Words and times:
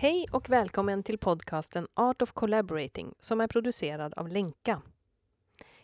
Hej 0.00 0.26
och 0.30 0.50
välkommen 0.50 1.02
till 1.02 1.18
podcasten 1.18 1.86
Art 1.94 2.22
of 2.22 2.32
Collaborating 2.32 3.14
som 3.20 3.40
är 3.40 3.46
producerad 3.46 4.14
av 4.14 4.28
Lenka. 4.28 4.82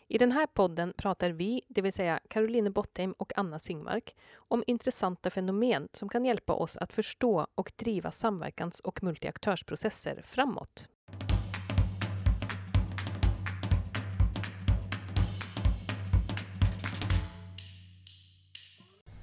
I 0.07 0.17
den 0.17 0.31
här 0.31 0.47
podden 0.47 0.93
pratar 0.97 1.29
vi, 1.29 1.61
det 1.67 1.81
vill 1.81 1.93
säga 1.93 2.19
Caroline 2.29 2.71
Bottheim 2.71 3.11
och 3.11 3.33
Anna 3.35 3.59
Singmark, 3.59 4.15
om 4.35 4.63
intressanta 4.67 5.29
fenomen 5.29 5.87
som 5.93 6.09
kan 6.09 6.25
hjälpa 6.25 6.53
oss 6.53 6.77
att 6.77 6.93
förstå 6.93 7.47
och 7.55 7.71
driva 7.75 8.11
samverkans 8.11 8.79
och 8.79 9.03
multiaktörsprocesser 9.03 10.21
framåt. 10.23 10.87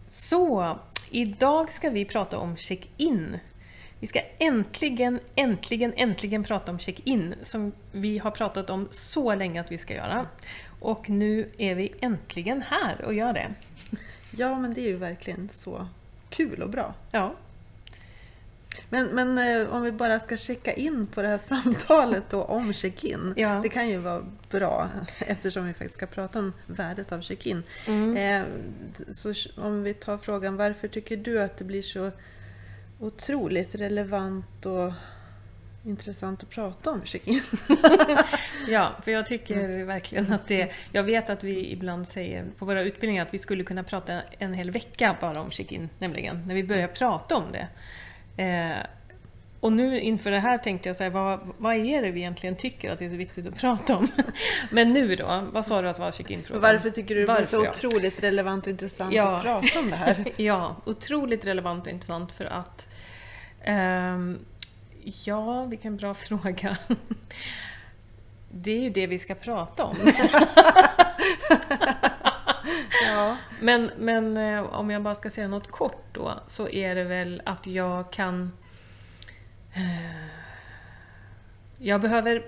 Så, 0.07 0.79
idag 1.11 1.73
ska 1.73 1.91
vi 1.91 2.05
prata 2.05 2.39
om 2.39 2.57
check-in. 2.57 3.39
Vi 4.03 4.09
ska 4.09 4.23
äntligen, 4.39 5.21
äntligen, 5.35 5.93
äntligen 5.97 6.45
prata 6.45 6.73
om 6.73 6.79
check-in 6.79 7.35
som 7.43 7.73
vi 7.93 8.19
har 8.19 8.31
pratat 8.31 8.71
om 8.71 8.89
så 8.91 9.35
länge 9.35 9.61
att 9.61 9.73
vi 9.73 9.79
ska 9.79 9.95
göra. 9.95 10.27
Och 10.81 11.11
nu 11.11 11.49
är 11.59 11.75
vi 11.75 11.95
äntligen 12.01 12.63
här 12.63 13.05
och 13.05 13.15
gör 13.15 13.33
det. 13.33 13.55
Ja, 14.31 14.59
men 14.59 14.75
det 14.75 14.81
är 14.81 14.89
ju 14.89 14.97
verkligen 14.97 15.49
så 15.53 15.89
kul 16.31 16.63
och 16.63 16.71
bra. 16.71 16.95
Ja, 17.11 17.35
Men, 18.89 19.07
men 19.07 19.39
eh, 19.39 19.75
om 19.75 19.83
vi 19.83 19.93
bara 19.93 20.21
ska 20.21 20.37
checka 20.37 20.73
in 20.73 21.07
på 21.07 21.23
det 21.23 21.29
här 21.29 21.39
samtalet 21.49 22.25
då 22.31 22.43
om 22.43 22.75
check-in. 22.75 23.35
Ja. 23.37 23.61
Det 23.63 23.69
kan 23.69 23.89
ju 23.89 23.99
vara 23.99 24.27
bra 24.51 24.91
eftersom 25.19 25.67
vi 25.67 25.73
faktiskt 25.73 25.95
ska 25.95 26.07
prata 26.07 26.39
om 26.39 26.53
värdet 26.67 27.13
av 27.13 27.21
check-in. 27.21 27.63
Mm. 27.87 28.17
Eh, 28.17 28.47
så 29.11 29.35
om 29.57 29.83
vi 29.83 29.95
tar 29.95 30.19
frågan, 30.19 30.57
varför 30.57 30.89
tycker 30.89 31.17
du 31.17 31.43
att 31.43 31.57
det 31.57 31.65
blir 31.65 31.83
så 31.83 32.11
otroligt 33.03 33.75
relevant 33.75 34.67
och 34.67 34.93
intressant 35.85 36.43
att 36.43 36.51
prata 36.51 36.91
om 36.91 37.05
check-in? 37.05 37.43
ja 38.69 38.93
för 39.05 39.11
jag 39.11 39.27
tycker 39.27 39.85
verkligen 39.85 40.33
att 40.33 40.47
det... 40.47 40.73
Jag 40.93 41.03
vet 41.03 41.31
att 41.31 41.45
vi 41.45 41.73
ibland 41.73 42.09
säger 42.09 42.45
på 42.59 42.65
våra 42.65 42.83
utbildningar 42.83 43.23
att 43.23 43.35
vi 43.35 43.39
skulle 43.39 43.65
kunna 43.65 43.83
prata 43.83 44.23
en 44.39 44.55
hel 44.55 44.71
vecka 44.71 45.17
bara 45.21 45.41
om 45.41 45.51
check-in, 45.51 45.89
nämligen, 45.99 46.45
när 46.47 46.55
vi 46.55 46.65
börjar 46.65 46.89
prata 46.89 47.37
om 47.37 47.45
det. 47.53 47.69
Eh, 48.43 48.87
och 49.63 49.73
nu 49.73 50.01
inför 50.01 50.31
det 50.31 50.41
här 50.41 50.59
tänkte 50.59 50.89
jag 50.89 50.97
säga, 50.97 51.11
vad, 51.11 51.41
vad 51.59 51.75
är 51.75 52.03
det 52.03 52.11
vi 52.11 52.21
egentligen 52.21 52.57
tycker 52.57 52.91
att 52.91 52.99
det 52.99 53.05
är 53.05 53.11
så 53.11 53.17
viktigt 53.17 53.47
att 53.47 53.61
prata 53.61 53.97
om? 53.97 54.09
Men 54.71 54.93
nu 54.93 55.17
då, 55.17 55.49
vad 55.53 55.67
sa 55.67 55.83
du 55.83 55.89
att 55.89 55.99
var 55.99 56.13
check-in-frågan? 56.13 56.63
Varför 56.63 56.91
tycker 56.91 57.15
du 57.15 57.21
det 57.21 57.27
Varför, 57.27 57.45
så 57.45 57.65
ja. 57.65 57.71
otroligt 57.71 58.23
relevant 58.23 58.67
och 58.67 58.71
intressant 58.71 59.15
Ja. 59.15 59.37
att 59.37 59.43
prata 59.43 59.79
om 59.79 59.91
det 59.91 59.97
här? 59.97 60.25
Ja, 60.37 60.77
otroligt 60.85 61.45
relevant 61.45 61.87
och 61.87 61.93
intressant 61.93 62.33
för 62.33 62.45
att... 62.45 62.89
ehm, 63.65 64.39
ja, 65.25 65.65
vilken 65.65 65.97
bra 65.97 66.15
fråga. 66.29 66.77
Det 68.51 68.71
är 68.71 68.81
ju 68.81 68.91
det 68.91 69.07
vi 69.07 69.19
ska 69.19 69.35
prata 69.35 69.85
om. 69.85 69.97
Ja. 73.07 73.37
Men, 73.61 73.91
men 73.99 74.37
eh, 74.37 74.63
om 74.63 74.91
jag 74.91 75.03
bara 75.03 75.15
ska 75.15 75.31
säga 75.31 75.49
något 75.49 75.71
kort 75.71 76.05
då, 76.13 76.41
så 76.47 76.69
är 76.69 76.95
det 76.95 77.05
väl 77.05 77.43
att 77.45 77.67
jag 77.67 78.13
kan... 78.13 78.53
eh, 79.75 79.83
Jag 81.79 82.01
behöver 82.01 82.43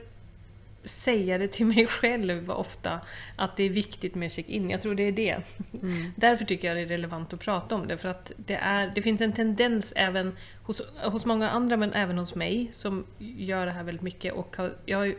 säga 0.85 1.39
det 1.39 1.49
till 1.49 1.67
mig 1.67 1.87
själv 1.89 2.51
ofta, 2.51 3.01
att 3.37 3.57
det 3.57 3.65
är 3.65 3.71
viktigt 3.71 4.15
med 4.15 4.33
check-in. 4.33 4.71
Jag 4.71 4.83
tror 4.83 4.95
det 4.95 5.03
är 5.03 5.13
det. 5.13 5.37
Mm. 5.83 6.13
Därför 6.17 6.45
tycker 6.45 6.69
jag 6.69 6.77
det 6.77 6.83
är 6.83 6.87
relevant 6.87 7.33
att 7.33 7.41
prata 7.41 7.75
om 7.75 7.87
det, 7.87 7.97
för 7.97 8.09
att 8.09 8.33
det, 8.37 8.55
är, 8.55 8.93
det 8.95 9.03
finns 9.03 9.21
en 9.21 9.33
tendens 9.33 9.93
även 9.97 10.37
hos, 10.63 10.83
hos 11.03 11.27
många 11.27 11.51
andra, 11.51 11.77
men 11.77 11.93
även 11.93 12.19
hos 12.19 12.35
mig, 12.35 12.69
som 12.73 13.07
gör 13.19 13.67
det 13.67 13.73
här 13.73 13.83
väldigt 13.83 14.03
mycket. 14.03 14.35
Och 14.35 14.57
har, 14.57 14.75
jag, 14.85 15.15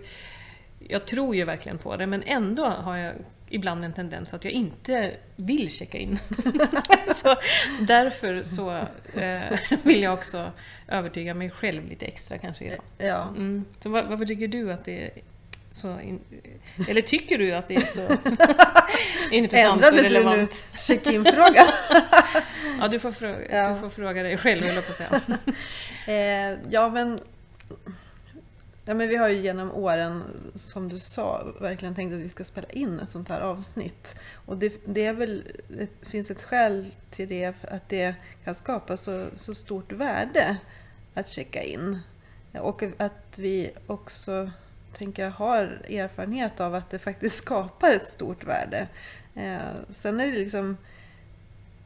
jag 0.79 1.05
tror 1.05 1.35
ju 1.35 1.45
verkligen 1.45 1.77
på 1.77 1.97
det, 1.97 2.07
men 2.07 2.23
ändå 2.23 2.65
har 2.65 2.97
jag 2.97 3.13
ibland 3.49 3.83
en 3.85 3.93
tendens 3.93 4.33
att 4.33 4.43
jag 4.43 4.53
inte 4.53 5.11
vill 5.35 5.71
checka 5.71 5.97
in. 5.97 6.19
så 7.15 7.35
därför 7.79 8.43
så 8.43 8.77
eh, 9.13 9.59
vill 9.83 10.01
jag 10.03 10.13
också 10.13 10.51
övertyga 10.87 11.33
mig 11.33 11.49
själv 11.49 11.89
lite 11.89 12.05
extra 12.05 12.37
kanske 12.37 12.65
idag. 12.65 12.79
ja. 12.97 13.27
Mm. 13.29 13.65
Så 13.79 13.89
var, 13.89 14.03
varför 14.03 14.25
tycker 14.25 14.47
du 14.47 14.71
att 14.71 14.85
det 14.85 15.03
är 15.05 15.11
så... 15.71 15.99
In, 15.99 16.19
eller 16.89 17.01
tycker 17.01 17.37
du 17.37 17.51
att 17.51 17.67
det 17.67 17.75
är 17.75 17.85
så 17.85 18.01
intressant 19.35 19.81
och 19.81 19.87
Ändrade 19.87 19.95
nu 19.95 20.03
relevant? 20.03 20.67
check-in-frågan? 20.77 21.67
Ja, 22.79 22.87
du 22.87 22.99
får, 22.99 23.11
fråga, 23.11 23.39
Ja. 23.57 23.69
du 23.73 23.79
får 23.79 23.89
fråga 23.89 24.23
dig 24.23 24.37
själv, 24.37 24.63
höll 24.63 24.75
jag 24.75 24.85
på 24.85 24.91
att 24.91 24.97
säga. 24.97 25.21
Eh, 26.07 26.57
ja, 26.69 26.89
men, 26.89 27.19
ja, 28.85 28.93
men 28.93 29.09
vi 29.09 29.15
har 29.15 29.29
ju 29.29 29.41
genom 29.41 29.71
åren, 29.71 30.23
som 30.55 30.89
du 30.89 30.99
sa, 30.99 31.53
verkligen 31.59 31.95
tänkt 31.95 32.13
att 32.13 32.19
vi 32.19 32.29
ska 32.29 32.43
spela 32.43 32.69
in 32.69 32.99
ett 32.99 33.09
sånt 33.09 33.29
här 33.29 33.41
avsnitt. 33.41 34.15
Och 34.45 34.57
det, 34.57 34.81
det 34.85 35.05
är 35.05 35.13
väl, 35.13 35.43
det 35.67 35.87
finns 36.01 36.31
ett 36.31 36.43
skäl 36.43 36.91
till 37.11 37.27
det, 37.29 37.53
att 37.61 37.89
det 37.89 38.15
kan 38.43 38.55
skapa 38.55 38.97
så, 38.97 39.25
så 39.35 39.55
stort 39.55 39.91
värde 39.91 40.57
att 41.13 41.29
checka 41.29 41.63
in. 41.63 41.99
Och 42.53 42.83
att 42.97 43.39
vi 43.39 43.71
också, 43.87 44.51
tänker 44.97 45.23
jag, 45.23 45.31
har 45.31 45.81
erfarenhet 45.89 46.59
av 46.59 46.75
att 46.75 46.89
det 46.89 46.99
faktiskt 46.99 47.37
skapar 47.43 47.91
ett 47.91 48.07
stort 48.07 48.43
värde. 48.43 48.87
Eh, 49.35 49.59
sen 49.95 50.19
är 50.19 50.25
det 50.25 50.37
liksom 50.37 50.77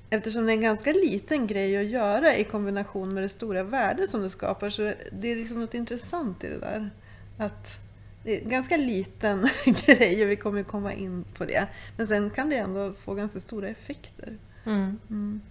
Eftersom 0.09 0.46
det 0.46 0.52
är 0.52 0.53
en 0.53 0.62
ganska 0.62 0.94
liten 0.94 1.47
grej 1.47 1.78
att 1.78 1.86
göra 1.86 2.36
i 2.36 2.44
kombination 2.44 3.14
med 3.14 3.24
det 3.24 3.30
stora 3.30 3.64
värdet 3.64 4.09
som 4.09 4.22
det 4.22 4.30
skapar 4.30 4.70
så 4.70 4.94
det 5.12 5.31
är 5.31 5.36
liksom 5.36 5.59
något 5.59 5.74
intressant 5.74 6.44
i 6.44 6.47
det 6.47 6.59
där. 6.59 6.90
Att 7.38 7.80
det 8.24 8.38
är 8.38 8.44
en 8.44 8.50
ganska 8.50 8.78
liten 8.78 9.50
grej 9.86 10.24
och 10.24 10.31
vi 10.31 10.36
kommer 10.36 10.64
komma 10.64 10.94
in 10.94 11.25
på 11.38 11.46
det. 11.46 11.68
Men 11.97 12.08
sen 12.08 12.30
kan 12.30 12.50
det 12.50 12.56
ändå 12.56 12.94
få 12.94 13.14
ganska 13.14 13.40
stora 13.40 13.68
effekter. 13.68 14.38
Mm. 14.66 15.00
Mm. 15.09 15.42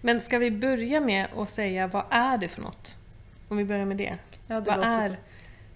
Men 0.00 0.20
ska 0.20 0.38
vi 0.38 0.50
börja 0.50 1.00
med 1.00 1.26
att 1.36 1.50
säga 1.50 1.86
vad 1.86 2.04
är 2.10 2.38
det 2.38 2.48
för 2.48 2.62
något? 2.62 2.96
Om 3.48 3.56
vi 3.56 3.64
börjar 3.64 3.84
med 3.84 3.96
det. 3.96 4.18
Ja, 4.46 4.60
det 4.60 4.70
Vad 4.76 4.84
är 4.84 5.08
så. 5.08 5.14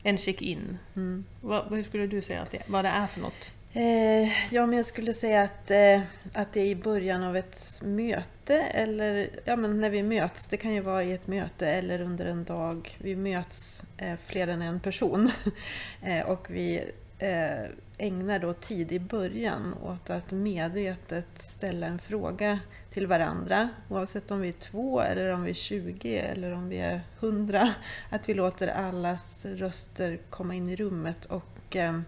En 0.04 0.18
check-in? 0.18 0.78
Mm. 0.96 1.24
Vad, 1.40 1.68
hur 1.68 1.82
skulle 1.82 2.06
du 2.06 2.22
säga 2.22 2.42
att 2.42 2.50
det, 2.50 2.62
vad 2.66 2.84
det 2.84 2.88
är 2.88 3.06
för 3.06 3.20
något? 3.20 3.52
Eh, 3.72 4.54
ja, 4.54 4.66
men 4.66 4.76
jag 4.76 4.86
skulle 4.86 5.14
säga 5.14 5.42
att, 5.42 5.70
eh, 5.70 6.00
att 6.32 6.52
det 6.52 6.60
är 6.60 6.66
i 6.66 6.74
början 6.74 7.22
av 7.22 7.36
ett 7.36 7.80
möte 7.82 8.54
eller 8.56 9.30
ja, 9.44 9.56
men 9.56 9.80
när 9.80 9.90
vi 9.90 10.02
möts. 10.02 10.46
Det 10.46 10.56
kan 10.56 10.74
ju 10.74 10.80
vara 10.80 11.04
i 11.04 11.12
ett 11.12 11.26
möte 11.26 11.68
eller 11.68 12.00
under 12.00 12.26
en 12.26 12.44
dag. 12.44 12.96
Vi 12.98 13.16
möts 13.16 13.82
eh, 13.96 14.14
fler 14.26 14.48
än 14.48 14.62
en 14.62 14.80
person 14.80 15.30
eh, 16.02 16.26
och 16.26 16.50
vi 16.50 16.84
eh, 17.18 17.64
ägnar 17.98 18.38
då 18.38 18.52
tid 18.52 18.92
i 18.92 18.98
början 18.98 19.74
åt 19.82 20.10
att 20.10 20.30
medvetet 20.30 21.26
ställa 21.38 21.86
en 21.86 21.98
fråga 21.98 22.60
till 22.94 23.06
varandra. 23.06 23.68
Oavsett 23.88 24.30
om 24.30 24.40
vi 24.40 24.48
är 24.48 24.52
två 24.52 25.00
eller 25.00 25.32
om 25.32 25.42
vi 25.42 25.50
är 25.50 25.54
20 25.54 26.18
eller 26.18 26.52
om 26.52 26.68
vi 26.68 26.78
är 26.78 27.00
100. 27.20 27.74
Att 28.10 28.28
vi 28.28 28.34
låter 28.34 28.68
allas 28.68 29.44
röster 29.44 30.18
komma 30.30 30.54
in 30.54 30.68
i 30.68 30.76
rummet 30.76 31.26
och 31.26 31.76
eh, 31.76 32.00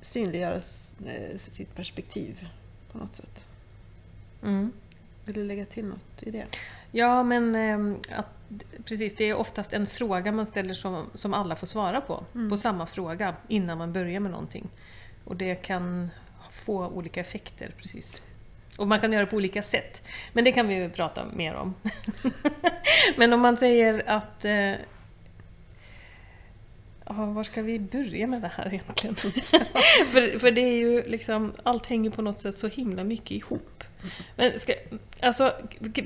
synliggöra 0.00 0.60
eh, 1.06 1.36
sitt 1.36 1.74
perspektiv 1.74 2.48
på 2.92 2.98
något 2.98 3.16
sätt. 3.16 3.48
Mm. 4.42 4.72
Vill 5.24 5.34
du 5.34 5.44
lägga 5.44 5.64
till 5.64 5.84
något 5.84 6.22
i 6.22 6.30
det? 6.30 6.46
Ja, 6.90 7.22
men 7.22 7.54
ehm, 7.54 7.96
att, 8.10 8.26
precis, 8.84 9.16
det 9.16 9.24
är 9.24 9.34
oftast 9.34 9.72
en 9.72 9.86
fråga 9.86 10.32
man 10.32 10.46
ställer 10.46 10.74
som, 10.74 11.06
som 11.14 11.34
alla 11.34 11.56
får 11.56 11.66
svara 11.66 12.00
på. 12.00 12.24
Mm. 12.34 12.50
På 12.50 12.56
samma 12.56 12.86
fråga 12.86 13.34
innan 13.48 13.78
man 13.78 13.92
börjar 13.92 14.20
med 14.20 14.30
någonting. 14.30 14.68
Och 15.24 15.36
det 15.36 15.54
kan 15.54 16.10
få 16.52 16.86
olika 16.86 17.20
effekter, 17.20 17.74
precis. 17.76 18.22
Och 18.78 18.88
man 18.88 19.00
kan 19.00 19.12
göra 19.12 19.24
det 19.24 19.30
på 19.30 19.36
olika 19.36 19.62
sätt. 19.62 20.02
Men 20.32 20.44
det 20.44 20.52
kan 20.52 20.68
vi 20.68 20.74
ju 20.74 20.90
prata 20.90 21.24
mer 21.32 21.54
om. 21.54 21.74
men 23.16 23.32
om 23.32 23.40
man 23.40 23.56
säger 23.56 24.02
att... 24.06 24.44
Eh, 24.44 24.72
var 27.04 27.42
ska 27.42 27.62
vi 27.62 27.78
börja 27.78 28.26
med 28.26 28.42
det 28.42 28.50
här 28.54 28.66
egentligen? 28.74 29.14
för, 30.08 30.38
för 30.38 30.50
det 30.50 30.60
är 30.60 30.76
ju 30.76 31.02
liksom, 31.02 31.52
allt 31.62 31.86
hänger 31.86 32.10
på 32.10 32.22
något 32.22 32.40
sätt 32.40 32.58
så 32.58 32.68
himla 32.68 33.04
mycket 33.04 33.30
ihop. 33.30 33.84
Men 34.36 34.58
ska, 34.58 34.74
alltså, 35.20 35.54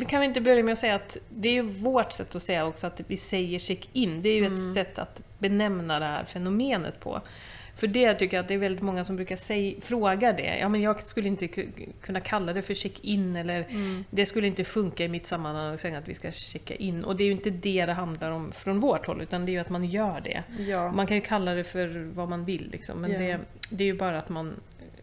kan 0.08 0.20
vi 0.20 0.26
inte 0.26 0.40
börja 0.40 0.62
med 0.62 0.72
att 0.72 0.78
säga 0.78 0.94
att 0.94 1.16
det 1.28 1.48
är 1.48 1.52
ju 1.52 1.62
vårt 1.62 2.12
sätt 2.12 2.34
att 2.34 2.42
säga 2.42 2.66
också 2.66 2.86
att 2.86 3.00
vi 3.06 3.16
säger 3.16 3.58
check-in. 3.58 4.22
Det 4.22 4.28
är 4.28 4.34
ju 4.36 4.46
Mm. 4.46 4.69
ett 4.69 4.74
sätt 4.74 4.98
att 4.98 5.22
benämna 5.38 5.98
det 5.98 6.04
här 6.04 6.24
fenomenet 6.24 7.00
på. 7.00 7.22
För 7.76 7.86
det 7.86 8.14
tycker 8.14 8.36
jag 8.36 8.42
att 8.42 8.48
det 8.48 8.54
är 8.54 8.58
väldigt 8.58 8.82
många 8.82 9.04
som 9.04 9.16
brukar 9.16 9.36
säga, 9.36 9.74
fråga 9.80 10.32
det. 10.32 10.58
Ja, 10.58 10.69
men 10.69 10.80
jag 10.80 11.06
skulle 11.06 11.28
inte 11.28 11.46
ku- 11.46 11.88
kunna 12.00 12.20
kalla 12.20 12.52
det 12.52 12.62
för 12.62 12.74
check-in 12.74 13.36
eller 13.36 13.66
Mm. 13.70 14.04
det 14.10 14.26
skulle 14.26 14.46
inte 14.46 14.64
funka 14.64 15.04
i 15.04 15.08
mitt 15.08 15.26
sammanhang 15.26 15.74
att 15.74 15.80
säga 15.80 15.98
att 15.98 16.08
vi 16.08 16.14
ska 16.14 16.32
checka 16.32 16.74
in. 16.74 17.04
Och 17.04 17.16
det 17.16 17.24
är 17.24 17.26
ju 17.26 17.32
inte 17.32 17.50
det 17.50 17.86
det 17.86 17.92
handlar 17.92 18.30
om 18.30 18.50
från 18.52 18.80
vårt 18.80 19.06
håll, 19.06 19.20
utan 19.22 19.46
det 19.46 19.50
är 19.50 19.54
ju 19.54 19.58
att 19.60 19.70
man 19.70 19.84
gör 19.84 20.20
det. 20.20 20.42
Ja. 20.58 20.92
Man 20.92 21.06
kan 21.06 21.16
ju 21.16 21.20
kalla 21.20 21.54
det 21.54 21.64
för 21.64 22.10
vad 22.14 22.28
man 22.28 22.44
vill, 22.44 22.69
liksom, 22.72 23.00
men 23.00 23.12
Ja. 23.12 23.19
det, 23.19 23.38
det 23.70 23.84
är 23.84 23.86
ju 23.86 23.94
bara 23.94 24.19
att 24.19 24.28
man 24.28 24.54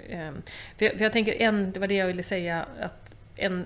eh, 0.10 0.32
för, 0.78 0.86
jag, 0.86 0.94
för 0.98 1.04
jag 1.04 1.12
tänker 1.14 1.34
en, 1.42 1.72
det 1.72 1.80
var 1.80 1.88
det 1.88 1.96
jag 1.96 2.08
ville 2.08 2.24
säga, 2.24 2.66
att 2.80 3.16
en, 3.36 3.66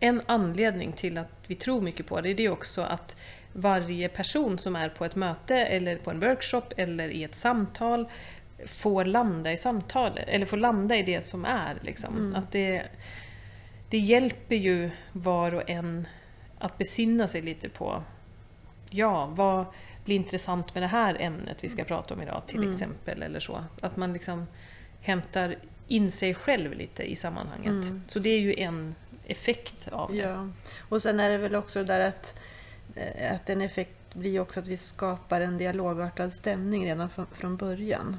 en 0.00 0.22
anledning 0.26 0.92
till 0.92 1.18
att 1.18 1.30
vi 1.46 1.54
tror 1.54 1.80
mycket 1.80 2.06
på 2.06 2.20
det, 2.20 2.34
det 2.34 2.44
är 2.44 2.50
också 2.50 2.82
att 2.82 3.16
varje 3.56 4.08
person 4.08 4.58
som 4.58 4.76
är 4.76 4.88
på 4.88 5.04
ett 5.04 5.14
möte 5.14 5.56
eller 5.56 5.96
på 5.96 6.10
en 6.10 6.20
workshop 6.20 6.62
eller 6.76 7.08
i 7.08 7.24
ett 7.24 7.34
samtal 7.34 8.08
får 8.66 9.04
landa 9.04 9.52
i 9.52 9.56
samtalet, 9.56 10.28
eller 10.28 10.46
får 10.46 10.56
landa 10.56 10.96
i 10.96 11.02
det 11.02 11.22
som 11.22 11.44
är. 11.44 11.78
Liksom. 11.82 12.16
Mm. 12.16 12.34
Att 12.34 12.52
det, 12.52 12.82
det 13.90 13.98
hjälper 13.98 14.56
ju 14.56 14.90
var 15.12 15.54
och 15.54 15.70
en 15.70 16.08
att 16.58 16.78
besinna 16.78 17.28
sig 17.28 17.42
lite 17.42 17.68
på, 17.68 18.02
ja, 18.90 19.26
vad 19.26 19.64
blir 20.04 20.16
intressant 20.16 20.74
med 20.74 20.82
det 20.82 20.86
här 20.86 21.16
ämnet 21.20 21.56
vi 21.60 21.68
ska 21.68 21.84
prata 21.84 22.14
om 22.14 22.22
idag 22.22 22.42
till 22.46 22.58
Mm. 22.62 22.72
exempel, 22.72 23.22
eller 23.22 23.40
så. 23.40 23.64
Att 23.80 23.96
man 23.96 24.12
liksom 24.12 24.46
hämtar 25.00 25.56
in 25.88 26.10
sig 26.10 26.34
själv 26.34 26.72
lite 26.72 27.02
i 27.02 27.16
sammanhanget. 27.16 27.70
Mm. 27.70 28.02
Så 28.08 28.18
det 28.18 28.30
är 28.30 28.40
ju 28.40 28.54
en 28.54 28.94
effekt 29.26 29.88
av 29.88 30.12
det. 30.12 30.16
Ja. 30.16 30.48
Och 30.88 31.02
sen 31.02 31.20
är 31.20 31.30
det 31.30 31.38
väl 31.38 31.54
också 31.54 31.78
det 31.78 31.84
där 31.84 32.00
att, 32.00 32.38
att 33.32 33.50
en 33.50 33.60
effekt 33.60 34.14
blir 34.14 34.40
också 34.40 34.60
att 34.60 34.66
vi 34.66 34.76
skapar 34.76 35.40
en 35.40 35.58
dialogartad 35.58 36.30
stämning 36.30 36.86
redan 36.86 37.08
från, 37.32 37.56
början. 37.56 38.16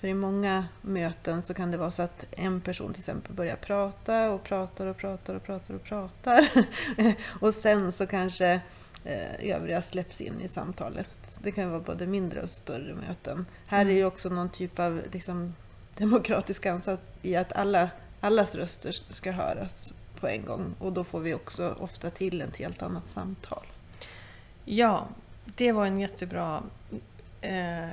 För 0.00 0.08
i 0.08 0.14
många 0.14 0.66
möten 0.82 1.42
så 1.42 1.54
kan 1.54 1.70
det 1.70 1.76
vara 1.76 1.90
så 1.90 2.02
att 2.02 2.24
en 2.30 2.60
person 2.60 2.92
till 2.92 3.00
exempel 3.00 3.32
börjar 3.32 3.56
prata 3.56 4.30
och 4.30 4.44
pratar 4.44 4.86
och 4.86 4.96
pratar 4.96 5.34
och 5.34 5.42
pratar 5.42 5.74
och 5.74 5.84
pratar. 5.84 6.48
och 7.40 7.54
sen 7.54 7.92
så 7.92 8.06
kanske 8.06 8.60
eh, 9.04 9.50
övriga 9.54 9.82
släpps 9.82 10.20
in 10.20 10.40
i 10.40 10.48
samtalet. 10.48 11.08
Det 11.38 11.52
kan 11.52 11.70
vara 11.70 11.80
både 11.80 12.06
mindre 12.06 12.42
och 12.42 12.50
större 12.50 12.94
möten. 12.94 13.46
Här 13.66 13.86
är 13.86 13.90
ju 13.90 14.04
också 14.04 14.28
någon 14.28 14.50
typ 14.50 14.78
av 14.78 15.02
liksom, 15.12 15.54
demokratisk 15.98 16.66
ansats 16.66 17.02
i 17.22 17.36
att 17.36 17.52
alla, 17.52 17.90
allas 18.20 18.54
röster 18.54 18.92
ska 19.10 19.32
höras 19.32 19.92
på 20.20 20.28
en 20.28 20.44
gång. 20.44 20.74
Och 20.78 20.92
då 20.92 21.04
får 21.04 21.20
vi 21.20 21.34
också 21.34 21.76
ofta 21.80 22.10
till 22.10 22.42
ett 22.42 22.56
helt 22.56 22.82
annat 22.82 23.10
samtal. 23.10 23.66
Ja, 24.68 25.08
det 25.44 25.72
var 25.72 25.86
en 25.86 26.00
jättebra 26.00 26.62
eh, 27.40 27.88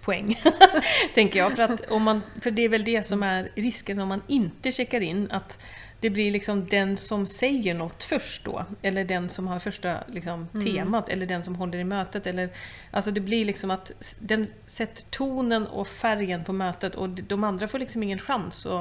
poäng, 0.00 0.40
tänker 1.14 1.38
jag. 1.38 1.52
För, 1.52 1.62
att 1.62 1.90
om 1.90 2.02
man, 2.02 2.22
för 2.40 2.50
det 2.50 2.62
är 2.62 2.68
väl 2.68 2.84
det 2.84 3.02
som 3.02 3.22
är 3.22 3.48
risken 3.54 3.98
om 3.98 4.08
man 4.08 4.22
inte 4.26 4.72
checkar 4.72 5.00
in, 5.00 5.30
att 5.30 5.58
det 6.00 6.10
blir 6.10 6.30
liksom 6.30 6.66
den 6.68 6.96
som 6.96 7.26
säger 7.26 7.74
något 7.74 8.02
först 8.04 8.44
då, 8.44 8.64
eller 8.82 9.04
den 9.04 9.28
som 9.28 9.48
har 9.48 9.58
första 9.58 9.98
liksom, 10.06 10.48
Mm. 10.54 10.66
temat, 10.66 11.08
eller 11.08 11.26
den 11.26 11.44
som 11.44 11.54
håller 11.54 11.78
i 11.78 11.84
mötet. 11.84 12.26
Eller, 12.26 12.48
alltså 12.90 13.10
det 13.10 13.20
blir 13.20 13.44
liksom 13.44 13.70
att 13.70 13.92
den 14.18 14.46
sätter 14.66 15.02
tonen 15.10 15.66
och 15.66 15.88
färgen 15.88 16.44
på 16.44 16.52
mötet 16.52 16.94
och 16.94 17.08
de 17.08 17.44
andra 17.44 17.68
får 17.68 17.78
liksom 17.78 18.02
ingen 18.02 18.18
chans 18.18 18.66
att, 18.66 18.72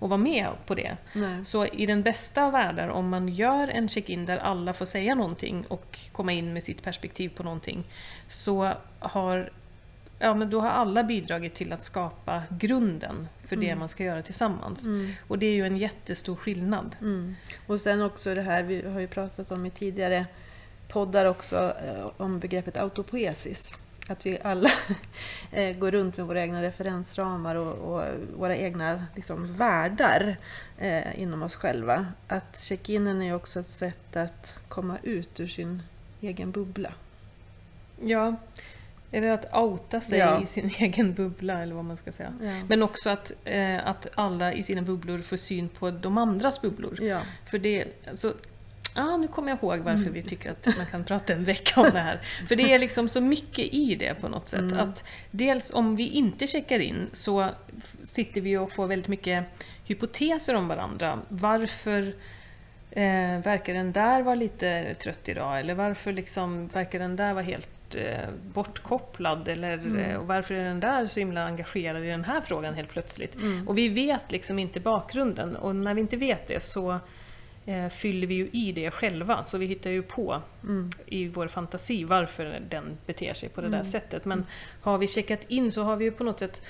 att 0.00 0.08
vara 0.08 0.16
med 0.16 0.48
på 0.66 0.74
det. 0.74 0.96
Nej. 1.12 1.44
Så 1.44 1.66
i 1.66 1.86
den 1.86 2.02
bästa 2.02 2.44
av 2.44 2.52
världar, 2.52 2.88
om 2.88 3.08
man 3.08 3.28
gör 3.28 3.68
en 3.68 3.88
check-in 3.88 4.26
där 4.26 4.36
alla 4.36 4.72
får 4.72 4.86
säga 4.86 5.14
någonting 5.14 5.64
och 5.68 5.98
komma 6.12 6.32
in 6.32 6.52
med 6.52 6.62
sitt 6.62 6.82
perspektiv 6.82 7.28
på 7.28 7.42
någonting, 7.42 7.84
så 8.28 8.72
har, 8.98 9.50
ja, 10.18 10.34
men 10.34 10.50
då 10.50 10.60
har 10.60 10.70
alla 10.70 11.02
bidragit 11.04 11.54
till 11.54 11.72
att 11.72 11.82
skapa 11.82 12.42
grunden 12.50 13.28
för 13.46 13.56
det 13.56 13.66
Mm. 13.66 13.78
man 13.78 13.88
ska 13.88 14.04
göra 14.04 14.22
tillsammans. 14.22 14.84
Mm. 14.84 15.10
Och 15.28 15.38
det 15.38 15.46
är 15.46 15.54
ju 15.54 15.66
en 15.66 15.76
jättestor 15.76 16.36
skillnad. 16.36 16.96
Mm. 17.00 17.36
Och 17.66 17.80
sen 17.80 18.02
också 18.02 18.34
det 18.34 18.42
här, 18.42 18.62
vi 18.62 18.88
har 18.88 19.00
ju 19.00 19.06
pratat 19.06 19.50
om 19.50 19.66
i 19.66 19.70
tidigare 19.70 20.26
poddar 20.88 21.24
också, 21.24 21.74
eh, 21.84 22.10
om 22.16 22.38
begreppet 22.38 22.76
autopoesis. 22.76 23.78
Att 24.08 24.26
vi 24.26 24.38
alla 24.42 24.70
eh, 25.52 25.76
går 25.76 25.90
runt 25.90 26.16
med 26.16 26.26
våra 26.26 26.40
egna 26.40 26.62
referensramar 26.62 27.54
och, 27.54 27.94
och 27.94 28.04
våra 28.36 28.56
egna 28.56 29.06
liksom, 29.16 29.56
världar 29.56 30.36
eh, 30.78 31.20
inom 31.20 31.42
oss 31.42 31.54
själva. 31.54 32.06
Att 32.28 32.60
check-inen 32.60 33.22
är 33.22 33.34
också 33.34 33.60
ett 33.60 33.68
sätt 33.68 34.16
att 34.16 34.60
komma 34.68 34.98
ut 35.02 35.40
ur 35.40 35.46
sin 35.46 35.82
egen 36.20 36.50
bubbla. 36.50 36.92
Ja, 38.00 38.36
eller 39.12 39.30
att 39.30 39.56
outa 39.56 40.00
sig 40.00 40.18
Ja. 40.18 40.42
i 40.42 40.46
sin 40.46 40.70
egen 40.78 41.14
bubbla, 41.14 41.62
eller 41.62 41.74
vad 41.74 41.84
man 41.84 41.96
ska 41.96 42.12
säga. 42.12 42.32
Ja. 42.42 42.50
Men 42.68 42.82
också 42.82 43.10
att, 43.10 43.32
eh, 43.44 43.86
att 43.88 44.06
alla 44.14 44.52
i 44.52 44.62
sina 44.62 44.82
bubblor 44.82 45.18
får 45.18 45.36
syn 45.36 45.68
på 45.68 45.90
de 45.90 46.18
andras 46.18 46.62
bubblor. 46.62 47.02
ja. 47.02 47.20
För 47.46 47.58
det, 47.58 47.84
alltså, 48.08 48.34
ah, 48.94 49.16
nu 49.16 49.28
kommer 49.28 49.48
jag 49.50 49.58
ihåg 49.62 49.78
varför 49.78 50.10
vi 50.10 50.22
tycker 50.22 50.50
att 50.50 50.76
man 50.76 50.86
kan 50.86 51.04
prata 51.04 51.32
en 51.32 51.44
vecka 51.44 51.80
om 51.80 51.90
det 51.92 52.00
här. 52.00 52.20
För 52.48 52.56
det 52.56 52.72
är 52.72 52.78
liksom 52.78 53.08
så 53.08 53.20
mycket 53.20 53.74
i 53.74 53.94
det 53.94 54.14
på 54.14 54.28
något 54.28 54.48
sätt. 54.48 54.60
Mm. 54.60 54.78
Att 54.78 55.04
dels 55.30 55.72
om 55.74 55.96
vi 55.96 56.08
inte 56.08 56.46
checkar 56.46 56.78
in 56.78 57.10
så 57.12 57.48
sitter 58.04 58.40
vi 58.40 58.56
och 58.56 58.72
får 58.72 58.86
väldigt 58.86 59.08
mycket 59.08 59.44
hypoteser 59.84 60.54
om 60.54 60.68
varandra. 60.68 61.18
Varför 61.28 62.14
eh, 62.90 63.38
verkar 63.44 63.74
den 63.74 63.92
där 63.92 64.22
vara 64.22 64.34
lite 64.34 64.94
trött 64.94 65.28
idag? 65.28 65.60
Eller 65.60 65.74
varför 65.74 66.12
liksom, 66.12 66.68
verkar 66.68 66.98
den 66.98 67.16
där 67.16 67.32
vara 67.34 67.44
helt 67.44 67.68
eh, 67.94 68.28
bortkopplad? 68.54 69.48
Eller 69.48 69.74
Mm. 69.74 69.98
eh, 69.98 70.16
och 70.16 70.26
varför 70.26 70.54
är 70.54 70.64
den 70.64 70.80
där 70.80 71.06
så 71.06 71.20
himla 71.20 71.44
engagerad 71.46 72.04
i 72.04 72.08
den 72.08 72.24
här 72.24 72.40
frågan 72.40 72.74
helt 72.74 72.88
plötsligt? 72.90 73.34
Mm. 73.34 73.68
Och 73.68 73.78
vi 73.78 73.88
vet 73.88 74.32
liksom 74.32 74.58
inte 74.58 74.80
bakgrunden 74.80 75.56
och 75.56 75.76
när 75.76 75.94
vi 75.94 76.00
inte 76.00 76.16
vet 76.16 76.46
det 76.48 76.60
så 76.62 76.98
eh, 77.66 77.88
fyller 77.88 78.26
vi 78.26 78.34
ju 78.34 78.48
i 78.52 78.72
det 78.72 78.90
själva. 78.90 79.44
Så 79.44 79.58
vi 79.58 79.66
hittar 79.66 79.90
ju 79.90 80.02
på 80.02 80.42
Mm. 80.62 80.90
i 81.06 81.28
vår 81.28 81.48
fantasi 81.48 82.04
varför 82.04 82.60
den 82.70 82.84
beter 83.06 83.34
sig 83.34 83.48
på 83.48 83.60
det 83.60 83.68
där 83.68 83.78
Mm. 83.78 83.90
sättet. 83.90 84.24
Men 84.24 84.46
har 84.80 84.98
vi 84.98 85.06
checkat 85.06 85.40
in 85.48 85.72
så 85.72 85.82
har 85.82 85.96
vi 85.96 86.04
ju 86.04 86.10
på 86.10 86.24
något 86.24 86.38
sätt, 86.38 86.62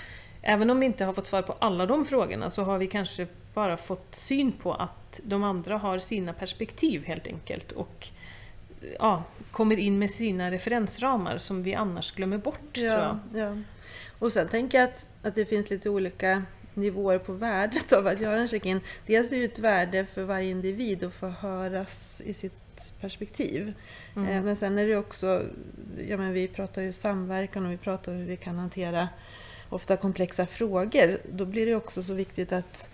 även 0.43 0.71
om 0.71 0.81
vi 0.81 0.87
inte 0.87 1.05
har 1.05 1.12
fått 1.12 1.26
svar 1.26 1.43
på 1.43 1.53
alla 1.59 1.87
de 1.87 2.05
frågorna, 2.06 2.50
så 2.50 2.62
har 2.62 2.79
vi 2.79 2.87
kanske 2.87 3.26
bara 3.55 3.76
fått 3.76 4.14
syn 4.14 4.53
på 4.53 4.75
att 4.75 5.21
de 5.25 5.43
andra 5.44 5.79
har 5.79 5.99
sina 5.99 6.32
perspektiv 6.32 7.05
helt 7.05 7.26
enkelt. 7.26 7.73
Och 7.73 8.09
ja, 8.99 9.23
kommer 9.50 9.79
in 9.79 9.99
med 9.99 10.11
sina 10.11 10.50
referensramar 10.50 11.39
som 11.39 11.62
vi 11.62 11.75
annars 11.75 12.12
glömmer 12.15 12.39
bort, 12.39 12.73
tror 12.73 12.87
jag. 12.87 13.19
Ja, 13.35 13.39
ja. 13.39 13.56
Och 14.19 14.33
sen 14.33 14.49
tänker 14.49 14.79
jag 14.79 14.89
att, 14.89 15.09
att 15.23 15.35
det 15.35 15.45
finns 15.45 15.71
lite 15.71 15.91
olika 15.91 16.43
nivåer 16.75 17.19
på 17.19 17.33
värdet 17.33 17.93
av 17.93 18.06
att 18.06 18.21
göra 18.21 18.41
en 18.41 18.49
check-in. 18.49 18.81
Dels 19.06 19.33
är 19.33 19.39
det 19.39 19.45
ett 19.45 19.59
värde 19.59 20.06
för 20.15 20.25
varje 20.25 20.50
individ 20.50 21.05
att 21.05 21.15
få 21.15 21.27
höras 21.27 22.23
i 22.25 22.35
sitt 22.35 22.93
perspektiv. 23.00 23.75
Mm. 24.17 24.29
Eh, 24.29 24.43
Men 24.43 24.56
sen 24.56 24.79
är 24.79 24.87
det 24.87 24.97
också, 24.97 25.43
ja 26.09 26.17
men 26.17 26.33
vi 26.33 26.49
pratar 26.49 26.83
ju 26.83 26.93
samverkan 26.93 27.67
och 27.67 27.73
vi 27.73 27.76
pratar 27.76 28.12
hur 28.12 28.25
vi 28.25 28.37
kan 28.37 28.59
hantera 28.59 29.09
ofta 29.69 29.97
komplexa 29.97 30.47
frågor. 30.47 31.21
Då 31.33 31.45
blir 31.45 31.67
det 31.67 31.75
också 31.75 32.02
så 32.02 32.14
viktigt 32.14 32.52
att 32.52 32.88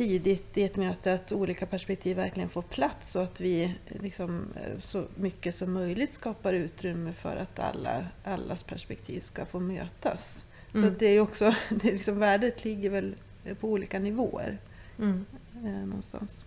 tidigt 0.00 0.58
i 0.58 0.62
ett 0.62 0.76
möte 0.76 1.12
att 1.14 1.32
olika 1.32 1.66
perspektiv 1.66 2.16
verkligen 2.16 2.48
får 2.48 2.62
plats 2.62 3.16
och 3.16 3.22
att 3.22 3.40
vi 3.40 3.74
liksom, 3.88 4.46
eh, 4.56 4.78
så 4.78 5.04
mycket 5.14 5.54
som 5.54 5.72
möjligt 5.72 6.14
skapar 6.14 6.52
utrymme 6.52 7.12
för 7.12 7.36
att 7.36 7.58
alla, 7.58 8.06
allas 8.24 8.62
perspektiv 8.62 9.20
ska 9.20 9.46
få 9.46 9.60
mötas. 9.60 10.44
Så 10.72 10.78
Mm. 10.78 10.92
att 10.92 10.98
det 10.98 11.06
är 11.06 11.20
också, 11.20 11.54
det 11.68 11.88
är 11.88 11.92
liksom, 11.92 12.18
värdet 12.18 12.64
ligger 12.64 12.90
väl 12.90 13.14
på 13.60 13.68
olika 13.68 13.98
nivåer 13.98 14.58
Mm. 14.98 15.24
eh, 15.64 15.86
någonstans. 15.86 16.46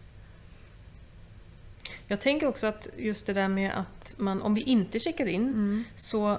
Jag 2.07 2.22
tänker 2.22 2.48
också 2.48 2.67
att 2.67 2.88
just 2.98 3.25
det 3.25 3.33
där 3.33 3.48
med 3.48 3.72
att 3.79 4.15
man, 4.17 4.41
om 4.41 4.53
vi 4.53 4.62
inte 4.62 5.00
checkar 5.00 5.25
in, 5.25 5.48
Mm. 5.48 5.83
så 5.95 6.38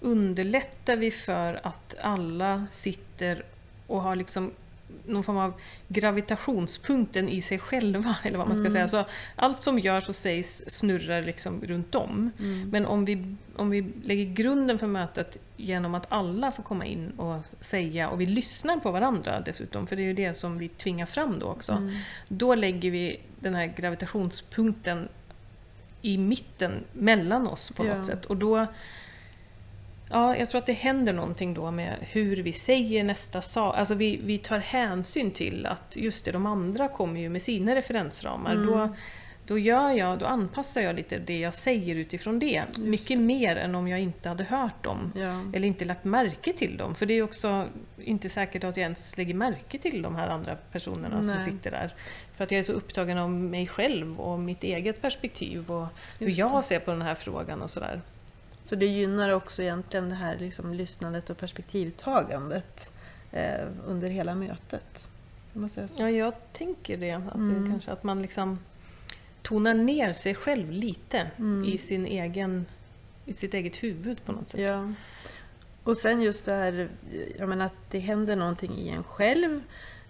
underlättar 0.00 0.96
vi 0.96 1.10
för 1.10 1.60
att 1.62 1.94
alla 2.00 2.66
sitter 2.70 3.44
och 3.86 4.02
har 4.02 4.16
liksom 4.16 4.50
någon 5.06 5.24
form 5.24 5.36
av 5.36 5.52
gravitationspunkten 5.88 7.28
i 7.28 7.42
sig 7.42 7.58
själva, 7.58 8.16
eller 8.22 8.38
vad 8.38 8.46
man 8.46 8.56
ska 8.56 8.60
Mm. 8.62 8.72
säga. 8.72 8.88
Så 8.88 9.04
allt 9.36 9.62
som 9.62 9.78
görs 9.78 10.08
och 10.08 10.16
sägs 10.16 10.64
snurrar 10.70 11.22
liksom 11.22 11.60
runt 11.64 11.94
om. 11.94 12.30
Mm. 12.38 12.68
Men 12.70 12.86
om 12.86 13.04
vi, 13.04 13.36
om 13.56 13.70
vi 13.70 13.86
lägger 14.04 14.24
grunden 14.34 14.78
för 14.78 14.86
mötet 14.86 15.36
genom 15.56 15.94
att 15.94 16.06
alla 16.12 16.52
får 16.52 16.62
komma 16.62 16.84
in 16.86 17.10
och 17.10 17.40
säga, 17.60 18.08
och 18.08 18.20
vi 18.20 18.26
lyssnar 18.26 18.76
på 18.76 18.90
varandra 18.90 19.40
dessutom, 19.40 19.86
för 19.86 19.96
det 19.96 20.02
är 20.02 20.06
ju 20.06 20.12
det 20.14 20.34
som 20.34 20.58
vi 20.58 20.68
tvingar 20.68 21.06
fram 21.06 21.38
då 21.38 21.46
också. 21.46 21.72
Mm. 21.72 21.94
Då 22.28 22.54
lägger 22.54 22.90
vi 22.90 23.20
den 23.40 23.54
här 23.54 23.66
gravitationspunkten 23.76 25.08
i 26.02 26.18
mitten 26.18 26.72
mellan 26.92 27.46
oss 27.48 27.70
på 27.70 27.86
Ja. 27.86 27.94
något 27.94 28.04
sätt. 28.04 28.24
Och 28.26 28.36
då... 28.36 28.66
Ja, 30.12 30.36
jag 30.36 30.50
tror 30.50 30.58
att 30.58 30.66
det 30.66 30.72
händer 30.72 31.12
någonting 31.12 31.54
då 31.54 31.70
med 31.70 31.96
hur 32.00 32.36
vi 32.36 32.52
säger 32.52 33.04
nästa 33.04 33.42
sak. 33.42 33.76
Alltså 33.76 33.94
vi, 33.94 34.20
vi 34.24 34.38
tar 34.38 34.58
hänsyn 34.58 35.30
till 35.30 35.66
att 35.66 35.96
just 35.96 36.24
det, 36.24 36.32
de 36.32 36.46
andra 36.46 36.88
kommer 36.88 37.20
ju 37.20 37.28
med 37.28 37.42
sina 37.42 37.74
referensramar. 37.74 38.52
Mm. 38.52 38.66
Då, 38.66 38.94
då, 39.46 39.58
gör 39.58 39.90
jag, 39.90 40.18
då 40.18 40.26
anpassar 40.26 40.80
jag 40.80 40.96
lite 40.96 41.18
det 41.18 41.38
jag 41.38 41.54
säger 41.54 41.96
utifrån 41.96 42.38
det. 42.38 42.64
Mycket 42.78 43.20
mer 43.20 43.56
än 43.56 43.74
om 43.74 43.88
jag 43.88 44.00
inte 44.00 44.28
hade 44.28 44.44
hört 44.44 44.84
dem. 44.84 45.12
Ja. 45.16 45.40
Eller 45.54 45.68
inte 45.68 45.84
lagt 45.84 46.04
märke 46.04 46.52
till 46.52 46.76
dem. 46.76 46.94
För 46.94 47.06
det 47.06 47.14
är 47.14 47.22
också 47.22 47.68
inte 47.98 48.30
säkert 48.30 48.64
att 48.64 48.76
jag 48.76 48.82
ens 48.82 49.16
lägger 49.16 49.34
märke 49.34 49.78
till 49.78 50.02
de 50.02 50.16
här 50.16 50.28
andra 50.28 50.56
personerna 50.72 51.22
som 51.22 51.34
Nej. 51.34 51.44
sitter 51.44 51.70
där. 51.70 51.94
För 52.36 52.44
att 52.44 52.50
jag 52.50 52.58
är 52.58 52.62
så 52.62 52.72
upptagen 52.72 53.18
av 53.18 53.30
mig 53.30 53.66
själv 53.66 54.20
och 54.20 54.38
mitt 54.38 54.64
eget 54.64 55.02
perspektiv 55.02 55.70
och 55.70 55.86
hur 56.18 56.26
Just 56.26 56.38
jag 56.38 56.58
det. 56.58 56.62
ser 56.62 56.80
på 56.80 56.90
den 56.90 57.02
här 57.02 57.14
frågan 57.14 57.62
och 57.62 57.70
sådär. 57.70 58.00
Så 58.64 58.74
det 58.74 58.86
gynnar 58.86 59.30
också 59.30 59.62
egentligen 59.62 60.08
det 60.08 60.14
här 60.14 60.38
liksom 60.38 60.74
lyssnandet 60.74 61.30
och 61.30 61.38
perspektivtagandet. 61.38 62.92
eh, 63.34 63.66
under 63.86 64.08
hela 64.10 64.34
mötet. 64.34 65.10
Ja, 65.98 66.10
jag 66.10 66.34
tänker 66.52 66.96
det. 66.96 67.12
Att, 67.12 67.34
Mm. 67.34 67.64
det 67.64 67.70
kanske, 67.70 67.90
att 67.92 68.02
man 68.02 68.22
liksom 68.22 68.58
tonar 69.42 69.74
ner 69.74 70.12
sig 70.12 70.34
själv 70.34 70.70
lite 70.70 71.30
Mm. 71.38 71.64
i, 71.64 71.78
sin 71.78 72.06
egen, 72.06 72.66
i 73.26 73.34
sitt 73.34 73.54
eget 73.54 73.76
huvud 73.82 74.24
på 74.24 74.32
något 74.32 74.48
sätt. 74.48 74.60
Ja. 74.60 74.92
Och 75.84 75.96
sen 75.96 76.22
just 76.22 76.44
det 76.44 76.52
här, 76.52 76.88
jag 77.38 77.48
menar 77.48 77.66
att 77.66 77.90
det 77.90 77.98
händer 77.98 78.36
någonting 78.36 78.78
i 78.78 78.88
en 78.88 79.04
själv. 79.04 79.60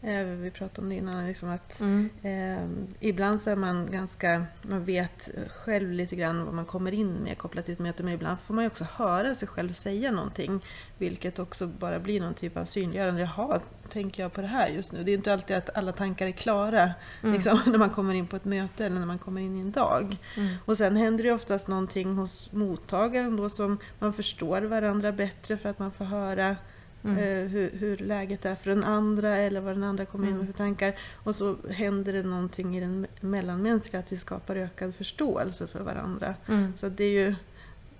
Eh, 0.05 0.25
vi 0.25 0.51
pratade 0.51 0.81
om 0.81 0.89
det 0.89 0.95
innan, 0.95 1.27
liksom 1.27 1.49
att 1.51 1.81
Mm. 1.81 2.09
eh, 2.23 2.87
ibland 3.09 3.43
så 3.43 3.51
är 3.51 3.57
man 3.57 3.89
ganska, 3.91 4.45
man 4.63 4.85
vet 4.85 5.31
själv 5.65 5.93
lite 5.93 6.17
grann 6.17 6.45
vad 6.45 6.55
man 6.55 6.65
kommer 6.65 6.93
in 6.95 7.13
med 7.13 7.39
kopplat 7.39 7.65
till 7.65 7.75
ett 7.75 7.81
möte, 7.81 8.03
men 8.03 8.15
ibland 8.15 8.41
får 8.41 8.55
man 8.55 8.65
ju 8.65 8.69
också 8.71 8.87
höra 8.95 9.35
sig 9.35 9.49
själv 9.49 9.73
säga 9.73 10.11
någonting, 10.11 10.61
vilket 10.99 11.39
också 11.39 11.67
bara 11.67 11.99
blir 12.01 12.21
någon 12.21 12.35
typ 12.35 12.57
av 12.57 12.65
synliggörande. 12.65 13.21
Jaha, 13.21 13.61
tänker 13.89 14.23
jag 14.23 14.33
på 14.33 14.41
det 14.41 14.47
här 14.47 14.69
just 14.69 14.93
nu? 14.93 15.05
Det 15.05 15.11
är 15.11 15.15
inte 15.15 15.33
alltid 15.33 15.57
att 15.57 15.77
alla 15.77 15.93
tankar 15.93 16.27
är 16.27 16.31
klara 16.33 16.91
Mm. 17.23 17.35
liksom, 17.35 17.61
när 17.67 17.79
man 17.79 17.91
kommer 17.91 18.15
in 18.15 18.27
på 18.27 18.37
ett 18.37 18.45
möte 18.45 18.87
eller 18.87 18.99
när 19.01 19.07
man 19.07 19.19
kommer 19.19 19.41
in 19.41 19.57
i 19.57 19.61
en 19.61 19.73
dag. 19.73 20.17
Mm. 20.37 20.55
Och 20.65 20.77
sen 20.77 20.97
händer 20.97 21.25
det 21.25 21.33
oftast 21.33 21.69
någonting 21.69 22.15
hos 22.15 22.53
mottagaren 22.53 23.37
då 23.37 23.51
som 23.51 23.79
man 23.99 24.13
förstår 24.13 24.63
varandra 24.63 25.13
bättre 25.13 25.57
för 25.57 25.69
att 25.69 25.79
man 25.79 25.93
får 25.93 26.05
höra 26.05 26.57
Mm. 27.05 27.19
eh, 27.19 27.51
hur, 27.51 27.71
hur 27.79 27.97
läget 27.97 28.45
är 28.45 28.55
för 28.55 28.71
den 28.71 28.85
andra 28.85 29.37
eller 29.37 29.61
vad 29.61 29.75
den 29.75 29.85
andra 29.85 30.05
kommer 30.05 30.27
in 30.27 30.33
med 30.33 30.41
Mm. 30.41 30.53
för 30.53 30.59
tankar. 30.59 30.95
Och 31.25 31.35
så 31.37 31.57
händer 31.71 32.13
det 32.13 32.23
någonting 32.23 32.77
i 32.77 32.81
den 32.81 33.07
me- 33.07 33.09
mellanmänskliga, 33.27 34.01
att 34.01 34.13
vi 34.13 34.17
skapar 34.17 34.57
ökad 34.57 34.95
förståelse 34.95 35.67
för 35.67 35.81
varandra. 35.81 36.35
Mm. 36.49 36.73
Så 36.77 36.89
det 36.89 37.05
är 37.05 37.11
ju, 37.27 37.35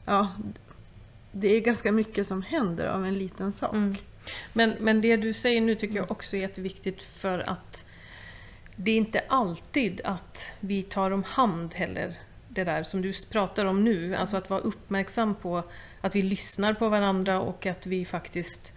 ja, 0.05 0.33
det 1.33 1.49
är 1.57 1.61
ganska 1.61 1.93
mycket 1.93 2.27
som 2.27 2.43
händer 2.43 2.87
av 2.87 3.07
en 3.07 3.19
liten 3.19 3.53
sak. 3.53 3.73
Mm. 3.75 3.97
Men, 4.53 4.75
men 4.81 5.01
det 5.01 5.17
du 5.17 5.33
säger 5.33 5.61
nu 5.61 5.75
tycker 5.75 5.97
jag 5.97 6.11
också 6.11 6.37
är 6.37 6.41
jätteviktigt 6.41 7.03
för 7.03 7.39
att 7.39 7.85
det 8.77 8.91
är 8.91 8.97
inte 8.97 9.23
alltid 9.29 10.01
att 10.05 10.53
vi 10.61 10.83
tar 10.83 11.11
om 11.11 11.23
hand 11.23 11.75
heller 11.75 12.15
det 12.49 12.65
där 12.65 12.83
som 12.83 13.03
du 13.03 13.13
pratar 13.31 13.65
om 13.65 13.85
nu. 13.85 14.15
Alltså 14.15 14.37
att 14.37 14.51
vara 14.51 14.61
uppmärksam 14.61 15.35
på 15.35 15.63
att 16.01 16.15
vi 16.15 16.23
lyssnar 16.23 16.75
på 16.75 16.89
varandra 16.89 17.41
och 17.41 17.67
att 17.67 17.87
vi 17.87 18.05
faktiskt 18.05 18.73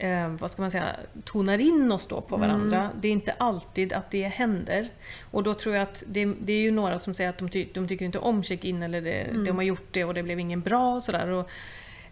eh, 0.00 0.28
vad 0.28 0.50
ska 0.50 0.62
man 0.62 0.70
säga, 0.70 0.96
tonar 1.24 1.58
in 1.58 1.92
oss 1.92 2.06
då 2.06 2.20
på 2.20 2.36
varandra. 2.36 2.90
Det 3.00 3.08
är 3.08 3.12
inte 3.12 3.32
alltid 3.32 3.92
att 3.92 4.10
det 4.10 4.26
händer. 4.26 4.88
Och 5.30 5.42
då 5.42 5.54
tror 5.54 5.74
jag 5.74 5.82
att 5.82 6.04
det, 6.06 6.24
det 6.24 6.52
är 6.52 6.60
ju 6.60 6.70
några 6.70 6.98
som 6.98 7.14
säger 7.14 7.30
att 7.30 7.38
de, 7.38 7.48
ty, 7.48 7.66
de 7.74 7.88
tycker 7.88 8.04
inte 8.04 8.18
om 8.18 8.42
check-in 8.42 8.82
eller 8.82 9.00
det, 9.00 9.26
de 9.46 9.56
har 9.56 9.62
gjort 9.62 9.88
det 9.90 10.04
och 10.04 10.14
det 10.14 10.22
blev 10.22 10.40
ingen 10.40 10.60
bra 10.60 10.94
och 10.94 11.02
sådär. 11.02 11.30
Och, 11.30 11.50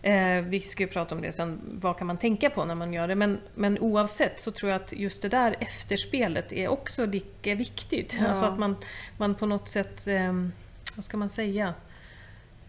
Eh, 0.02 0.42
vi 0.42 0.60
ska 0.60 0.82
ju 0.82 0.88
prata 0.88 1.14
om 1.14 1.22
det 1.22 1.32
sen, 1.32 1.60
vad 1.80 1.98
kan 1.98 2.06
man 2.06 2.16
tänka 2.16 2.50
på 2.50 2.64
när 2.64 2.74
man 2.74 2.92
gör 2.92 3.08
det? 3.08 3.14
Men, 3.14 3.38
men 3.54 3.78
oavsett 3.78 4.40
så 4.40 4.50
tror 4.50 4.72
jag 4.72 4.82
att 4.82 4.92
just 4.92 5.22
det 5.22 5.28
där 5.28 5.56
efterspelet 5.60 6.52
är 6.52 6.68
också 6.68 7.06
lika 7.06 7.54
viktigt. 7.54 8.16
Ja. 8.20 8.26
Alltså 8.26 8.44
att 8.44 8.58
man, 8.58 8.76
man 9.16 9.34
på 9.34 9.46
något 9.46 9.68
sätt, 9.68 10.06
eh, 10.06 10.32
vad 10.96 11.04
ska 11.04 11.16
man 11.16 11.28
säga, 11.28 11.74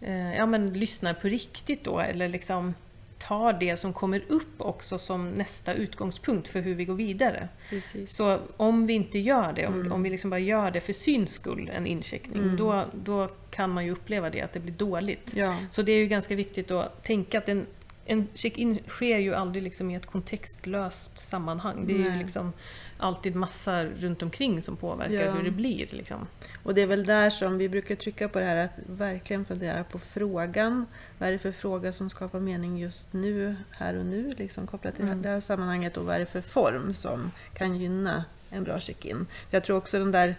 eh, 0.00 0.34
ja 0.34 0.46
men 0.46 0.72
lyssnar 0.72 1.14
på 1.14 1.28
riktigt 1.28 1.84
då 1.84 2.00
eller 2.00 2.28
liksom 2.28 2.74
tar 3.20 3.52
det 3.52 3.76
som 3.76 3.92
kommer 3.92 4.22
upp 4.28 4.54
också 4.60 4.98
som 4.98 5.30
nästa 5.30 5.74
utgångspunkt 5.74 6.48
för 6.48 6.60
hur 6.60 6.74
vi 6.74 6.84
går 6.84 6.94
vidare. 6.94 7.48
Precis. 7.70 8.12
Så 8.16 8.38
om 8.56 8.86
vi 8.86 8.92
inte 8.94 9.18
gör 9.18 9.52
det, 9.52 9.66
om, 9.66 9.74
Mm. 9.80 9.92
om 9.92 10.02
vi 10.02 10.10
liksom 10.10 10.30
bara 10.30 10.40
gör 10.40 10.70
det 10.70 10.80
för 10.80 10.92
syns 10.92 11.32
skull, 11.32 11.70
en 11.74 11.86
incheckning, 11.86 12.42
Mm. 12.42 12.56
då, 12.56 12.84
då 12.92 13.28
kan 13.50 13.70
man 13.70 13.84
ju 13.84 13.90
uppleva 13.92 14.30
det, 14.30 14.40
att 14.42 14.52
det 14.52 14.60
blir 14.60 14.74
dåligt. 14.74 15.32
Ja, 15.36 15.56
Så 15.70 15.82
det 15.82 15.92
är 15.92 15.98
ju 15.98 16.06
ganska 16.06 16.34
viktigt 16.34 16.70
att 16.70 17.04
tänka 17.04 17.38
att 17.38 17.48
en, 17.48 17.66
en 18.10 18.26
check-in 18.34 18.78
sker 18.88 19.18
ju 19.18 19.34
aldrig 19.34 19.62
liksom 19.62 19.90
i 19.90 19.94
ett 19.94 20.06
kontextlöst 20.06 21.18
sammanhang. 21.18 21.86
Det 21.86 21.92
är 21.94 22.10
ju 22.12 22.18
liksom 22.18 22.52
alltid 22.98 23.34
massa 23.34 23.84
runt 23.84 24.22
omkring 24.22 24.62
som 24.62 24.76
påverkar 24.76 25.14
Ja. 25.26 25.32
hur 25.32 25.42
det 25.42 25.50
blir. 25.50 25.86
Liksom. 25.90 26.26
och 26.62 26.74
det 26.74 26.80
är 26.82 26.86
väl 26.86 27.04
där 27.04 27.30
som 27.30 27.58
vi 27.58 27.68
brukar 27.68 27.94
trycka 27.94 28.28
på 28.28 28.38
det 28.38 28.44
här 28.44 28.56
att 28.56 28.78
verkligen 28.86 29.44
fundera 29.44 29.84
på 29.84 29.98
frågan. 29.98 30.86
Vad 31.18 31.28
är 31.28 31.32
det 31.32 31.38
för 31.38 31.52
fråga 31.52 31.92
som 31.92 32.10
skapar 32.10 32.40
mening 32.40 32.78
just 32.78 33.12
nu, 33.12 33.56
här 33.70 33.98
och 33.98 34.06
nu, 34.06 34.34
liksom 34.38 34.66
kopplat 34.66 34.96
till 34.96 35.04
Mm. 35.04 35.22
det 35.22 35.28
här 35.28 35.40
sammanhanget 35.40 35.96
och 35.96 36.04
vad 36.04 36.14
är 36.14 36.18
det 36.20 36.26
för 36.26 36.40
form 36.40 36.94
som 36.94 37.30
kan 37.54 37.76
gynna 37.76 38.24
en 38.50 38.64
bra 38.64 38.80
check-in. 38.80 39.26
Jag 39.50 39.64
tror 39.64 39.76
också 39.76 39.98
den 39.98 40.12
där 40.12 40.34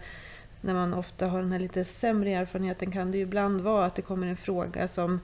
när 0.62 0.74
man 0.74 0.94
ofta 0.94 1.28
har 1.28 1.40
den 1.42 1.52
här 1.52 1.60
lite 1.60 1.86
sämre 1.86 2.30
erfarenheten 2.32 2.92
kan 2.92 3.12
det 3.12 3.18
ju 3.18 3.24
ibland 3.24 3.62
vara 3.62 3.86
att 3.86 3.96
det 3.96 4.02
kommer 4.02 4.28
en 4.28 4.38
fråga 4.38 4.88
som 4.88 5.20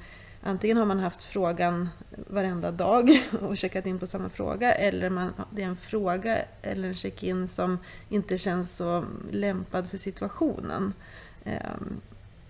Antingen 0.48 0.78
har 0.78 0.86
man 0.86 1.00
haft 1.00 1.24
frågan 1.24 1.90
varenda 2.10 2.72
dag 2.72 3.24
och 3.42 3.58
checkat 3.58 3.86
in 3.86 4.00
på 4.00 4.08
samma 4.08 4.30
fråga 4.30 4.74
eller 4.74 5.10
man, 5.10 5.34
det 5.52 5.64
är 5.64 5.68
en 5.68 5.76
fråga 5.76 6.38
eller 6.62 6.88
en 6.88 6.96
check-in 6.96 7.48
som 7.48 7.78
inte 8.10 8.38
känns 8.38 8.76
så 8.76 9.06
lämpad 9.32 9.90
för 9.90 9.98
situationen. 9.98 10.94
Ehm, 11.44 12.02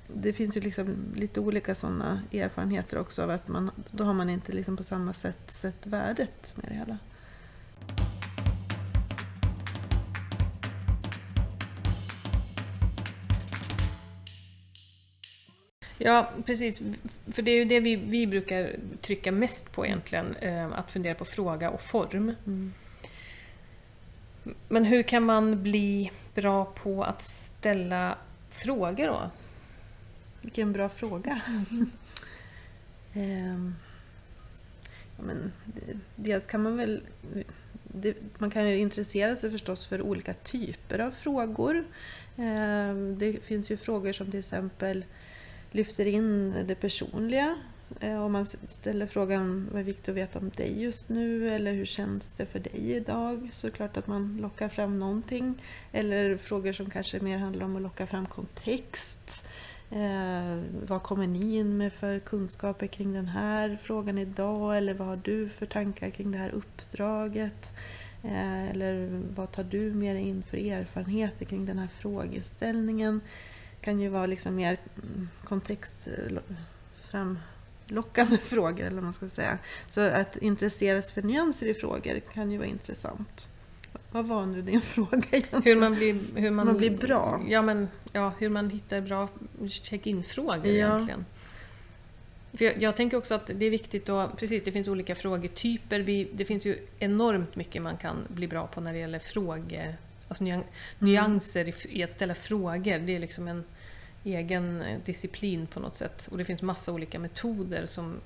det 0.07 0.33
finns 0.33 0.57
ju 0.57 0.61
liksom 0.61 0.95
lite 1.15 1.39
olika 1.39 1.75
sådana 1.75 2.21
erfarenheter 2.31 2.99
också 2.99 3.23
av 3.23 3.29
att 3.29 3.47
man, 3.47 3.71
då 3.91 4.03
har 4.03 4.13
man 4.13 4.29
inte 4.29 4.51
liksom 4.51 4.77
på 4.77 4.83
samma 4.83 5.13
sätt 5.13 5.51
sett 5.51 5.85
värdet 5.85 6.53
med 6.55 6.65
det 6.69 6.75
hela. 6.75 6.97
Ja, 15.97 16.29
precis. 16.45 16.81
För 17.31 17.41
det 17.41 17.51
är 17.51 17.55
ju 17.55 17.65
det 17.65 17.79
vi, 17.79 17.95
vi 17.95 18.27
brukar 18.27 18.75
trycka 19.01 19.31
mest 19.31 19.71
på 19.71 19.85
egentligen, 19.85 20.35
eh, 20.35 20.73
att 20.73 20.91
fundera 20.91 21.15
på 21.15 21.25
fråga 21.25 21.69
och 21.69 21.81
form. 21.81 22.35
Mm. 22.45 22.73
Men 24.67 24.85
hur 24.85 25.03
kan 25.03 25.23
man 25.23 25.63
bli 25.63 26.11
bra 26.35 26.65
på 26.65 27.03
att 27.03 27.21
ställa 27.23 28.17
frågor 28.49 29.07
då? 29.07 29.31
Vilken 30.41 30.73
bra 30.73 30.89
fråga. 30.89 31.41
Ehm, 33.13 33.75
ja, 35.17 35.23
men, 35.23 35.51
dels 36.15 36.47
kan 36.47 36.63
man 36.63 36.77
väl... 36.77 37.01
Det, 37.83 38.17
man 38.37 38.51
kan 38.51 38.69
ju 38.69 38.77
intressera 38.77 39.35
sig 39.35 39.51
förstås 39.51 39.85
för 39.85 40.01
olika 40.01 40.33
typer 40.33 40.99
av 40.99 41.11
frågor. 41.11 41.83
Ehm, 42.37 43.17
det 43.19 43.45
finns 43.45 43.71
ju 43.71 43.77
frågor 43.77 44.13
som 44.13 44.31
till 44.31 44.39
exempel 44.39 45.05
lyfter 45.77 46.05
in 46.05 46.53
det 46.67 46.75
personliga. 46.75 47.57
Eh, 47.99 48.23
om 48.23 48.31
man 48.31 48.45
ställer 48.69 49.07
frågan 49.07 49.69
vad 49.71 49.79
är 49.81 49.85
viktigt 49.85 50.09
att 50.09 50.15
veta 50.15 50.39
om 50.39 50.49
dig 50.49 50.81
just 50.81 51.09
nu 51.09 51.53
eller 51.55 51.73
hur 51.73 51.85
känns 51.85 52.31
det 52.37 52.45
för 52.45 52.59
dig 52.59 52.91
idag? 52.95 53.49
Så 53.53 53.67
är 53.67 53.71
det 53.71 53.77
klart 53.77 53.97
att 53.97 54.07
man 54.07 54.37
lockar 54.41 54.69
fram 54.69 54.99
någonting. 54.99 55.63
Eller 55.91 56.37
frågor 56.37 56.71
som 56.71 56.89
kanske 56.89 57.19
mer 57.19 57.37
handlar 57.37 57.65
om 57.65 57.75
att 57.75 57.81
locka 57.81 58.07
fram 58.07 58.25
kontext. 58.25 59.43
Eh, 59.91 60.59
vad 60.87 61.03
kommer 61.03 61.27
ni 61.27 61.55
in 61.55 61.77
med 61.77 61.93
för 61.93 62.19
kunskaper 62.19 62.87
kring 62.87 63.13
den 63.13 63.27
här 63.27 63.77
frågan 63.83 64.17
idag? 64.17 64.77
Eller 64.77 64.93
vad 64.93 65.07
har 65.07 65.19
du 65.23 65.49
för 65.49 65.65
tankar 65.65 66.09
kring 66.09 66.31
det 66.31 66.37
här 66.37 66.51
uppdraget? 66.51 67.73
Eh, 68.23 68.69
eller 68.69 69.21
vad 69.35 69.51
tar 69.51 69.63
du 69.63 69.93
med 69.93 70.15
dig 70.15 70.23
in 70.23 70.43
för 70.43 70.57
erfarenheter 70.57 71.45
kring 71.45 71.65
den 71.65 71.79
här 71.79 71.89
frågeställningen? 71.99 73.21
Kan 73.81 73.99
ju 73.99 74.09
vara 74.09 74.25
liksom 74.25 74.55
mer 74.55 74.77
mm, 75.03 75.29
kontext 75.43 76.07
eh, 76.07 76.31
lo- 76.33 76.41
framlockande 77.09 78.37
frågor 78.43 78.85
eller 78.85 79.01
man 79.01 79.13
ska 79.13 79.29
säga. 79.29 79.57
Så 79.89 80.01
att 80.01 80.37
intressera 80.37 81.01
sig 81.01 81.13
för 81.13 81.21
nyanser 81.21 81.65
i 81.67 81.73
frågor 81.73 82.19
kan 82.33 82.51
ju 82.51 82.57
vara 82.57 82.67
intressant. 82.67 83.49
Vad 84.11 84.25
var 84.25 84.45
nu 84.45 84.61
din 84.61 84.81
fråga 84.95 85.21
egentligen? 85.31 85.63
Hur 85.63 85.75
man 85.75 85.95
blir, 85.95 86.19
hur 86.35 86.51
man, 86.51 86.65
Man 86.65 86.77
blir 86.77 86.97
bra. 86.97 87.41
Ja, 87.47 87.61
men, 87.61 87.87
ja, 88.11 88.31
hur 88.39 88.49
man 88.49 88.69
hittar 88.69 89.01
bra 89.01 89.27
check-in-frågor 89.69 90.67
Ja. 90.67 90.71
egentligen. 90.95 91.25
För 92.53 92.65
jag, 92.65 92.81
jag 92.81 92.95
tänker 92.95 93.17
också 93.17 93.33
att 93.35 93.51
det 93.55 93.65
är 93.65 93.69
viktigt 93.69 94.09
att, 94.09 94.37
precis 94.37 94.63
det 94.63 94.71
finns 94.71 94.87
olika 94.87 95.15
frågetyper. 95.15 95.99
Vi, 95.99 96.29
det 96.33 96.45
finns 96.45 96.65
ju 96.65 96.77
enormt 96.99 97.55
mycket 97.55 97.81
man 97.81 97.97
kan 97.97 98.17
bli 98.27 98.47
bra 98.47 98.67
på 98.67 98.81
när 98.81 98.93
det 98.93 98.99
gäller 98.99 99.19
fråge, 99.19 99.95
alltså 100.27 100.43
nyan, 100.43 100.63
nyanser 100.99 101.67
i, 101.67 101.99
i 101.99 102.03
att 102.03 102.11
ställa 102.11 102.35
frågor. 102.35 102.99
Det 102.99 103.15
är 103.15 103.19
liksom 103.19 103.47
en 103.47 103.63
egen 104.23 104.81
eh, 104.81 104.99
disciplin 105.05 105.67
på 105.67 105.79
något 105.79 105.95
sätt. 105.95 106.27
Och 106.31 106.37
det 106.37 106.45
finns 106.45 106.61
massa 106.61 106.93
olika 106.93 107.19
metoder 107.19 107.85
som, 107.85 108.19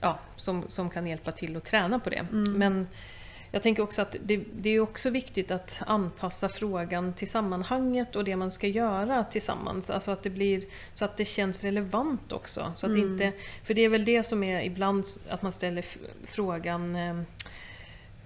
ja, 0.00 0.18
som, 0.36 0.64
som 0.68 0.90
kan 0.90 1.06
hjälpa 1.06 1.32
till 1.32 1.56
att 1.56 1.64
träna 1.64 1.98
på 1.98 2.10
det. 2.10 2.26
Mm. 2.32 2.52
Men 2.52 2.86
jag 3.54 3.62
tänker 3.62 3.82
också 3.82 4.02
att 4.02 4.16
det, 4.24 4.44
det 4.54 4.70
är 4.70 4.80
också 4.80 5.10
viktigt 5.10 5.50
att 5.50 5.82
anpassa 5.86 6.48
frågan 6.48 7.12
till 7.12 7.30
sammanhanget 7.30 8.16
och 8.16 8.24
det 8.24 8.36
man 8.36 8.50
ska 8.50 8.66
göra 8.66 9.24
tillsammans. 9.24 9.90
Alltså 9.90 10.10
att 10.10 10.22
det 10.22 10.30
blir 10.30 10.64
så 10.94 11.04
att 11.04 11.16
det 11.16 11.24
känns 11.24 11.64
relevant 11.64 12.32
också. 12.32 12.72
Så 12.76 12.86
att 12.86 12.92
Mm. 12.92 13.12
inte, 13.12 13.32
för 13.64 13.74
det 13.74 13.82
är 13.82 13.88
väl 13.88 14.04
det 14.04 14.22
som 14.22 14.42
är 14.42 14.62
ibland 14.62 15.04
att 15.28 15.42
man 15.42 15.52
ställer 15.52 15.84
frågan 16.26 16.96
eh, 16.96 17.22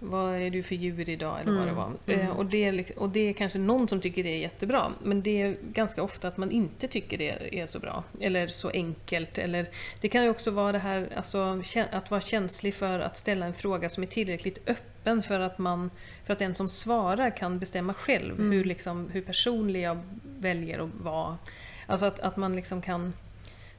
vad 0.01 0.35
är 0.35 0.51
du 0.51 0.63
för 0.63 0.75
djur 0.75 1.11
idag 1.11 1.41
eller 1.41 1.53
vad 1.53 1.61
det 1.67 1.71
Mm, 1.71 1.77
var. 1.77 1.93
mm. 2.07 2.21
Eh, 2.21 2.31
och, 2.37 2.47
det 2.47 2.91
och 2.97 3.09
det 3.09 3.21
är 3.21 3.33
kanske 3.33 3.59
någon 3.59 3.89
som 3.89 4.01
tycker 4.01 4.23
det 4.25 4.29
är 4.29 4.39
jättebra, 4.39 4.93
men 5.03 5.23
det 5.23 5.43
är 5.43 5.57
ganska 5.63 6.03
ofta 6.03 6.29
att 6.29 6.37
man 6.37 6.51
inte 6.51 6.89
tycker 6.89 7.19
det 7.19 7.61
är 7.61 7.67
så 7.67 7.79
bra. 7.79 8.05
Eller 8.21 8.47
så 8.47 8.71
enkelt. 8.71 9.39
Eller, 9.39 9.67
det 10.01 10.09
kan 10.09 10.23
ju 10.25 10.31
också 10.31 10.51
vara 10.51 10.73
det 10.73 10.79
här 10.79 11.09
alltså, 11.17 11.63
att 11.91 12.11
vara 12.11 12.21
känslig 12.21 12.75
för 12.75 13.01
att 13.01 13.17
ställa 13.17 13.47
en 13.47 13.55
fråga 13.55 13.89
som 13.89 14.03
är 14.03 14.07
tillräckligt 14.07 14.59
öppen 14.69 15.23
för 15.23 15.41
att, 15.41 15.59
man, 15.59 15.91
för 16.25 16.33
att 16.33 16.39
den 16.39 16.55
som 16.55 16.69
svarar 16.69 17.31
kan 17.37 17.59
bestämma 17.59 17.95
själv 17.95 18.35
Mm. 18.35 18.53
hur, 18.53 18.65
liksom, 18.65 19.11
hur 19.13 19.23
personlig 19.23 19.81
jag 19.83 20.03
väljer 20.39 20.79
att 20.79 20.91
vara. 21.01 21.39
Alltså 21.87 22.07
att, 22.07 22.21
att 22.21 22.37
man 22.37 22.57
liksom 22.57 22.83
kan 22.83 23.13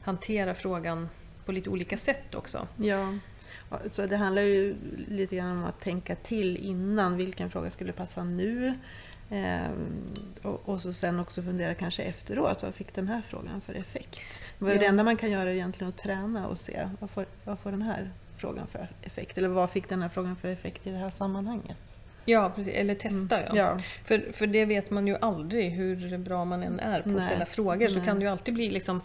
hantera 0.02 0.54
frågan 0.54 1.10
på 1.46 1.52
lite 1.52 1.70
olika 1.70 1.98
sätt 1.98 2.36
också. 2.36 2.68
Ja, 2.76 3.14
så 3.92 4.06
det 4.06 4.18
handlar 4.18 4.42
ju 4.42 4.75
lite 5.08 5.36
grann 5.36 5.58
om 5.58 5.66
att 5.66 5.82
tänka 5.82 6.16
till 6.16 6.58
innan. 6.58 7.18
Vilken 7.18 7.50
fråga 7.50 7.72
skulle 7.72 7.92
passa 7.92 8.24
nu? 8.24 8.74
Ehm, 9.30 10.13
och, 10.42 10.70
och 10.70 10.82
så 10.82 10.94
sen 10.94 11.20
också 11.20 11.42
fundera 11.42 11.74
kanske 11.74 12.04
efteråt. 12.04 12.63
Vad 12.63 12.75
fick 12.75 12.96
den 12.96 13.08
här 13.08 13.22
frågan 13.22 13.62
för 13.62 13.74
effekt? 13.74 14.42
Vad 14.58 14.72
är 14.72 14.75
Det 14.75 14.84
Ja. 14.84 14.89
enda 14.89 15.04
man 15.04 15.18
kan 15.18 15.32
göra 15.32 15.54
egentligen 15.54 15.89
att 15.89 15.98
träna 15.98 16.48
och 16.48 16.58
se 16.58 16.89
vad 17.00 17.10
får, 17.10 17.25
vad 17.44 17.60
får 17.60 17.72
den 17.72 17.82
här 17.82 18.12
frågan 18.38 18.68
för 18.68 18.88
effekt? 19.01 19.38
Eller 19.38 19.48
vad 19.48 19.70
fick 19.70 19.89
den 19.89 20.01
här 20.01 20.10
frågan 20.10 20.36
för 20.36 20.48
effekt 20.48 20.88
i 20.88 20.92
det 20.92 20.98
här 20.98 21.10
sammanhanget? 21.10 21.98
Ja, 22.25 22.51
precis. 22.56 22.74
eller 22.74 22.96
testa 22.96 23.42
ja. 23.42 23.46
Mm. 23.46 23.58
ja. 23.58 23.80
För, 24.06 24.32
för 24.32 24.48
det 24.48 24.66
vet 24.66 24.89
man 24.89 25.08
ju 25.08 25.18
aldrig 25.22 25.72
hur 25.72 26.18
bra 26.18 26.46
man 26.46 26.63
än 26.63 26.80
är 26.80 27.01
på 27.01 27.10
att 27.10 27.16
Nej. 27.16 27.25
ställa 27.25 27.46
frågor. 27.46 27.88
Så 27.88 27.98
Nej. 27.98 28.06
kan 28.06 28.20
det 28.20 28.25
ju 28.25 28.32
alltid 28.32 28.54
bli 28.54 28.70
liksom 28.70 29.01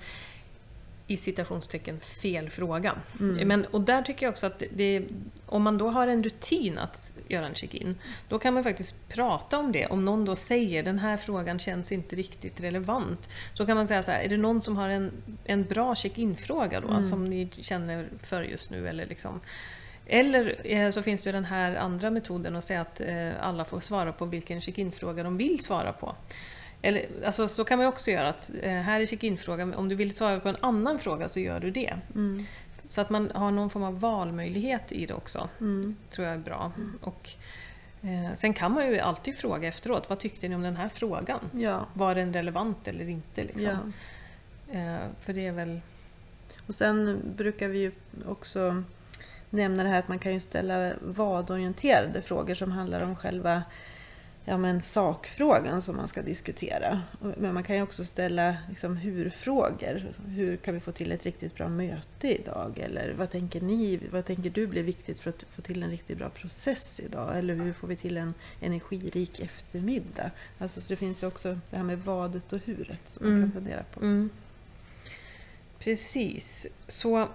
i 1.13 1.17
citationstecken 1.17 2.01
fel 2.01 2.51
fråga. 2.51 2.95
Mm. 3.21 3.49
Men, 3.49 3.65
och 3.65 3.81
där 3.81 4.03
tycker 4.03 4.27
jag 4.27 4.31
också 4.31 4.47
att 4.47 4.63
det, 4.75 5.03
om 5.47 5.63
man 5.63 5.79
då 5.79 5.91
har 5.91 6.07
en 6.07 6.23
rutin 6.23 6.79
att 6.79 7.13
göra 7.29 7.47
en 7.47 7.55
check-in, 7.55 7.99
då 8.29 8.39
kan 8.39 8.55
man 8.55 8.63
faktiskt 8.65 9.09
prata 9.09 9.59
om 9.59 9.73
det. 9.73 9.87
Om 9.87 10.05
någon 10.05 10.25
då 10.25 10.37
säger 10.37 10.83
den 10.83 10.99
här 10.99 11.17
frågan 11.17 11.59
känns 11.59 11.93
inte 11.93 12.17
riktigt 12.17 12.61
relevant, 12.61 13.29
så 13.55 13.67
kan 13.67 13.77
man 13.77 13.89
säga 13.89 14.03
så 14.03 14.11
här, 14.11 14.21
är 14.21 14.29
det 14.29 14.37
någon 14.37 14.63
som 14.63 14.77
har 14.77 14.89
en, 14.89 15.11
en 15.45 15.65
bra 15.65 15.95
check-in-fråga 15.95 16.81
då, 16.81 16.89
Mm. 16.89 17.05
som 17.05 17.25
ni 17.25 17.49
känner 17.61 18.09
för 18.23 18.43
just 18.43 18.71
nu? 18.71 18.89
Eller, 18.89 19.07
liksom, 19.07 19.41
eller 20.07 20.57
eh, 20.65 20.91
så 20.91 21.03
finns 21.03 21.23
det 21.23 21.33
den 21.33 21.45
här 21.45 21.77
andra 21.77 22.11
metoden 22.11 22.57
att 22.57 22.65
säga 22.65 22.81
att 22.81 23.01
eh, 23.01 23.31
alla 23.41 23.65
får 23.65 23.81
svara 23.81 24.13
på 24.13 24.25
vilken 24.25 24.61
check-in-fråga 24.61 25.23
de 25.23 25.37
vill 25.37 25.65
svara 25.65 25.93
på. 25.93 26.15
Eller, 26.83 27.07
alltså, 27.27 27.49
så 27.49 27.65
kan 27.65 27.79
man 27.79 27.87
också 27.87 28.11
göra 28.11 28.29
att 28.29 28.51
eh, 28.63 28.73
här 28.73 29.01
är 29.01 29.07
check-in-frågan, 29.07 29.75
om 29.75 29.89
du 29.89 29.95
vill 29.95 30.17
svara 30.17 30.41
på 30.41 30.49
en 30.49 30.57
annan 30.61 30.99
fråga 30.99 31.29
så 31.29 31.41
gör 31.41 31.61
du 31.61 31.71
det. 31.71 31.95
Mm. 32.15 32.45
Så 32.89 33.01
att 33.01 33.11
man 33.11 33.31
har 33.35 33.51
någon 33.51 33.71
form 33.71 33.83
av 33.83 34.01
valmöjlighet 34.01 34.93
i 34.93 35.07
det 35.07 35.15
också, 35.15 35.49
Mm. 35.61 35.97
tror 36.11 36.27
jag 36.27 36.35
är 36.35 36.39
bra. 36.41 36.73
Och, 37.01 37.31
eh, 38.03 38.35
sen 38.37 38.55
kan 38.55 38.73
man 38.73 38.87
ju 38.87 38.99
alltid 38.99 39.37
fråga 39.37 39.69
efteråt, 39.69 40.09
vad 40.09 40.19
tyckte 40.19 40.49
ni 40.49 40.55
om 40.55 40.63
den 40.63 40.77
här 40.77 40.89
frågan? 40.89 41.41
Ja. 41.53 41.87
Var 41.95 42.15
den 42.15 42.33
relevant 42.33 42.89
eller 42.89 43.09
inte? 43.09 43.43
Liksom? 43.43 43.93
ja. 44.73 44.79
Eh, 44.79 45.01
för 45.21 45.33
det 45.33 45.47
är 45.47 45.53
väl... 45.53 45.81
Och 46.67 46.75
sen 46.75 47.21
brukar 47.37 47.69
vi 47.69 47.79
ju 47.79 47.93
också 48.29 48.83
nämna 49.51 49.83
det 49.83 49.89
här 49.89 49.99
att 49.99 50.09
man 50.09 50.19
kan 50.19 50.33
ju 50.35 50.41
ställa 50.41 50.93
vad-orienterade 51.01 52.23
frågor 52.23 52.55
som 52.55 52.73
handlar 52.73 53.01
om 53.01 53.17
själva 53.17 53.63
ja, 54.45 54.59
men 54.59 54.83
sakfrågan 54.83 55.83
som 55.83 55.97
man 55.97 56.09
ska 56.09 56.23
diskutera. 56.23 57.03
Men 57.37 57.55
man 57.55 57.63
kan 57.63 57.77
ju 57.77 57.83
också 57.83 58.05
ställa 58.05 58.57
liksom, 58.69 58.97
hur-frågor. 58.97 60.03
Hur 60.27 60.57
kan 60.57 60.75
vi 60.75 60.81
få 60.81 60.93
till 60.93 61.13
ett 61.13 61.25
riktigt 61.25 61.55
bra 61.55 61.69
möte 61.69 62.41
idag? 62.41 62.79
Eller 62.79 63.15
vad 63.15 63.31
tänker 63.31 63.61
ni? 63.61 64.01
Vad 64.13 64.25
tänker 64.27 64.51
du 64.51 64.67
blir 64.67 64.83
viktigt 64.83 65.21
för 65.21 65.31
att 65.31 65.45
få 65.51 65.63
till 65.63 65.83
en 65.83 65.91
riktigt 65.91 66.19
bra 66.19 66.29
process 66.31 67.01
idag? 67.01 67.39
Eller 67.39 67.55
hur 67.55 67.73
får 67.73 67.89
vi 67.89 67.97
till 67.97 68.17
en 68.17 68.35
energirik 68.61 69.41
eftermiddag? 69.41 70.31
Alltså, 70.59 70.81
så 70.81 70.89
det 70.89 70.97
finns 70.97 71.23
ju 71.23 71.27
också 71.27 71.59
det 71.71 71.77
här 71.77 71.85
med 71.85 71.99
vadet 71.99 72.53
och 72.53 72.61
huret 72.65 73.03
som 73.07 73.27
man 73.27 73.37
Mm. 73.37 73.51
kan 73.51 73.63
fundera 73.63 73.83
på. 73.83 74.01
Mm. 74.01 74.31
Precis. 75.79 76.67
Så 76.89 77.29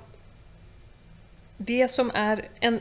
det 1.57 1.87
som 1.87 2.11
är 2.13 2.47
en 2.59 2.79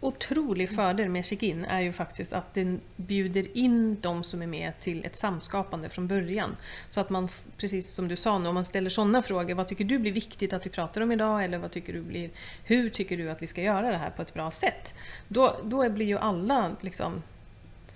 otrolig 0.00 0.70
fördel 0.70 1.08
med 1.08 1.24
check-in 1.24 1.64
är 1.64 1.80
ju 1.80 1.92
faktiskt 1.92 2.32
att 2.32 2.54
den 2.54 2.80
bjuder 2.96 3.56
in 3.56 4.00
de 4.00 4.24
som 4.24 4.42
är 4.42 4.46
med 4.46 4.80
till 4.80 5.04
ett 5.04 5.16
samskapande 5.16 5.88
från 5.88 6.06
början. 6.06 6.56
Så 6.90 7.00
att 7.00 7.10
man, 7.10 7.28
precis 7.56 7.94
som 7.94 8.08
du 8.08 8.16
sa 8.16 8.38
nu, 8.38 8.48
om 8.48 8.54
man 8.54 8.64
ställer 8.64 8.90
sådana 8.90 9.22
frågor, 9.22 9.54
vad 9.54 9.68
tycker 9.68 9.84
du 9.84 9.98
blir 9.98 10.12
viktigt 10.12 10.52
att 10.52 10.66
vi 10.66 10.70
pratar 10.70 11.00
om 11.00 11.12
idag? 11.12 11.44
Eller 11.44 11.58
vad 11.58 11.70
tycker 11.70 11.92
du 11.92 12.02
blir, 12.02 12.30
hur 12.64 12.90
tycker 12.90 13.16
du 13.16 13.30
att 13.30 13.42
vi 13.42 13.46
ska 13.46 13.62
göra 13.62 13.90
det 13.90 13.98
här 13.98 14.10
på 14.10 14.22
ett 14.22 14.34
bra 14.34 14.50
sätt? 14.50 14.94
Då, 15.28 15.56
då 15.64 15.90
blir 15.90 16.06
ju 16.06 16.18
alla 16.18 16.76
liksom, 16.80 17.22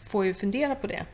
får 0.07 0.25
ju 0.25 0.35
fundera 0.35 0.75
på 0.75 0.87
det. 0.87 1.07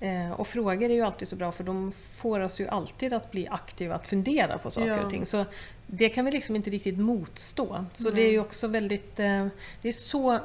Eh, 0.00 0.30
och 0.32 0.46
frågor 0.46 0.90
är 0.90 0.94
ju 0.94 1.02
alltid 1.02 1.28
så 1.28 1.36
bra 1.36 1.52
för 1.52 1.64
de 1.64 1.92
får 2.16 2.40
oss 2.40 2.60
ju 2.60 2.68
alltid 2.68 3.12
att 3.12 3.30
bli 3.30 3.48
aktiva, 3.48 3.94
att 3.94 4.06
fundera 4.08 4.58
på 4.58 4.70
saker 4.70 4.88
Ja. 4.88 5.04
och 5.04 5.10
ting. 5.10 5.26
Så 5.26 5.44
det 5.86 6.08
kan 6.08 6.24
vi 6.24 6.30
liksom 6.30 6.56
inte 6.56 6.70
riktigt 6.70 6.98
motstå. 6.98 7.84
Så 7.94 8.10
det 8.10 8.22
är 8.22 8.30
ju 8.30 8.40
också 8.40 8.66
väldigt... 8.66 9.20
Eh, 9.20 9.46
det 9.82 9.88
är 9.88 9.92
så... 9.92 10.38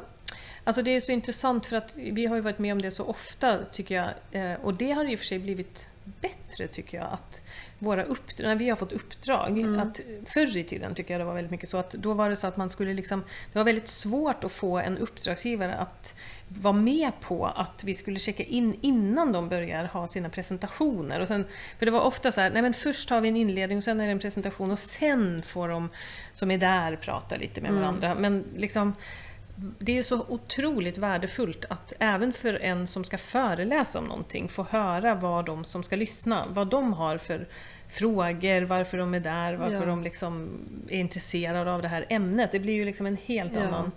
Alltså 0.64 0.82
det 0.82 0.92
är 0.92 1.02
så 1.02 1.12
intressant 1.12 1.66
för 1.66 1.76
att 1.76 1.96
vi 1.96 2.26
har 2.26 2.36
ju 2.36 2.42
varit 2.42 2.60
med 2.60 2.72
om 2.72 2.82
det 2.82 2.92
så 2.92 3.06
ofta 3.06 3.58
tycker 3.72 3.96
jag. 3.96 4.10
Eh, 4.32 4.58
och 4.64 4.74
det 4.74 4.92
har 4.92 5.12
i 5.12 5.16
och 5.16 5.20
för 5.20 5.26
sig 5.26 5.40
blivit 5.40 5.88
bättre 6.21 6.67
tycker 6.67 6.97
jag. 6.97 7.08
Att 7.12 7.41
våra 7.80 8.04
uppdrag, 8.04 8.47
när 8.47 8.56
vi 8.56 8.69
har 8.69 8.76
fått 8.76 8.91
uppdrag, 8.91 9.60
Mm. 9.60 9.80
att 9.80 10.00
förr 10.26 10.58
i 10.58 10.63
tiden 10.63 10.95
tycker 10.95 11.13
jag 11.13 11.21
det 11.21 11.26
var 11.26 11.34
väldigt 11.34 11.52
mycket 11.52 11.69
så 11.69 11.78
att 11.78 11.91
då 11.91 12.13
var 12.13 12.30
det 12.30 12.36
så 12.36 12.47
att 12.47 12.58
man 12.58 12.69
skulle 12.69 12.93
liksom, 12.93 13.24
det 13.54 13.60
var 13.60 13.65
väldigt 13.65 13.88
svårt 13.88 14.43
att 14.43 14.52
få 14.52 14.78
en 14.80 14.97
uppdragsgivare 14.97 15.76
att 15.76 16.13
vara 16.47 16.74
med 16.74 17.12
på 17.21 17.45
att 17.45 17.84
vi 17.84 17.93
skulle 17.95 18.19
checka 18.19 18.43
in 18.43 18.78
innan 18.82 19.32
de 19.32 19.50
börjar 19.50 19.84
ha 19.86 20.08
sina 20.08 20.30
presentationer. 20.30 21.19
Och 21.19 21.28
sen, 21.28 21.45
för 21.80 21.86
det 21.86 21.91
var 21.91 22.02
ofta 22.02 22.32
så 22.32 22.41
här, 22.41 22.50
nej 22.50 22.62
men 22.62 22.74
först 22.74 23.10
har 23.10 23.21
vi 23.21 23.30
en 23.30 23.36
inledning 23.36 23.78
och 23.78 23.84
sen 23.84 24.00
är 24.02 24.06
det 24.06 24.12
en 24.12 24.19
presentation 24.19 24.71
och 24.71 24.80
sen 24.80 25.41
får 25.41 25.67
de 25.69 25.89
som 26.34 26.52
är 26.52 26.58
där 26.58 26.95
prata 26.95 27.36
lite 27.38 27.62
med 27.62 27.69
Mm. 27.71 27.82
varandra. 27.82 28.15
Men 28.15 28.43
liksom, 28.56 28.93
det 29.80 29.97
är 29.97 30.04
så 30.04 30.26
otroligt 30.30 30.97
värdefullt 30.97 31.65
att 31.69 31.93
även 32.00 32.34
för 32.34 32.54
en 32.54 32.88
som 32.88 33.04
ska 33.04 33.17
föreläsa 33.17 34.00
om 34.00 34.06
någonting 34.06 34.47
få 34.50 34.63
höra 34.63 35.15
vad 35.15 35.45
de 35.45 35.65
som 35.65 35.84
ska 35.84 35.95
lyssna, 35.95 36.45
vad 36.50 36.67
de 36.67 36.93
har 36.93 37.17
för 37.17 37.47
frågor, 37.89 38.62
varför 38.62 38.97
de 38.97 39.13
är 39.13 39.19
där, 39.19 39.54
varför 39.54 39.74
Ja. 39.80 39.86
de 39.86 40.04
liksom 40.04 40.50
är 40.89 41.00
intresserade 41.00 41.71
av 41.74 41.82
det 41.82 41.88
här 41.88 42.06
ämnet. 42.10 42.52
Det 42.52 42.60
blir 42.60 42.74
ju 42.74 42.86
liksom 42.86 43.06
en 43.06 43.17
helt 43.26 43.52
Ja. 43.56 43.62
annan 43.62 43.91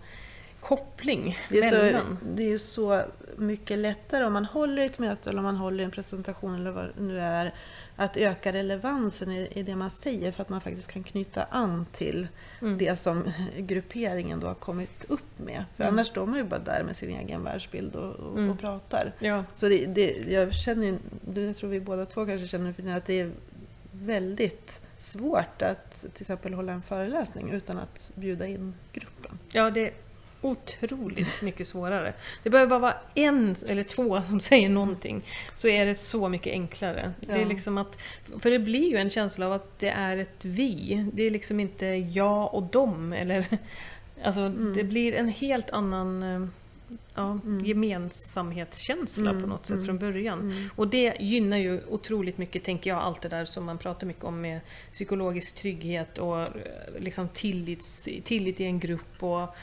koppling 0.60 1.38
Det 1.50 1.58
är, 1.58 1.70
så, 1.70 1.76
mellan. 1.76 2.18
det 2.34 2.42
är 2.42 2.48
ju 2.48 2.58
så 2.58 3.02
mycket 3.36 3.78
lättare 3.78 4.24
om 4.24 4.32
man 4.32 4.44
håller 4.44 4.82
ett 4.86 4.98
möte 4.98 5.30
eller 5.30 5.38
om 5.38 5.44
man 5.44 5.56
håller 5.56 5.84
en 5.84 5.90
presentation 5.90 6.54
eller 6.54 6.70
vad 6.70 6.84
det 6.84 7.02
nu 7.02 7.20
är 7.20 7.54
att 7.96 8.16
öka 8.16 8.52
relevansen 8.52 9.30
i, 9.32 9.48
i 9.54 9.62
det 9.62 9.76
man 9.76 9.90
säger 9.90 10.32
för 10.32 10.42
att 10.42 10.48
man 10.48 10.60
faktiskt 10.60 10.92
kan 10.92 11.02
knyta 11.02 11.44
an 11.44 11.86
till 11.92 12.28
Mm. 12.60 12.78
det 12.78 12.96
som 12.96 13.32
grupperingen 13.58 14.40
då 14.40 14.46
har 14.46 14.54
kommit 14.54 15.04
upp 15.08 15.38
med. 15.38 15.64
För 15.76 15.84
Mm. 15.84 15.94
annars 15.94 16.06
står 16.06 16.26
man 16.26 16.36
ju 16.38 16.44
bara 16.44 16.60
där 16.60 16.82
med 16.84 16.96
sin 16.96 17.10
egen 17.10 17.44
världsbild 17.44 17.96
och, 17.96 18.12
och, 18.14 18.38
Mm. 18.38 18.50
och 18.50 18.58
pratar. 18.60 19.12
Ja, 19.18 19.44
Så 19.54 19.68
det, 19.68 19.86
det, 19.86 20.10
jag 20.28 20.54
känner 20.54 20.98
jag 21.34 21.56
tror 21.56 21.70
vi 21.70 21.80
båda 21.80 22.06
två 22.06 22.26
kanske 22.26 22.46
känner 22.46 22.72
för 22.72 22.82
det, 22.82 22.94
att 22.94 23.06
det 23.06 23.20
är 23.20 23.30
väldigt 23.92 24.80
svårt 24.98 25.62
att 25.62 26.00
till 26.00 26.22
exempel 26.22 26.54
hålla 26.54 26.72
en 26.72 26.82
föreläsning 26.82 27.50
utan 27.50 27.78
att 27.78 28.10
bjuda 28.14 28.46
in 28.46 28.74
gruppen. 28.92 29.38
ja, 29.52 29.70
det 29.70 29.92
otroligt 30.44 31.42
mycket 31.42 31.68
svårare. 31.68 32.14
Det 32.42 32.50
behöver 32.50 32.70
bara 32.70 32.78
vara 32.78 32.94
en 33.14 33.56
eller 33.66 33.82
två 33.82 34.22
som 34.22 34.40
säger 34.40 34.68
någonting, 34.68 35.24
så 35.54 35.68
är 35.68 35.86
det 35.86 35.94
så 35.94 36.28
mycket 36.28 36.52
enklare. 36.52 37.12
Det 37.20 37.32
är 37.32 37.38
Ja. 37.40 37.48
liksom 37.48 37.78
att, 37.78 38.02
för 38.38 38.50
det 38.50 38.58
blir 38.58 38.90
ju 38.90 38.96
en 38.96 39.10
känsla 39.10 39.46
av 39.46 39.52
att 39.52 39.78
det 39.78 39.88
är 39.88 40.16
ett 40.16 40.44
vi. 40.44 41.06
Det 41.12 41.22
är 41.22 41.30
liksom 41.30 41.60
inte 41.60 41.86
jag 41.86 42.54
och 42.54 42.62
dem. 42.62 43.12
Eller, 43.12 43.46
alltså, 44.24 44.40
Mm. 44.40 44.74
Det 44.76 44.84
blir 44.84 45.14
en 45.14 45.28
helt 45.28 45.70
annan 45.70 46.22
eh, 46.22 46.46
ja, 47.14 47.30
Mm. 47.44 47.64
gemensamhetskänsla 47.64 49.30
på 49.30 49.36
Mm, 49.36 49.48
något 49.48 49.66
sätt 49.66 49.74
mm. 49.74 49.86
från 49.86 49.98
början. 49.98 50.40
Mm. 50.40 50.70
Och 50.76 50.88
det 50.88 51.16
gynnar 51.20 51.56
ju 51.56 51.80
otroligt 51.88 52.38
mycket, 52.38 52.64
tänker 52.64 52.90
jag, 52.90 52.98
allt 52.98 53.20
det 53.22 53.28
där 53.28 53.44
som 53.44 53.64
man 53.64 53.78
pratar 53.78 54.06
mycket 54.06 54.24
om 54.24 54.40
med 54.40 54.60
psykologisk 54.92 55.54
trygghet 55.54 56.18
och 56.18 56.40
eh, 56.40 56.48
liksom 56.98 57.28
tillits, 57.28 58.08
tillit 58.24 58.60
i 58.60 58.64
en 58.64 58.78
grupp 58.80 59.22
och 59.22 59.54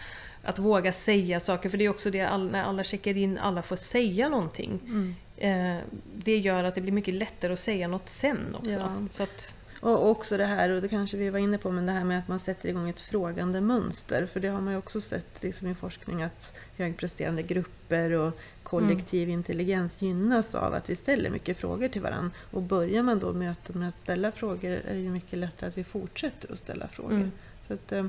att 0.44 0.60
våga 0.60 0.94
säga 0.94 1.40
saker. 1.40 1.70
För 1.70 1.78
det 1.78 1.86
är 1.86 1.90
också 1.90 2.12
det, 2.12 2.22
all, 2.22 2.52
när 2.52 2.64
alla 2.64 2.84
checkar 2.84 3.18
in, 3.18 3.38
alla 3.38 3.62
får 3.62 3.76
säga 3.76 4.30
någonting. 4.30 4.80
Mm. 4.86 5.16
Eh, 5.38 5.84
det 6.16 6.38
gör 6.38 6.64
att 6.64 6.76
det 6.76 6.82
blir 6.82 6.92
mycket 6.92 7.14
lättare 7.14 7.54
att 7.54 7.60
säga 7.60 7.88
något 7.88 8.10
sen 8.10 8.56
också. 8.56 8.72
Ja. 8.72 8.96
Så 9.10 9.24
att, 9.24 9.54
Och 9.82 10.10
också 10.10 10.38
det 10.38 10.46
här, 10.46 10.70
och 10.70 10.82
det 10.82 10.88
kanske 10.88 11.18
vi 11.18 11.30
var 11.30 11.40
inne 11.40 11.58
på, 11.58 11.72
men 11.72 11.86
det 11.86 11.92
här 11.92 12.04
med 12.04 12.20
att 12.20 12.28
man 12.28 12.40
sätter 12.40 12.70
igång 12.70 12.90
ett 12.90 13.00
frågande 13.00 13.62
mönster. 13.62 14.26
För 14.26 14.40
det 14.40 14.48
har 14.48 14.62
man 14.62 14.74
ju 14.74 14.80
också 14.80 15.02
sett 15.02 15.44
liksom 15.44 15.68
i 15.68 15.76
forskning 15.76 16.24
att 16.24 16.58
högpresterande 16.78 17.44
grupper 17.44 18.12
och 18.12 18.38
kollektiv 18.64 19.30
intelligens 19.30 20.02
gynnas 20.02 20.56
av 20.56 20.74
att 20.74 20.90
vi 20.90 20.96
ställer 20.96 21.30
mycket 21.30 21.58
frågor 21.58 21.88
till 21.88 22.02
varandra. 22.02 22.32
Och 22.52 22.62
börjar 22.62 23.04
man 23.04 23.20
då 23.20 23.34
mötet 23.34 23.76
med 23.76 23.90
att 23.90 24.00
ställa 24.00 24.32
frågor 24.32 24.72
är 24.72 24.94
det 24.94 25.00
ju 25.00 25.10
mycket 25.10 25.40
lättare 25.40 25.70
att 25.70 25.78
vi 25.78 25.84
fortsätter 25.84 26.54
att 26.54 26.60
ställa 26.60 26.88
frågor. 26.88 27.16
Mm. 27.16 27.32
Så 27.68 27.74
att, 27.74 27.92
eh, 27.92 28.06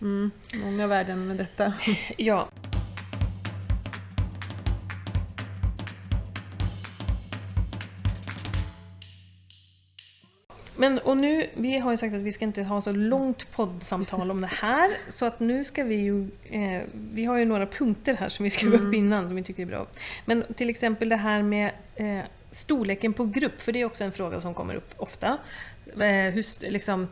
Mm, 0.00 0.30
många 0.54 0.86
värden 0.86 1.26
med 1.26 1.36
detta. 1.36 1.72
ja. 2.16 2.48
Men 10.76 10.98
och 10.98 11.16
nu, 11.16 11.50
vi 11.54 11.78
har 11.78 11.90
ju 11.90 11.96
sagt 11.96 12.14
att 12.14 12.20
vi 12.20 12.32
ska 12.32 12.44
inte 12.44 12.62
ha 12.62 12.80
så 12.80 12.92
långt 12.92 13.52
poddsamtal 13.52 14.30
om 14.30 14.40
det 14.40 14.46
här. 14.46 14.90
Så 15.08 15.26
att 15.26 15.40
nu 15.40 15.64
ska 15.64 15.84
vi 15.84 15.94
ju, 15.94 16.28
eh, 16.44 16.82
vi 16.92 17.24
har 17.24 17.38
ju 17.38 17.44
några 17.44 17.66
punkter 17.66 18.14
här 18.14 18.28
som 18.28 18.44
vi 18.44 18.50
skrev 18.50 18.74
mm. 18.74 18.86
upp 18.86 18.94
innan 18.94 19.28
som 19.28 19.36
vi 19.36 19.42
tycker 19.42 19.62
är 19.62 19.66
bra. 19.66 19.86
Men 20.24 20.44
till 20.54 20.70
exempel 20.70 21.08
det 21.08 21.16
här 21.16 21.42
med 21.42 21.70
eh, 21.94 22.24
storleken 22.50 23.12
på 23.12 23.24
grupp, 23.24 23.60
för 23.60 23.72
det 23.72 23.80
är 23.80 23.84
också 23.84 24.04
en 24.04 24.12
fråga 24.12 24.40
som 24.40 24.54
kommer 24.54 24.74
upp 24.74 24.94
ofta. 24.96 25.38
Eh, 25.86 26.32
hur, 26.32 26.70
liksom, 26.70 27.08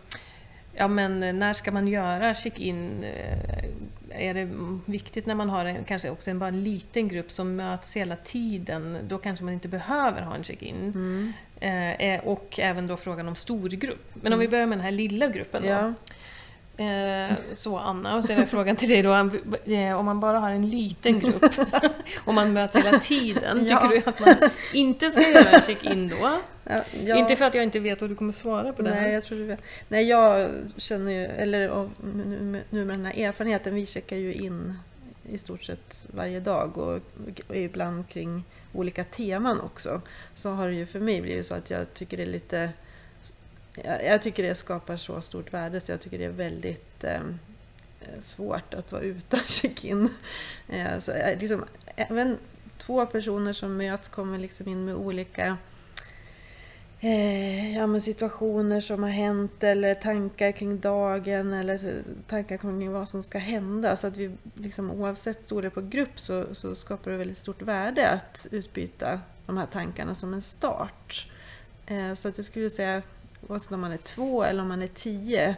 ja 0.75 0.89
men 0.89 1.39
när 1.39 1.53
ska 1.53 1.73
man 1.73 1.89
göra 1.89 2.35
check-in? 2.35 3.05
Eh, 3.05 4.29
Är 4.29 4.35
det 4.35 4.49
viktigt 4.85 5.27
när 5.27 5.35
man 5.35 5.51
har 5.51 5.65
en, 5.65 5.85
kanske 5.85 6.11
också 6.11 6.31
en 6.31 6.39
bara 6.39 6.49
en 6.49 6.65
liten 6.65 7.09
grupp 7.09 7.31
som 7.31 7.57
möts 7.57 7.97
hela 7.97 8.17
tiden? 8.17 8.99
Då 9.09 9.19
kanske 9.19 9.45
man 9.45 9.55
inte 9.55 9.69
behöver 9.69 10.23
ha 10.23 10.35
en 10.35 10.45
check-in. 10.45 10.93
Mm. 10.95 11.33
Eh, 11.61 11.93
eh, 11.93 12.21
och 12.25 12.59
även 12.59 12.87
då 12.87 12.97
frågan 12.97 13.29
om 13.29 13.37
storgrupp. 13.37 14.11
Men 14.15 14.33
om 14.33 14.39
vi 14.39 14.49
börjar 14.49 14.67
med 14.67 14.79
den 14.79 14.85
här 14.85 14.91
lilla 14.91 15.29
gruppen 15.29 15.63
då. 15.63 15.69
Ja. 15.69 15.95
Eh, 16.77 17.35
så 17.53 17.79
Anna, 17.79 18.17
och 18.17 18.25
så 18.25 18.33
är 18.33 18.47
frågan 18.47 18.77
till 18.77 18.89
dig 18.89 19.03
då. 19.03 19.13
eh, 19.65 19.99
Om 19.99 20.05
man 20.07 20.21
bara 20.21 20.39
har 20.39 20.51
en 20.51 20.69
liten 20.69 21.21
grupp 21.21 21.45
och 22.25 22.35
man 22.35 22.53
möts 22.53 22.77
hela 22.77 22.99
tiden, 22.99 23.67
Ja. 23.67 23.81
tycker 23.81 23.95
du 24.05 24.11
att 24.11 24.21
man 24.41 24.51
inte 24.73 25.11
ska 25.11 25.31
göra 25.31 25.49
en 25.51 25.63
check-in 25.63 26.09
då? 26.09 26.17
Ja, 26.65 26.81
ja. 27.05 27.17
Inte 27.17 27.37
för 27.37 27.45
att 27.45 27.55
jag 27.55 27.65
inte 27.65 27.79
vet 27.79 28.01
vad 28.01 28.11
du 28.11 28.15
kommer 28.17 28.33
svara 28.33 28.73
på 28.73 28.83
det 28.83 28.91
Nej, 28.91 29.01
här. 29.01 29.09
jag 29.09 29.25
tror 29.25 29.39
du 29.39 29.45
vet. 29.45 29.61
Nej, 29.89 30.09
jag 30.09 30.49
känner 30.77 31.13
ju, 31.13 31.25
eller 31.25 31.89
nu 32.71 32.85
med 32.85 32.99
den 32.99 33.07
här 33.07 33.19
erfarenheten, 33.29 33.75
vi 33.75 33.87
checkar 33.87 34.17
ju 34.17 34.35
in 34.35 34.79
i 35.31 35.39
stort 35.39 35.63
sett 35.63 36.07
varje 36.15 36.41
dag 36.41 36.79
och, 36.79 37.01
och 37.49 37.57
ibland 37.57 38.09
kring 38.09 38.45
olika 38.73 39.05
teman 39.05 39.61
också. 39.61 40.01
Så 40.35 40.51
har 40.51 40.69
det 40.69 40.75
ju 40.75 40.87
för 40.87 41.01
mig 41.01 41.21
blivit 41.21 41.47
så 41.47 41.55
att 41.55 41.71
jag 41.71 41.95
tycker 41.95 42.17
det 42.17 42.23
är 42.23 42.27
lite 42.27 42.71
jag, 43.83 44.05
jag 44.05 44.23
tycker 44.23 44.43
det 44.43 44.55
skapar 44.55 44.97
så 44.97 45.21
stort 45.21 45.53
värde 45.53 45.81
så 45.81 45.93
jag 45.93 46.01
tycker 46.01 46.19
det 46.19 46.25
är 46.25 46.29
väldigt 46.29 47.05
eh, 47.05 47.23
svårt 48.21 48.75
att 48.75 48.93
vara 48.93 49.03
utan 49.03 49.41
check-in. 49.47 50.09
Eh, 50.69 50.99
så, 50.99 51.13
eh, 51.13 51.39
liksom, 51.39 51.65
även 51.97 52.39
två 52.79 53.07
personer 53.07 53.53
som 53.53 53.77
möts 53.77 54.09
kommer 54.09 54.39
liksom 54.39 54.69
in 54.69 54.85
med 54.85 54.95
olika 54.95 55.57
eh, 57.01 57.77
ja, 57.77 57.87
men 57.87 58.01
situationer 58.01 58.81
som 58.81 59.03
har 59.03 59.11
hänt 59.11 59.65
eller 59.65 59.95
tankar 59.95 60.53
kring 60.53 60.81
dagen 60.81 61.53
eller 61.53 62.03
tankar 62.27 62.57
kring 62.57 62.93
vad 62.93 63.09
som 63.09 63.23
ska 63.23 63.39
hända. 63.39 63.97
Så 63.97 64.07
att 64.07 64.17
vi 64.17 64.31
liksom, 64.55 64.91
oavsett 64.91 65.45
storlek 65.45 65.75
på 65.75 65.81
grupp 65.81 66.21
så, 66.21 66.55
så 66.55 66.75
skapar 66.75 67.11
det 67.11 67.17
väldigt 67.17 67.39
stort 67.39 67.63
värde 67.63 68.09
att 68.09 68.47
utbyta 68.51 69.21
de 69.47 69.57
här 69.57 69.67
tankarna 69.67 70.15
som 70.15 70.35
en 70.35 70.43
start. 70.43 71.31
Eh, 71.87 72.15
så 72.15 72.29
att 72.29 72.39
jag 72.39 72.47
skulle 72.47 72.71
säga, 72.71 73.03
oavsett 73.49 73.73
om 73.73 73.81
man 73.81 73.93
är 73.93 73.97
två 73.97 74.45
eller 74.45 74.63
om 74.63 74.69
man 74.69 74.83
är 74.83 74.87
tio 74.87 75.57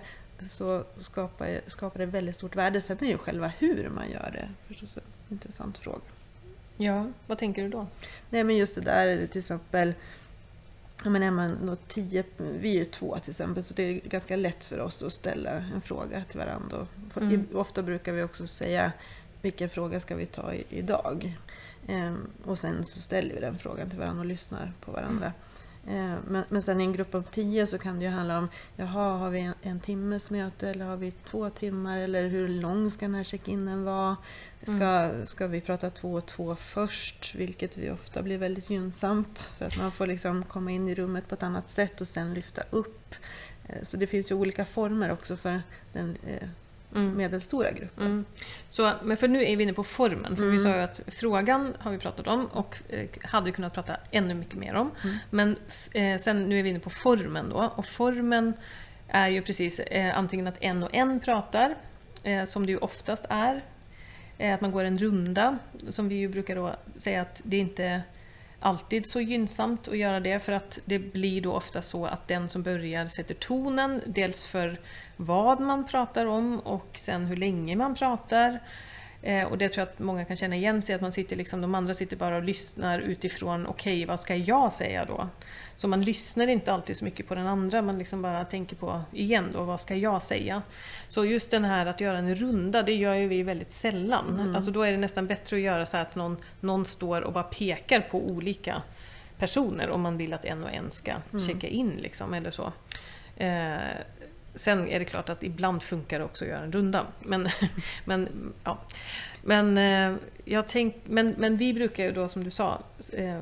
så 0.49 0.85
skapar, 0.99 1.61
skapar 1.67 2.01
det 2.01 2.07
väldigt 2.07 2.37
stort 2.37 2.57
värde. 2.57 2.81
Sen 2.81 2.99
är 3.01 3.07
ju 3.07 3.19
själva 3.19 3.53
hur 3.59 3.89
man 3.89 4.11
gör 4.11 4.31
det 4.33 4.49
förstås 4.69 4.97
en 4.97 5.03
intressant 5.29 5.79
fråga. 5.79 6.01
Ja, 6.77 7.07
vad 7.27 7.39
tänker 7.39 7.63
du 7.63 7.69
då? 7.69 7.87
Nej 8.31 8.45
men 8.45 8.57
just 8.57 8.75
det 8.75 8.81
där 8.81 9.27
till 9.27 9.39
exempel 9.39 9.95
men 11.05 11.23
är 11.23 11.31
man 11.31 11.67
då 11.67 11.77
tio, 11.77 12.25
vi 12.39 12.71
är 12.71 12.75
ju 12.75 12.85
två 12.85 13.19
till 13.19 13.31
exempel, 13.31 13.65
så 13.65 13.75
det 13.75 13.83
är 13.83 14.01
ganska 14.09 14.37
lätt 14.37 14.65
för 14.65 14.81
oss 14.81 15.03
att 15.03 15.13
ställa 15.13 15.51
en 15.51 15.81
fråga 15.81 16.25
till 16.31 16.39
varandra. 16.39 16.87
Mm. 17.17 17.47
Ofta 17.55 17.83
brukar 17.83 18.13
vi 18.13 18.23
också 18.23 18.47
säga 18.47 18.93
vilken 19.43 19.71
fråga 19.71 20.01
ska 20.01 20.17
vi 20.17 20.27
ta 20.27 20.55
i, 20.55 20.65
idag? 20.69 21.39
Ehm, 21.89 22.31
och 22.45 22.59
sen 22.59 22.85
så 22.85 23.01
ställer 23.01 23.35
vi 23.35 23.41
den 23.41 23.59
frågan 23.59 23.91
till 23.91 23.99
varandra 23.99 24.21
och 24.21 24.27
lyssnar 24.27 24.73
på 24.81 24.93
varandra. 24.93 25.27
Ehm, 25.27 25.33
men, 26.29 26.45
men 26.49 26.63
sen 26.63 26.81
i 26.81 26.85
en 26.85 26.93
grupp 26.93 27.15
om 27.15 27.23
tio 27.25 27.67
så 27.67 27.79
kan 27.79 27.99
det 27.99 28.05
ju 28.05 28.11
handla 28.11 28.39
om, 28.39 28.49
jaha, 28.77 29.19
har 29.19 29.31
vi 29.31 29.41
en, 29.41 29.55
en 29.63 29.81
timmes 29.81 30.31
möte 30.31 30.69
eller 30.69 30.85
har 30.85 30.97
vi 30.97 31.11
två 31.11 31.51
timmar? 31.51 31.99
Eller 31.99 32.29
hur 32.29 32.49
lång 32.49 32.91
ska 32.91 33.05
den 33.07 33.15
här 33.15 33.25
check-inen 33.25 33.85
vara? 33.85 34.17
Ska, 34.63 35.11
ska 35.27 35.47
vi 35.47 35.61
prata 35.61 35.91
två 35.91 36.13
och 36.13 36.27
två 36.27 36.57
först? 36.57 37.35
Vilket 37.35 37.77
vi 37.77 37.91
ofta 37.91 38.23
blir 38.23 38.39
väldigt 38.39 38.71
gynnsamt. 38.71 39.53
För 39.59 39.67
att 39.67 39.77
man 39.79 39.93
får 39.93 40.07
liksom 40.07 40.43
komma 40.45 40.71
in 40.71 40.89
i 40.89 40.95
rummet 40.95 41.29
på 41.29 41.35
ett 41.35 41.43
annat 41.43 41.69
sätt 41.71 42.01
och 42.01 42.09
sen 42.09 42.35
lyfta 42.35 42.63
upp. 42.71 43.15
Eh, 43.69 43.83
Så 43.85 43.97
det 43.97 44.07
finns 44.07 44.31
ju 44.31 44.35
olika 44.35 44.65
former 44.65 45.13
också 45.13 45.37
för 45.37 45.63
den 45.93 46.17
eh, 46.27 46.49
Mm. 46.97 47.17
medelstora 47.17 47.71
gruppen. 47.71 48.07
Mm. 48.07 48.25
Så, 48.71 48.93
men 49.03 49.17
för 49.17 49.29
nu 49.29 49.45
är 49.45 49.57
vi 49.57 49.63
inne 49.63 49.73
på 49.73 49.85
formen, 49.85 50.37
för 50.37 50.45
vi 50.45 50.51
Mm. 50.51 50.63
sa 50.63 50.77
ju 50.77 50.83
att 50.83 51.01
frågan 51.07 51.77
har 51.79 51.91
vi 51.91 51.99
pratat 51.99 52.27
om 52.27 52.47
och 52.47 52.79
eh, 52.89 53.07
hade 53.23 53.47
vi 53.47 53.53
kunnat 53.53 53.75
prata 53.75 53.97
ännu 54.11 54.35
mycket 54.35 54.55
mer 54.55 54.75
om. 54.75 54.91
Mm. 55.05 55.17
Men 55.31 55.57
eh, 55.93 56.19
sen 56.19 56.45
nu 56.49 56.59
är 56.59 56.63
vi 56.63 56.69
inne 56.71 56.81
på 56.81 56.91
formen 56.91 57.49
då, 57.51 57.73
och 57.77 57.87
formen 57.87 58.53
är 59.09 59.29
ju 59.29 59.43
precis 59.43 59.81
eh, 59.81 60.19
antingen 60.19 60.47
att 60.47 60.57
en 60.61 60.83
och 60.83 60.95
en 60.95 61.21
pratar, 61.21 61.75
eh, 62.23 62.45
som 62.45 62.67
det 62.67 62.73
ju 62.73 62.79
oftast 62.79 63.25
är, 63.29 63.63
eh, 64.39 64.55
att 64.55 64.61
man 64.61 64.73
går 64.73 64.85
en 64.85 64.99
runda, 64.99 65.59
som 65.91 66.09
vi 66.09 66.15
ju 66.15 66.29
brukar 66.29 66.57
då 66.57 66.75
säga 66.99 67.23
att 67.23 67.41
det 67.45 67.57
inte 67.57 68.03
alltid 68.61 69.03
så 69.07 69.21
gynnsamt 69.21 69.89
att 69.89 69.99
göra 69.99 70.21
det 70.21 70.39
för 70.39 70.53
att 70.53 70.79
det 70.85 70.99
blir 70.99 71.41
då 71.41 71.53
ofta 71.53 71.83
så 71.83 72.07
att 72.07 72.29
den 72.29 72.49
som 72.49 72.63
börjar 72.63 73.07
sätter 73.07 73.35
tonen, 73.35 74.01
dels 74.07 74.45
för 74.45 74.79
vad 75.17 75.61
man 75.61 75.87
pratar 75.87 76.27
om 76.27 76.61
och 76.61 76.91
sen 76.95 77.27
hur 77.27 77.37
länge 77.37 77.77
man 77.77 77.95
pratar. 77.95 78.61
Eh, 79.23 79.45
och 79.45 79.59
det 79.59 79.69
tror 79.69 79.87
jag 79.87 79.93
att 79.93 79.99
många 79.99 80.25
kan 80.25 80.37
känna 80.37 80.57
igen 80.57 80.83
sig 80.83 80.95
att 80.95 81.01
man 81.01 81.13
sitter 81.13 81.37
liksom, 81.37 81.61
de 81.61 81.75
andra 81.75 81.95
sitter 81.95 82.17
bara 82.17 82.37
och 82.37 82.43
lyssnar 82.43 82.99
utifrån 82.99 83.67
okej, 83.67 84.05
vad 84.05 84.21
ska 84.21 84.35
jag 84.35 84.73
säga 84.73 85.05
då? 85.05 85.29
Så 85.77 85.89
man 85.89 86.03
lyssnar 86.03 86.47
inte 86.47 86.73
alltid 86.73 86.97
så 86.97 87.05
mycket 87.05 87.29
på 87.29 87.35
den 87.35 87.47
andra, 87.47 87.83
man 87.83 87.99
liksom 87.99 88.23
bara 88.23 88.45
tänker 88.45 88.77
på 88.77 89.01
igen 89.13 89.51
då, 89.53 89.65
vad 89.65 89.81
ska 89.81 89.95
jag 89.95 90.23
säga? 90.23 90.63
Så 91.09 91.25
just 91.25 91.51
den 91.51 91.65
här 91.65 91.87
att 91.87 92.01
göra 92.01 92.19
en 92.19 92.35
runda, 92.35 92.83
det 92.83 92.95
gör 92.95 93.15
ju 93.15 93.29
vi 93.29 93.43
väldigt 93.43 93.73
sällan. 93.73 94.55
Alltså 94.57 94.71
då 94.71 94.83
är 94.83 94.93
det 94.93 94.99
nästan 94.99 95.27
bättre 95.27 95.57
att 95.57 95.63
göra 95.63 95.87
så 95.87 95.97
att 95.97 96.15
någon, 96.15 96.37
någon 96.61 96.85
står 96.85 97.21
och 97.21 97.33
bara 97.33 97.45
pekar 97.45 98.01
på 98.01 98.29
olika 98.29 98.83
personer 99.39 99.91
om 99.91 100.01
man 100.01 100.17
vill 100.17 100.33
att 100.33 100.45
en 100.45 100.65
och 100.65 100.73
en 100.73 100.91
ska 100.91 101.13
checka 101.47 101.69
in 101.69 101.91
liksom, 101.91 102.35
eller 102.35 102.51
så. 102.51 102.73
Eh, 103.37 103.77
sen 104.57 104.89
är 104.89 104.99
det 104.99 105.05
klart 105.05 105.29
att 105.29 105.43
ibland 105.43 105.83
funkar 105.83 106.19
det 106.19 106.25
också 106.25 106.45
att 106.45 106.51
göra 106.51 106.63
en 106.63 106.73
runda. 106.73 107.07
Men, 107.21 107.49
men, 108.05 108.53
ja. 108.65 108.79
men, 109.43 109.79
eh, 109.79 110.19
jag 110.45 110.69
tänk, 110.69 110.95
men, 111.05 111.35
men 111.39 111.57
vi 111.57 111.75
brukar 111.75 112.05
ju 112.05 112.13
då 112.13 112.29
som 112.29 112.45
du 112.45 112.51
sa, 112.51 112.79
eh, 113.13 113.41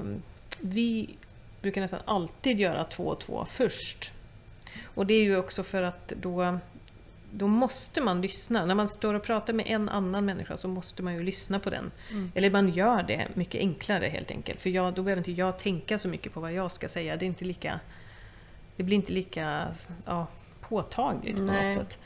vi 0.61 1.09
brukar 1.63 1.81
nästan 1.81 2.01
alltid 2.05 2.61
göra 2.61 2.85
två 2.85 3.07
och 3.07 3.21
två 3.21 3.47
först. 3.51 4.13
Och 4.85 5.07
det 5.07 5.15
är 5.15 5.23
ju 5.23 5.37
också 5.37 5.63
för 5.63 5.83
att 5.83 6.09
då, 6.09 6.59
då 7.31 7.47
måste 7.47 8.01
man 8.01 8.21
lyssna. 8.21 8.67
När 8.67 8.75
man 8.75 8.89
står 8.89 9.15
och 9.15 9.23
pratar 9.23 9.53
med 9.53 9.67
en 9.67 9.89
annan 9.89 10.25
människa 10.25 10.57
så 10.57 10.69
måste 10.69 11.03
man 11.03 11.15
ju 11.15 11.23
lyssna 11.23 11.59
på 11.59 11.71
den. 11.71 11.91
Mm. 12.11 12.33
Eller 12.35 12.51
man 12.51 12.71
gör 12.71 13.03
det 13.03 13.29
mycket 13.35 13.61
enklare 13.61 14.07
helt 14.07 14.31
enkelt. 14.31 14.61
För 14.61 14.71
jag, 14.71 14.95
då 14.95 15.03
behöver 15.03 15.21
inte 15.21 15.33
jag 15.33 15.59
tänka 15.59 15.99
så 15.99 16.09
mycket 16.09 16.33
på 16.33 16.41
vad 16.41 16.53
jag 16.53 16.73
ska 16.73 16.89
säga. 16.89 17.17
Det, 17.17 17.25
är 17.25 17.27
inte 17.27 17.45
lika, 17.45 17.81
det 18.77 18.83
blir 18.83 18.97
inte 18.97 19.13
lika 19.13 19.69
ja, 20.07 20.27
påtagligt 20.75 21.37
på 21.37 21.43
Nej. 21.43 21.77
något 21.77 21.89
sätt. 21.89 21.99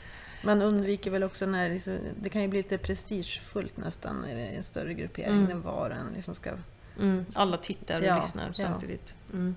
Man 0.43 0.61
undviker 0.61 1.11
väl 1.11 1.23
också 1.23 1.45
när 1.45 1.69
liksom, 1.69 1.99
det 2.21 2.29
kan 2.29 2.41
ju 2.41 2.47
bli 2.47 2.59
lite 2.59 2.77
prestigefullt 2.77 3.77
nästan 3.77 4.25
i 4.29 4.55
en 4.57 4.63
större 4.63 4.93
gruppering 4.93 5.31
Mm. 5.31 5.43
när 5.43 5.55
var 5.55 5.89
en 5.89 6.13
liksom 6.15 6.35
ska... 6.35 6.51
Mm, 6.99 7.25
alla 7.33 7.57
tittar 7.57 7.99
och 7.99 8.05
Ja, 8.07 8.15
lyssnar 8.21 8.47
ja. 8.47 8.53
samtidigt. 8.53 9.15
Mm. 9.33 9.55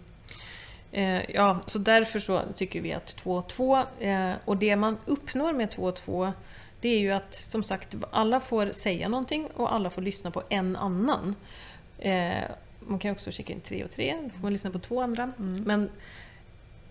Eh, 0.92 1.31
ja, 1.31 1.61
så 1.66 1.79
därför 1.79 2.18
så 2.18 2.42
tycker 2.57 2.81
vi 2.81 2.92
att 2.92 3.07
2 3.07 3.37
och 3.37 3.48
2, 3.48 3.79
eh, 4.01 4.33
och 4.44 4.57
det 4.57 4.77
man 4.77 4.98
uppnår 5.07 5.53
med 5.53 5.70
2 5.70 5.83
och 5.83 5.96
2, 5.96 6.33
det 6.81 6.88
är 6.88 6.98
ju 6.98 7.11
att 7.12 7.35
som 7.35 7.62
sagt 7.62 7.94
alla 8.11 8.40
får 8.40 8.72
säga 8.72 9.09
någonting 9.09 9.46
och 9.46 9.75
alla 9.75 9.90
får 9.90 10.03
lyssna 10.03 10.31
på 10.31 10.42
en 10.48 10.77
annan. 10.77 11.35
Eh, 11.98 12.42
man 12.81 12.98
kan 12.98 13.12
också 13.12 13.31
checka 13.31 13.53
in 13.53 13.61
3 13.61 13.85
och 13.85 13.90
3, 13.90 14.18
då 14.22 14.31
får 14.31 14.42
man 14.42 14.53
lyssna 14.53 14.70
på 14.70 14.79
två 14.79 15.01
andra. 15.01 15.33
Mm. 15.38 15.62
Men, 15.62 15.90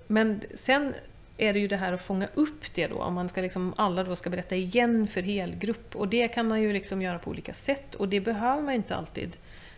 men 0.08 0.42
sen 0.54 0.94
är 1.42 1.54
det 1.54 1.60
ju 1.60 1.68
det 1.68 1.78
här 1.78 1.94
att 1.94 2.02
fånga 2.02 2.28
upp 2.34 2.74
det 2.74 2.88
då, 2.88 2.96
om 2.96 3.14
man 3.14 3.30
ska 3.30 3.42
liksom, 3.42 3.74
alla 3.78 4.04
då 4.04 4.16
ska 4.16 4.30
berätta 4.30 4.56
igen 4.56 5.08
för 5.08 5.22
helgrupp. 5.22 5.96
Och 5.96 6.08
det 6.08 6.28
kan 6.28 6.48
man 6.48 6.62
ju 6.62 6.74
liksom 6.74 7.02
göra 7.02 7.20
på 7.20 7.30
olika 7.30 7.54
sätt 7.54 7.96
och 7.96 8.10
det 8.10 8.20
behöver 8.20 8.62
man 8.62 8.74
inte 8.74 8.96
alltid. 8.96 9.38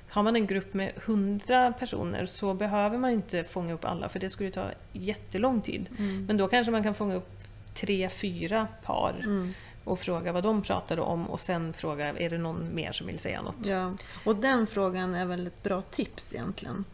Har 0.09 0.23
man 0.23 0.35
en 0.35 0.47
grupp 0.47 0.73
med 0.73 0.91
100 1.05 1.73
personer 1.79 2.25
så 2.25 2.53
behöver 2.53 2.97
man 2.97 3.11
inte 3.11 3.43
fånga 3.43 3.73
upp 3.73 3.85
alla 3.85 4.09
för 4.09 4.19
det 4.19 4.29
skulle 4.29 4.51
ta 4.51 4.65
jättelång 4.91 5.61
tid. 5.61 5.89
Mm. 5.99 6.25
Men 6.25 6.37
då 6.37 6.47
kanske 6.47 6.71
man 6.71 6.83
kan 6.83 6.93
fånga 6.93 7.15
upp 7.15 7.29
tre, 7.73 8.09
fyra 8.09 8.67
par 8.83 9.15
Mm. 9.23 9.53
och 9.83 9.99
fråga 9.99 10.31
vad 10.31 10.43
de 10.43 10.61
pratade 10.61 11.01
om 11.01 11.29
och 11.29 11.39
sen 11.39 11.73
fråga, 11.73 12.07
är 12.17 12.29
det 12.29 12.37
någon 12.37 12.75
mer 12.75 12.91
som 12.91 13.07
vill 13.07 13.19
säga 13.19 13.41
något? 13.41 13.65
Ja. 13.65 13.93
Och 14.25 14.35
den 14.35 14.67
frågan 14.67 15.15
är 15.15 15.25
väl 15.25 15.47
ett 15.47 15.63
bra 15.63 15.81
tips 15.81 16.33
egentligen. 16.33 16.85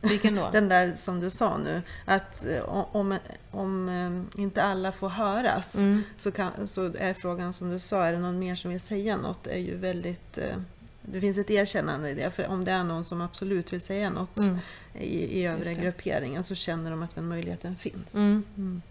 Vilken 0.00 0.34
då? 0.34 0.50
Den 0.52 0.68
där 0.68 0.94
som 0.96 1.20
du 1.20 1.30
sa 1.30 1.58
nu, 1.58 1.82
att 2.04 2.46
eh, 2.46 2.60
om, 2.96 3.18
om 3.50 3.88
eh, 3.88 4.40
inte 4.42 4.62
alla 4.62 4.92
får 4.92 5.08
höras 5.08 5.74
Mm. 5.74 6.02
så, 6.18 6.30
kan, 6.30 6.68
så 6.68 6.92
är 6.98 7.14
frågan 7.14 7.52
som 7.52 7.70
du 7.70 7.78
sa, 7.78 8.04
är 8.04 8.12
det 8.12 8.18
någon 8.18 8.38
mer 8.38 8.54
som 8.56 8.70
vill 8.70 8.80
säga 8.80 9.16
något? 9.16 9.46
är 9.46 9.58
ju 9.58 9.76
väldigt, 9.76 10.38
eh, 10.38 10.56
det 11.02 11.20
finns 11.20 11.38
ett 11.38 11.50
erkännande 11.50 12.10
i 12.10 12.14
det. 12.14 12.30
För 12.30 12.46
om 12.46 12.64
det 12.64 12.72
är 12.72 12.84
någon 12.84 13.04
som 13.04 13.20
absolut 13.20 13.72
vill 13.72 13.80
säga 13.82 14.10
något 14.10 14.38
Mm. 14.38 14.58
i, 14.94 15.40
i 15.40 15.46
övriga 15.46 15.82
grupperingen 15.82 16.44
så 16.44 16.54
känner 16.54 16.90
de 16.90 17.02
att 17.02 17.14
den 17.14 17.28
möjligheten 17.28 17.76
finns. 17.76 18.14
Mm. 18.14 18.82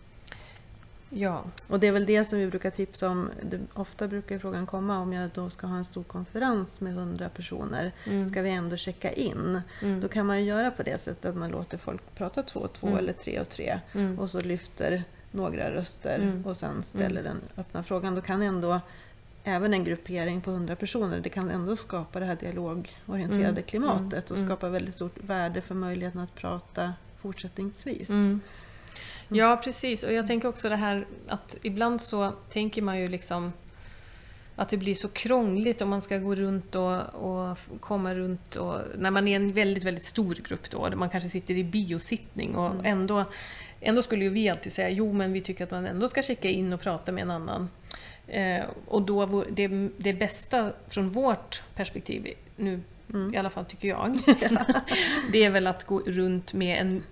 Mm. 1.12 1.24
Ja. 1.24 1.44
Och 1.68 1.80
det 1.80 1.88
är 1.88 1.92
väl 1.92 2.06
det 2.06 2.26
som 2.26 2.40
vi 2.40 2.48
brukar 2.48 2.70
tipsa 2.70 3.10
om. 3.10 3.30
Det, 3.44 3.60
ofta 3.74 4.08
brukar 4.08 4.40
frågan 4.40 4.66
komma 4.66 5.00
om 5.00 5.14
jag 5.14 5.30
då 5.34 5.50
ska 5.50 5.68
ha 5.68 5.78
en 5.78 5.86
stor 5.86 6.04
konferens 6.04 6.82
med 6.82 6.94
100 6.94 7.30
personer. 7.30 7.92
Mm. 8.06 8.30
Ska 8.30 8.42
vi 8.42 8.50
ändå 8.50 8.78
checka 8.78 9.12
in? 9.12 9.62
Mm. 9.82 10.02
Då 10.02 10.08
kan 10.08 10.26
man 10.26 10.40
ju 10.40 10.46
göra 10.46 10.72
på 10.72 10.84
det 10.84 11.02
sättet 11.02 11.26
att 11.26 11.36
man 11.36 11.50
låter 11.52 11.78
folk 11.78 12.16
prata 12.16 12.44
två 12.44 12.60
och 12.60 12.74
två 12.74 12.88
Mm. 12.88 13.00
eller 13.00 13.14
tre 13.14 13.40
och 13.40 13.50
tre. 13.50 13.80
Mm. 13.94 14.20
Och 14.20 14.30
så 14.30 14.42
lyfter 14.42 15.04
några 15.32 15.72
röster 15.72 16.20
Mm. 16.20 16.46
och 16.46 16.58
sen 16.58 16.84
ställer 16.84 17.24
den 17.24 17.38
öppna 17.58 17.84
frågan. 17.84 18.16
Då 18.16 18.22
kan 18.22 18.42
ändå 18.42 18.82
även 19.44 19.74
en 19.74 19.84
gruppering 19.84 20.42
på 20.42 20.52
100 20.52 20.76
personer, 20.76 21.20
det 21.20 21.30
kan 21.30 21.50
ändå 21.50 21.76
skapa 21.76 22.20
det 22.20 22.26
här 22.26 22.36
dialogorienterade 22.36 23.48
Mm. 23.50 23.64
klimatet 23.64 24.32
och 24.32 24.38
Mm. 24.38 24.50
skapa 24.50 24.70
väldigt 24.70 24.96
stort 24.96 25.24
värde 25.24 25.62
för 25.62 25.76
möjligheten 25.76 26.22
att 26.22 26.36
prata 26.36 26.94
fortsättningsvis. 27.22 28.10
Mm. 29.30 29.40
Ja, 29.40 29.62
precis. 29.64 30.04
Och 30.04 30.14
jag 30.14 30.28
tänker 30.28 30.48
också 30.48 30.70
det 30.70 30.76
här 30.76 31.06
att 31.28 31.58
ibland 31.62 32.02
så 32.02 32.34
tänker 32.52 32.82
man 32.82 33.00
ju 33.00 33.08
liksom 33.08 33.54
att 34.56 34.70
det 34.70 34.78
blir 34.78 34.96
så 34.96 35.08
krångligt 35.08 35.82
om 35.82 35.90
man 35.90 36.02
ska 36.02 36.18
gå 36.18 36.36
runt 36.36 36.76
och, 36.76 37.02
och 37.14 37.58
komma 37.80 38.16
runt 38.16 38.56
och 38.56 38.82
när 38.98 39.12
man 39.12 39.28
är 39.28 39.36
en 39.36 39.54
väldigt, 39.54 39.84
väldigt 39.84 40.04
stor 40.04 40.36
grupp 40.36 40.70
då, 40.70 40.90
man 40.96 41.10
kanske 41.10 41.30
sitter 41.30 41.54
i 41.54 41.64
biosittning 41.64 42.56
och 42.56 42.72
Mm. 42.72 42.86
ändå, 42.86 43.26
ändå 43.82 44.02
skulle 44.02 44.24
ju 44.24 44.30
vi 44.30 44.50
alltid 44.50 44.74
säga 44.74 44.90
jo 44.90 45.14
men 45.14 45.34
vi 45.34 45.42
tycker 45.42 45.64
att 45.64 45.72
man 45.72 45.86
ändå 45.86 46.08
ska 46.08 46.22
checka 46.22 46.50
in 46.50 46.74
och 46.74 46.82
prata 46.82 47.12
med 47.12 47.22
en 47.22 47.32
annan. 47.32 47.70
Eh, 48.28 48.64
och 48.88 49.02
då 49.02 49.44
det, 49.50 49.68
det 49.98 50.14
bästa 50.14 50.72
från 50.88 51.10
vårt 51.10 51.64
perspektiv, 51.76 52.28
nu 52.56 52.82
Mm. 53.14 53.34
i 53.34 53.38
alla 53.38 53.50
fall 53.50 53.66
tycker 53.66 53.88
jag, 53.88 54.20
det 55.32 55.44
är 55.44 55.50
väl 55.50 55.68
att 55.68 55.84
gå 55.84 56.00
runt 56.00 56.54
med 56.54 56.82
en 56.82 57.04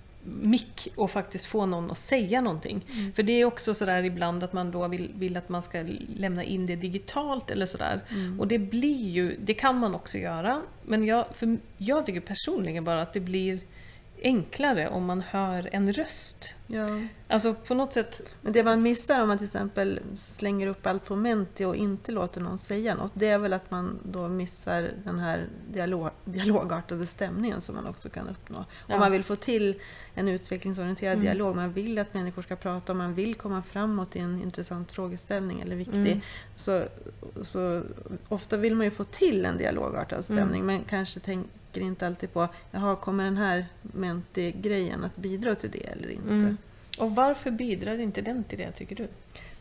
mick 0.42 0.88
och 0.96 1.12
faktiskt 1.12 1.46
få 1.46 1.66
någon 1.66 1.92
att 1.92 1.98
säga 1.98 2.42
någonting. 2.42 2.86
Mm. 2.94 3.14
För 3.14 3.24
det 3.24 3.34
är 3.34 3.46
också 3.46 3.74
sådär 3.74 4.04
ibland 4.04 4.44
att 4.44 4.54
man 4.54 4.72
då 4.72 4.88
vill, 4.88 5.12
vill 5.16 5.38
att 5.38 5.50
man 5.50 5.64
ska 5.64 5.86
lämna 6.16 6.44
in 6.44 6.66
det 6.66 6.76
digitalt 6.76 7.52
eller 7.52 7.66
sådär. 7.66 8.02
Mm. 8.10 8.40
Och 8.40 8.48
det 8.48 8.60
blir 8.60 9.08
ju, 9.08 9.38
det 9.40 9.54
kan 9.54 9.80
man 9.80 9.96
också 9.96 10.18
göra, 10.18 10.62
men 10.86 11.04
jag, 11.04 11.26
för 11.34 11.58
jag 11.78 12.06
tycker 12.06 12.20
personligen 12.20 12.84
bara 12.84 13.02
att 13.02 13.14
det 13.14 13.20
blir 13.20 13.60
enklare 14.24 14.90
om 14.90 15.06
man 15.06 15.22
hör 15.22 15.70
en 15.72 15.94
röst. 15.94 16.56
Ja. 16.68 16.88
Alltså 17.28 17.54
på 17.54 17.74
något 17.74 17.94
sätt, 17.94 18.22
Men 18.42 18.54
det 18.54 18.64
man 18.64 18.82
missar 18.82 19.22
om 19.22 19.28
man 19.28 19.38
till 19.38 19.46
exempel 19.46 20.00
slänger 20.38 20.68
upp 20.68 20.86
allt 20.88 21.06
på 21.06 21.16
Menti 21.16 21.66
och 21.66 21.76
inte 21.76 22.12
låter 22.12 22.42
någon 22.42 22.60
säga 22.60 22.96
något, 22.96 23.12
det 23.16 23.28
är 23.28 23.38
väl 23.38 23.54
att 23.54 23.72
man 23.72 24.00
då 24.04 24.28
missar 24.28 24.90
den 25.04 25.20
här 25.20 25.46
dialog, 25.74 26.10
dialogartade 26.26 27.08
stämningen 27.08 27.62
som 27.62 27.76
man 27.76 27.88
också 27.88 28.10
kan 28.10 28.28
uppnå. 28.30 28.66
Ja. 28.88 28.94
Om 28.94 29.00
man 29.00 29.12
vill 29.12 29.24
få 29.24 29.36
till 29.36 29.76
en 30.14 30.28
utvecklingsorienterad 30.28 31.14
Mm. 31.14 31.26
dialog, 31.26 31.56
man 31.56 31.72
vill 31.74 32.00
att 32.00 32.14
människor 32.14 32.42
ska 32.42 32.56
prata, 32.56 32.92
om 32.92 32.98
man 32.98 33.14
vill 33.14 33.36
komma 33.36 33.64
framåt 33.64 34.16
i 34.16 34.20
en 34.20 34.42
intressant 34.42 34.92
frågeställning 34.92 35.62
eller 35.62 35.76
viktig, 35.76 35.96
Mm. 35.98 36.22
så, 36.56 36.84
så 37.42 37.84
ofta 38.28 38.58
vill 38.58 38.76
man 38.76 38.86
ju 38.86 38.92
få 38.92 39.04
till 39.04 39.46
en 39.46 39.58
dialogartad 39.58 40.22
stämning, 40.22 40.62
Mm. 40.62 40.66
men 40.66 40.84
kanske 40.84 41.20
tänker 41.80 41.88
inte 41.92 42.08
alltid 42.08 42.34
på, 42.34 42.48
jaha, 42.72 42.96
kommer 42.96 43.24
den 43.24 43.38
här 43.38 43.66
Menti-grejen 43.82 45.04
att 45.04 45.16
bidra 45.16 45.56
till 45.56 45.72
det 45.72 45.86
eller 45.88 46.10
inte? 46.12 46.30
Mm. 46.34 46.58
och 47.00 47.16
varför 47.16 47.52
bidrar 47.52 48.00
inte 48.00 48.22
den 48.22 48.44
till 48.44 48.58
det 48.58 48.72
tycker 48.72 48.96
du? 48.96 49.08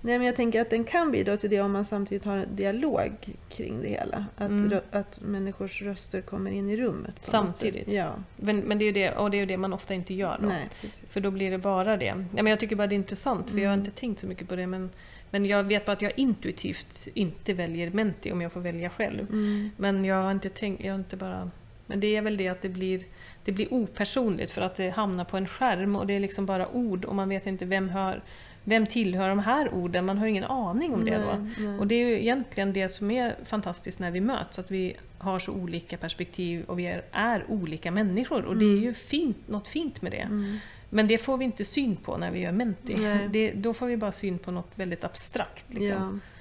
Nej, 0.01 0.19
men 0.19 0.27
jag 0.27 0.37
tänker 0.37 0.61
att 0.61 0.71
den 0.71 0.85
kan 0.85 1.11
bidra 1.13 1.37
till 1.37 1.51
det 1.51 1.61
om 1.61 1.73
man 1.73 1.85
samtidigt 1.85 2.25
har 2.25 2.37
en 2.37 2.57
dialog 2.57 3.11
kring 3.49 3.83
det 3.83 3.89
hela. 3.89 4.27
Att, 4.37 4.51
Mm. 4.51 4.71
rö- 4.71 4.81
att 4.91 5.21
människors 5.21 5.83
röster 5.83 6.21
kommer 6.21 6.51
in 6.51 6.71
i 6.71 6.77
rummet. 6.77 7.15
Samtidigt? 7.19 7.93
Ja. 7.93 8.15
Men, 8.37 8.59
men 8.59 8.79
det 8.79 8.85
är 8.85 8.87
ju 8.87 8.93
det, 8.93 9.13
och 9.13 9.31
det 9.31 9.41
är 9.41 9.47
det 9.47 9.57
man 9.57 9.73
ofta 9.73 9.95
inte 9.95 10.15
gör 10.15 10.39
då. 10.43 10.49
Nej, 10.49 10.69
precis. 10.81 11.03
För 11.09 11.21
då 11.21 11.31
blir 11.31 11.51
det 11.51 11.59
bara 11.59 11.97
det. 11.97 12.05
Ja, 12.07 12.43
men 12.43 12.47
jag 12.47 12.61
tycker 12.61 12.77
bara 12.77 12.87
det 12.87 12.95
är 12.95 12.97
intressant, 12.97 13.51
för 13.51 13.59
jag 13.59 13.69
har 13.69 13.75
Mm. 13.75 13.87
inte 13.87 14.01
tänkt 14.01 14.21
så 14.21 14.27
mycket 14.27 14.49
på 14.49 14.57
det. 14.57 14.67
Men, 14.67 14.91
men 15.31 15.47
jag 15.47 15.65
vet 15.65 15.87
bara 15.87 15.93
att 15.93 16.03
jag 16.03 16.13
intuitivt 16.17 17.09
inte 17.15 17.53
väljer 17.53 17.91
Menti 17.91 18.33
om 18.33 18.41
jag 18.41 18.53
får 18.53 18.61
välja 18.61 18.91
själv. 18.91 19.21
Mm. 19.33 19.71
Men 19.77 20.05
jag 20.05 20.23
har 20.23 20.31
inte 20.31 20.49
tänkt, 20.51 20.85
jag 20.85 20.93
har 20.93 20.99
inte 20.99 21.17
bara... 21.17 21.51
Men 21.87 22.01
det 22.01 22.17
är 22.17 22.23
väl 22.23 22.37
det 22.37 22.49
att 22.49 22.63
det 22.63 22.69
blir, 22.69 23.03
det 23.45 23.53
blir 23.53 23.75
opersonligt 23.75 24.53
för 24.53 24.63
att 24.63 24.77
det 24.77 24.91
hamnar 24.91 25.25
på 25.25 25.37
en 25.37 25.49
skärm 25.49 25.97
och 25.97 26.07
det 26.07 26.15
är 26.15 26.21
liksom 26.21 26.47
bara 26.47 26.69
ord 26.69 27.05
och 27.05 27.15
man 27.15 27.29
vet 27.29 27.47
inte 27.47 27.65
vem 27.65 27.89
hör 27.89 28.23
vem 28.69 28.87
tillhör 28.87 29.29
de 29.29 29.39
här 29.39 29.75
orden? 29.75 30.07
Man 30.07 30.19
har 30.19 30.27
ingen 30.27 30.45
aning 30.45 30.95
om 30.95 31.05
det 31.05 31.17
då. 31.17 31.39
Nej, 31.39 31.53
nej. 31.59 31.79
Och 31.79 31.87
det 31.87 31.95
är 31.95 32.07
ju 32.07 32.21
egentligen 32.21 32.73
det 32.73 32.89
som 32.89 33.11
är 33.11 33.37
fantastiskt 33.45 33.99
när 33.99 34.11
vi 34.11 34.21
möts, 34.21 34.59
att 34.59 34.71
vi 34.71 34.97
har 35.19 35.39
så 35.39 35.53
olika 35.53 35.97
perspektiv 35.97 36.65
och 36.65 36.79
vi 36.79 36.87
är, 36.87 37.03
är 37.13 37.45
olika 37.49 37.91
människor. 37.91 38.45
Och 38.45 38.57
det 38.57 38.65
är 38.65 38.79
ju 38.79 38.95
fint, 38.95 39.49
något 39.49 39.69
fint 39.69 40.03
med 40.03 40.13
det. 40.13 40.17
Mm. 40.17 40.59
Men 40.91 41.07
det 41.07 41.19
får 41.19 41.37
vi 41.37 41.45
inte 41.45 41.65
syn 41.65 41.97
på 41.97 42.17
när 42.17 42.31
vi 42.31 42.39
gör 42.41 42.53
menti. 42.53 42.97
Det, 43.31 43.53
då 43.53 43.75
får 43.75 43.87
vi 43.87 43.97
bara 43.97 44.13
syn 44.13 44.39
på 44.39 44.51
något 44.51 44.71
väldigt 44.75 45.05
abstrakt. 45.05 45.65
Liksom. 45.69 46.21
Ja. 46.25 46.36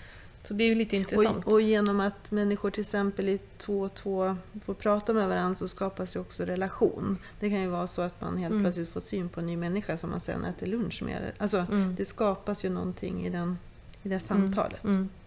Så 0.45 0.53
det 0.53 0.63
är 0.63 0.67
ju 0.67 0.75
lite 0.75 0.95
intressant. 0.95 1.45
Och, 1.45 1.51
och 1.53 1.61
genom 1.61 1.99
att 1.99 2.31
människor 2.31 2.71
till 2.71 2.81
exempel 2.81 3.29
i 3.29 3.39
två 3.57 3.79
och 3.81 3.93
två 3.93 4.37
får 4.65 4.73
prata 4.73 5.13
med 5.13 5.27
varandra 5.27 5.55
så 5.55 5.67
skapas 5.67 6.15
ju 6.15 6.19
också 6.19 6.45
relation. 6.45 7.17
Det 7.39 7.49
kan 7.49 7.61
ju 7.61 7.67
vara 7.67 7.87
så 7.87 8.01
att 8.01 8.21
man 8.21 8.37
helt 8.37 8.51
Mm. 8.51 8.63
plötsligt 8.63 8.89
får 8.89 9.01
syn 9.01 9.29
på 9.29 9.39
en 9.39 9.45
ny 9.45 9.57
människa 9.57 9.97
som 9.97 10.09
man 10.09 10.19
sen 10.19 10.45
äter 10.45 10.67
lunch 10.67 11.03
med. 11.03 11.31
Alltså, 11.37 11.57
Mm. 11.71 11.95
det 11.95 12.05
skapas 12.05 12.65
ju 12.65 12.69
någonting 12.69 13.25
i, 13.25 13.29
den, 13.29 13.57
i 14.03 14.09
det 14.09 14.19
samtalet. 14.19 14.83
Mm. 14.83 15.09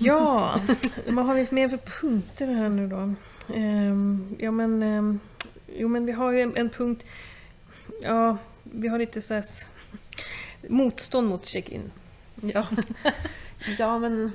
Ja, 0.00 0.60
vad 1.08 1.26
har 1.26 1.34
vi 1.34 1.46
mer 1.50 1.68
för 1.68 1.76
punkter 1.76 2.46
här 2.46 2.68
nu 2.68 2.86
då? 2.88 3.14
Ehm, 3.54 4.36
ja 4.38 4.50
men, 4.50 4.82
ehm, 4.82 5.20
jo 5.66 5.88
men 5.88 6.06
vi 6.06 6.12
har 6.12 6.32
ju 6.32 6.40
en, 6.40 6.56
en 6.56 6.70
punkt, 6.70 7.04
ja 8.02 8.38
vi 8.62 8.88
har 8.88 8.98
lite 8.98 9.22
så 9.22 9.34
här 9.34 9.44
motstånd 10.68 11.28
mot 11.28 11.46
check-in. 11.46 11.90
Ja, 12.40 12.66
ja 13.78 13.98
men 13.98 14.32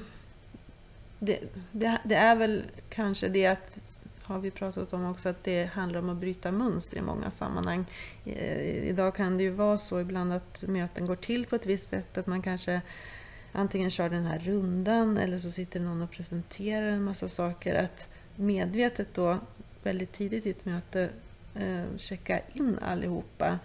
det, 1.19 1.39
det, 1.71 1.99
det 2.03 2.15
är 2.15 2.35
väl 2.35 2.63
kanske 2.89 3.27
det 3.27 3.45
att, 3.45 3.79
har 4.23 4.39
vi 4.39 4.51
pratat 4.51 4.93
om 4.93 5.05
också, 5.05 5.29
att 5.29 5.43
det 5.43 5.65
handlar 5.65 5.99
om 5.99 6.09
att 6.09 6.17
bryta 6.17 6.51
mönster 6.51 6.97
i 6.97 7.01
många 7.01 7.31
sammanhang. 7.31 7.85
Eh, 8.25 8.87
Idag 8.89 9.15
kan 9.15 9.37
det 9.37 9.43
ju 9.43 9.49
vara 9.49 9.77
så 9.77 9.99
ibland 9.99 10.33
att 10.33 10.61
möten 10.61 11.05
går 11.05 11.15
till 11.15 11.45
på 11.45 11.55
ett 11.55 11.65
visst 11.65 11.89
sätt, 11.89 12.17
att 12.17 12.27
man 12.27 12.41
kanske 12.41 12.81
antingen 13.51 13.91
kör 13.91 14.09
den 14.09 14.25
här 14.25 14.39
rundan 14.39 15.17
eller 15.17 15.39
så 15.39 15.51
sitter 15.51 15.79
någon 15.79 16.01
och 16.01 16.11
presenterar 16.11 16.87
en 16.87 17.03
massa 17.03 17.29
saker. 17.29 17.83
Att 17.83 18.09
medvetet 18.35 19.13
då 19.13 19.37
väldigt 19.83 20.11
tidigt 20.11 20.45
i 20.45 20.49
ett 20.49 20.65
möte 20.65 21.09
eh, 21.55 21.97
checka 21.97 22.39
in 22.53 22.79
allihopa 22.81 23.59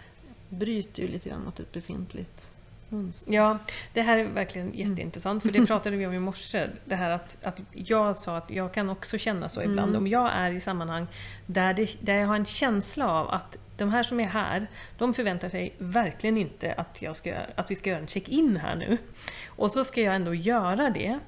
bryter 0.49 1.03
ju 1.03 1.09
lite 1.09 1.29
grann 1.29 1.45
mot 1.45 1.61
ett 1.61 1.73
befintligt 1.73 2.53
mönster. 2.89 3.33
Ja, 3.33 3.59
det 3.93 4.03
här 4.03 4.19
är 4.19 4.25
verkligen 4.25 4.75
jätteintressant, 4.75 5.43
för 5.43 5.51
det 5.51 5.67
pratade 5.67 5.97
vi 5.97 6.07
om 6.07 6.13
i 6.13 6.19
morse. 6.19 6.69
Det 6.85 6.95
här 6.95 7.11
att, 7.11 7.37
att 7.43 7.61
jag 7.73 8.17
sa 8.17 8.37
att 8.37 8.51
jag 8.51 8.75
kan 8.75 8.91
också 8.91 9.19
känna 9.19 9.49
så 9.49 9.63
ibland. 9.63 9.89
Mm. 9.89 10.03
Om 10.03 10.07
jag 10.07 10.31
är 10.33 10.53
i 10.53 10.61
sammanhang 10.61 11.07
där, 11.47 11.75
det, 11.75 11.97
där 12.01 12.15
jag 12.15 12.27
har 12.27 12.37
en 12.37 12.45
känsla 12.45 13.11
av 13.11 13.31
att 13.31 13.59
de 13.77 13.91
här 13.91 14.03
som 14.03 14.21
är 14.21 14.27
här, 14.27 14.67
de 14.99 15.15
förväntar 15.15 15.49
sig 15.49 15.75
verkligen 15.79 16.37
inte 16.37 16.73
att, 16.73 17.03
jag 17.03 17.17
ska, 17.17 17.35
att 17.55 17.71
vi 17.71 17.75
ska 17.75 17.91
göra 17.91 18.01
en 18.01 18.07
check-in 18.07 18.57
här 18.57 18.77
nu. 18.77 18.99
Och 19.47 19.71
så 19.71 19.85
ska 19.85 20.01
jag 20.01 20.15
ändå 20.15 20.35
göra 20.35 20.91
det. 20.91 21.19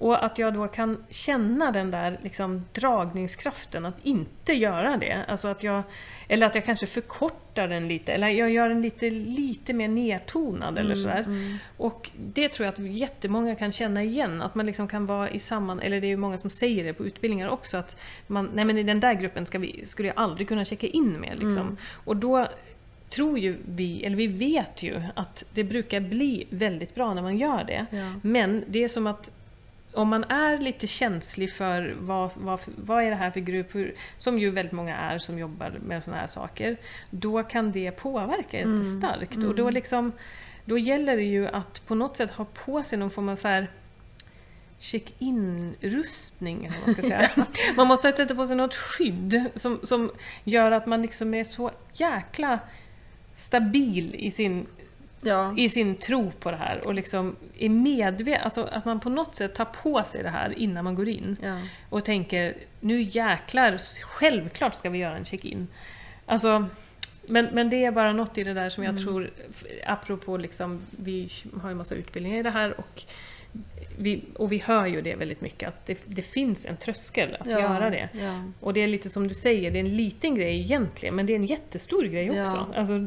Och 0.00 0.24
att 0.24 0.38
jag 0.38 0.54
då 0.54 0.68
kan 0.68 1.04
känna 1.10 1.72
den 1.72 1.90
där 1.90 2.18
liksom 2.22 2.64
dragningskraften 2.72 3.86
att 3.86 3.94
inte 4.02 4.52
göra 4.52 4.96
det. 4.96 5.24
Alltså 5.28 5.48
att 5.48 5.62
jag, 5.62 5.82
eller 6.28 6.46
att 6.46 6.54
jag 6.54 6.64
kanske 6.64 6.86
förkortar 6.86 7.68
den 7.68 7.88
lite, 7.88 8.12
eller 8.12 8.28
jag 8.28 8.50
gör 8.50 8.68
den 8.68 8.82
lite, 8.82 9.10
lite 9.10 9.72
mer 9.72 9.88
nedtonad 9.88 10.78
eller 10.78 10.94
sådär. 10.94 11.24
mm. 11.26 11.58
Och 11.76 12.10
det 12.16 12.48
tror 12.48 12.66
jag 12.66 12.72
att 12.72 12.78
jättemånga 12.78 13.54
kan 13.54 13.72
känna 13.72 14.02
igen, 14.02 14.42
att 14.42 14.54
man 14.54 14.66
liksom 14.66 14.88
kan 14.88 15.06
vara 15.06 15.30
i 15.30 15.38
samman... 15.38 15.80
Eller 15.80 16.00
det 16.00 16.06
är 16.06 16.08
ju 16.08 16.16
många 16.16 16.38
som 16.38 16.50
säger 16.50 16.84
det 16.84 16.92
på 16.92 17.06
utbildningar 17.06 17.48
också, 17.48 17.76
att 17.76 17.96
man, 18.26 18.50
nej 18.54 18.64
men 18.64 18.78
i 18.78 18.82
den 18.82 19.00
där 19.00 19.14
gruppen 19.14 19.46
ska 19.46 19.58
vi, 19.58 19.86
skulle 19.86 20.08
jag 20.08 20.18
aldrig 20.18 20.48
kunna 20.48 20.64
checka 20.64 20.86
in 20.86 21.12
med. 21.12 21.32
Liksom. 21.32 21.58
Mm. 21.58 21.76
Och 22.04 22.16
då 22.16 22.46
tror 23.08 23.38
ju 23.38 23.56
vi, 23.68 24.04
eller 24.04 24.16
vi 24.16 24.26
vet 24.26 24.82
ju, 24.82 25.02
att 25.14 25.44
det 25.54 25.64
brukar 25.64 26.00
bli 26.00 26.46
väldigt 26.50 26.94
bra 26.94 27.14
när 27.14 27.22
man 27.22 27.38
gör 27.38 27.64
det. 27.64 27.86
Ja. 27.90 28.12
Men 28.22 28.64
det 28.66 28.84
är 28.84 28.88
som 28.88 29.06
att 29.06 29.30
om 29.98 30.08
man 30.08 30.24
är 30.24 30.58
lite 30.58 30.86
känslig 30.86 31.52
för 31.52 31.96
vad, 32.00 32.30
vad, 32.36 32.60
vad 32.64 33.04
är 33.04 33.10
det 33.10 33.16
här 33.16 33.30
för 33.30 33.40
grupp, 33.40 33.74
hur, 33.74 33.94
som 34.16 34.38
ju 34.38 34.50
väldigt 34.50 34.72
många 34.72 34.96
är 34.96 35.18
som 35.18 35.38
jobbar 35.38 35.70
med 35.86 36.04
sådana 36.04 36.20
här 36.20 36.26
saker, 36.28 36.76
då 37.10 37.42
kan 37.42 37.72
det 37.72 37.90
påverka 37.90 38.58
Mm, 38.58 38.76
jättestarkt. 38.76 39.36
mm. 39.36 39.48
Och 39.48 39.54
då, 39.54 39.70
liksom, 39.70 40.12
då 40.64 40.78
gäller 40.78 41.16
det 41.16 41.22
ju 41.22 41.48
att 41.48 41.86
på 41.86 41.94
något 41.94 42.16
sätt 42.16 42.30
ha 42.30 42.44
på 42.44 42.82
sig 42.82 42.98
någon 42.98 43.10
form 43.10 43.28
av 43.28 43.36
så 43.36 43.48
här 43.48 43.70
check-in-rustning, 44.78 46.64
eller 46.64 46.76
man 46.86 46.94
ska 46.94 47.02
säga. 47.02 47.30
Man 47.76 47.86
måste 47.86 48.12
sätta 48.12 48.34
på 48.34 48.46
sig 48.46 48.56
något 48.56 48.74
skydd 48.74 49.44
som, 49.54 49.80
som 49.82 50.10
gör 50.44 50.70
att 50.70 50.86
man 50.86 51.02
liksom 51.02 51.34
är 51.34 51.44
så 51.44 51.70
jäkla 51.92 52.58
stabil 53.36 54.14
i 54.14 54.30
sin, 54.30 54.66
Ja. 55.20 55.54
i 55.56 55.68
sin 55.68 55.94
tro 55.96 56.30
på 56.40 56.50
det 56.50 56.56
här 56.56 56.86
och 56.86 56.94
liksom 56.94 57.36
är 57.58 57.68
medveten, 57.68 58.44
alltså 58.44 58.62
att 58.72 58.84
man 58.84 59.00
på 59.00 59.10
något 59.10 59.34
sätt 59.36 59.54
tar 59.54 59.64
på 59.64 60.02
sig 60.04 60.22
det 60.22 60.28
här 60.30 60.58
innan 60.58 60.84
man 60.84 60.94
går 60.94 61.08
in 61.08 61.36
Ja. 61.42 61.60
och 61.88 62.04
tänker 62.04 62.54
nu 62.80 63.02
jäklar, 63.02 63.78
självklart 64.02 64.74
ska 64.74 64.90
vi 64.90 64.98
göra 64.98 65.16
en 65.16 65.24
check-in. 65.24 65.68
Alltså, 66.26 66.64
men, 67.26 67.44
men 67.52 67.70
det 67.70 67.84
är 67.84 67.90
bara 67.92 68.12
något 68.12 68.38
i 68.38 68.44
det 68.44 68.54
där 68.54 68.70
som 68.70 68.84
jag 68.84 68.98
tror, 69.02 69.30
f- 69.50 69.64
apropå 69.86 70.36
liksom, 70.36 70.80
vi 70.90 71.30
har 71.62 71.68
ju 71.68 71.74
massa 71.74 71.94
utbildningar 71.94 72.38
i 72.38 72.42
det 72.42 72.50
här 72.50 72.80
och 72.80 73.02
vi, 73.98 74.22
och 74.36 74.52
vi 74.52 74.58
hör 74.58 74.86
ju 74.86 75.00
det 75.00 75.14
väldigt 75.14 75.40
mycket, 75.40 75.68
att 75.68 75.86
det, 75.86 75.98
det 76.06 76.22
finns 76.22 76.66
en 76.66 76.76
tröskel 76.76 77.36
att 77.40 77.46
Ja. 77.46 77.60
göra 77.60 77.90
det. 77.90 78.08
Ja. 78.12 78.42
Och 78.60 78.74
det 78.74 78.80
är 78.80 78.86
lite 78.86 79.10
som 79.10 79.28
du 79.28 79.34
säger, 79.34 79.70
det 79.70 79.78
är 79.78 79.84
en 79.84 79.96
liten 79.96 80.34
grej 80.34 80.60
egentligen, 80.60 81.14
men 81.14 81.26
det 81.26 81.32
är 81.32 81.36
en 81.36 81.46
jättestor 81.46 82.04
grej 82.04 82.30
också. 82.30 82.66
Ja. 82.72 82.78
Alltså, 82.78 83.06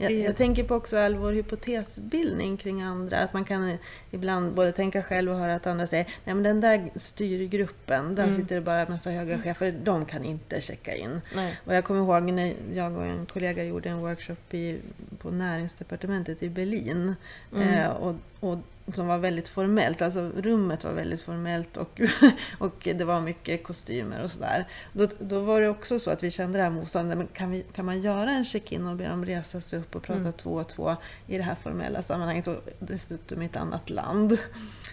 Jag, 0.00 0.12
jag 0.12 0.36
tänker 0.36 0.64
på 0.64 0.74
också 0.74 0.98
all 0.98 1.14
vår 1.16 1.32
hypotesbildning 1.32 2.56
kring 2.56 2.82
andra. 2.82 3.18
Att 3.18 3.32
man 3.32 3.44
kan 3.44 3.76
ibland 4.10 4.54
både 4.54 4.72
tänka 4.72 5.02
själv 5.02 5.30
och 5.32 5.38
höra 5.38 5.54
att 5.54 5.66
andra 5.66 5.86
säger 5.86 6.04
Nej 6.24 6.34
men 6.34 6.42
den 6.42 6.60
där 6.60 6.90
styrgruppen, 6.96 8.14
där 8.14 8.24
Mm. 8.24 8.36
sitter 8.36 8.54
det 8.54 8.60
bara 8.60 8.80
en 8.80 8.92
massa 8.92 9.10
höga 9.10 9.38
chefer, 9.38 9.74
de 9.84 10.04
kan 10.04 10.24
inte 10.24 10.60
checka 10.60 10.94
in. 10.96 11.20
nej. 11.34 11.60
Och 11.64 11.74
jag 11.74 11.84
kommer 11.84 12.00
ihåg 12.00 12.22
när 12.32 12.54
jag 12.74 12.96
och 12.96 13.04
en 13.04 13.26
kollega 13.26 13.64
gjorde 13.64 13.88
en 13.88 13.98
workshop 13.98 14.54
i, 14.54 14.78
på 15.18 15.30
näringsdepartementet 15.30 16.42
i 16.42 16.48
Berlin. 16.48 17.14
Mm. 17.54 17.68
Eh, 17.68 17.88
och, 17.88 18.14
och, 18.40 18.58
som 18.94 19.06
var 19.06 19.18
väldigt 19.18 19.48
formellt, 19.48 20.02
alltså 20.02 20.20
rummet 20.36 20.84
var 20.84 20.92
väldigt 20.92 21.22
formellt 21.22 21.76
och, 21.76 22.00
och 22.58 22.88
det 22.94 23.04
var 23.04 23.20
mycket 23.20 23.64
kostymer 23.64 24.22
och 24.22 24.30
sådär. 24.30 24.68
Då, 24.92 25.08
då 25.18 25.40
var 25.40 25.60
det 25.60 25.68
också 25.68 25.98
så 25.98 26.10
att 26.10 26.22
vi 26.22 26.30
kände 26.30 26.58
det 26.58 26.62
här 26.62 26.70
motståndet, 26.70 27.18
men 27.18 27.26
kan, 27.26 27.50
vi, 27.50 27.64
kan 27.72 27.84
man 27.84 28.00
göra 28.00 28.30
en 28.30 28.44
check-in 28.44 28.86
och 28.86 28.96
be 28.96 29.08
dem 29.08 29.24
resa 29.24 29.60
sig 29.60 29.78
upp 29.78 29.96
och 29.96 30.02
prata 30.02 30.18
Mm. 30.20 30.32
två 30.32 30.54
och 30.54 30.68
två 30.68 30.96
i 31.26 31.36
det 31.36 31.42
här 31.42 31.54
formella 31.54 32.02
sammanhanget 32.02 32.46
och 32.46 32.68
dessutom 32.78 33.42
i 33.42 33.46
ett 33.46 33.56
annat 33.56 33.90
land. 33.90 34.38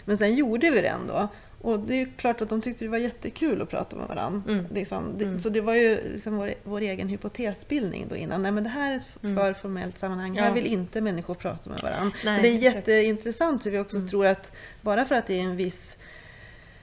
Men 0.06 0.18
sen 0.18 0.36
gjorde 0.36 0.70
vi 0.70 0.82
det 0.82 0.88
ändå. 0.88 1.28
Och 1.66 1.80
det 1.80 2.02
är 2.02 2.08
klart 2.18 2.42
att 2.42 2.50
de 2.50 2.62
tyckte 2.62 2.86
det 2.86 2.90
var 2.90 2.98
jättekul 2.98 3.62
att 3.62 3.70
prata 3.70 3.96
med 3.96 4.08
varandra. 4.08 4.52
Mm. 4.54 4.66
Liksom. 4.74 5.18
Det, 5.18 5.26
Mm. 5.26 5.40
Så 5.40 5.50
det 5.50 5.62
var 5.62 5.74
ju 5.74 6.14
liksom 6.14 6.38
vår, 6.38 6.54
vår 6.64 6.82
egen 6.82 7.08
hypotesbildning 7.10 8.06
då 8.10 8.16
innan. 8.16 8.42
Nej 8.42 8.52
men 8.52 8.64
det 8.64 8.70
här 8.70 8.92
är 8.92 8.98
ett 8.98 9.24
Mm. 9.24 9.36
för 9.36 9.54
formellt 9.54 9.98
sammanhang. 9.98 10.36
Ja. 10.36 10.44
Här 10.44 10.52
vill 10.54 10.66
inte 10.66 11.02
människor 11.02 11.36
prata 11.36 11.70
med 11.70 11.80
varandra. 11.80 12.12
Nej, 12.26 12.42
det 12.42 12.48
är 12.48 12.56
exakt. 12.58 12.76
jätteintressant 12.76 13.66
hur 13.66 13.72
vi 13.72 13.80
också 13.80 13.98
Mm. 13.98 14.10
tror 14.10 14.26
att 14.26 14.52
bara 14.82 15.06
för 15.06 15.16
att 15.16 15.28
det 15.28 15.34
är 15.40 15.44
en 15.44 15.56
viss, 15.56 15.98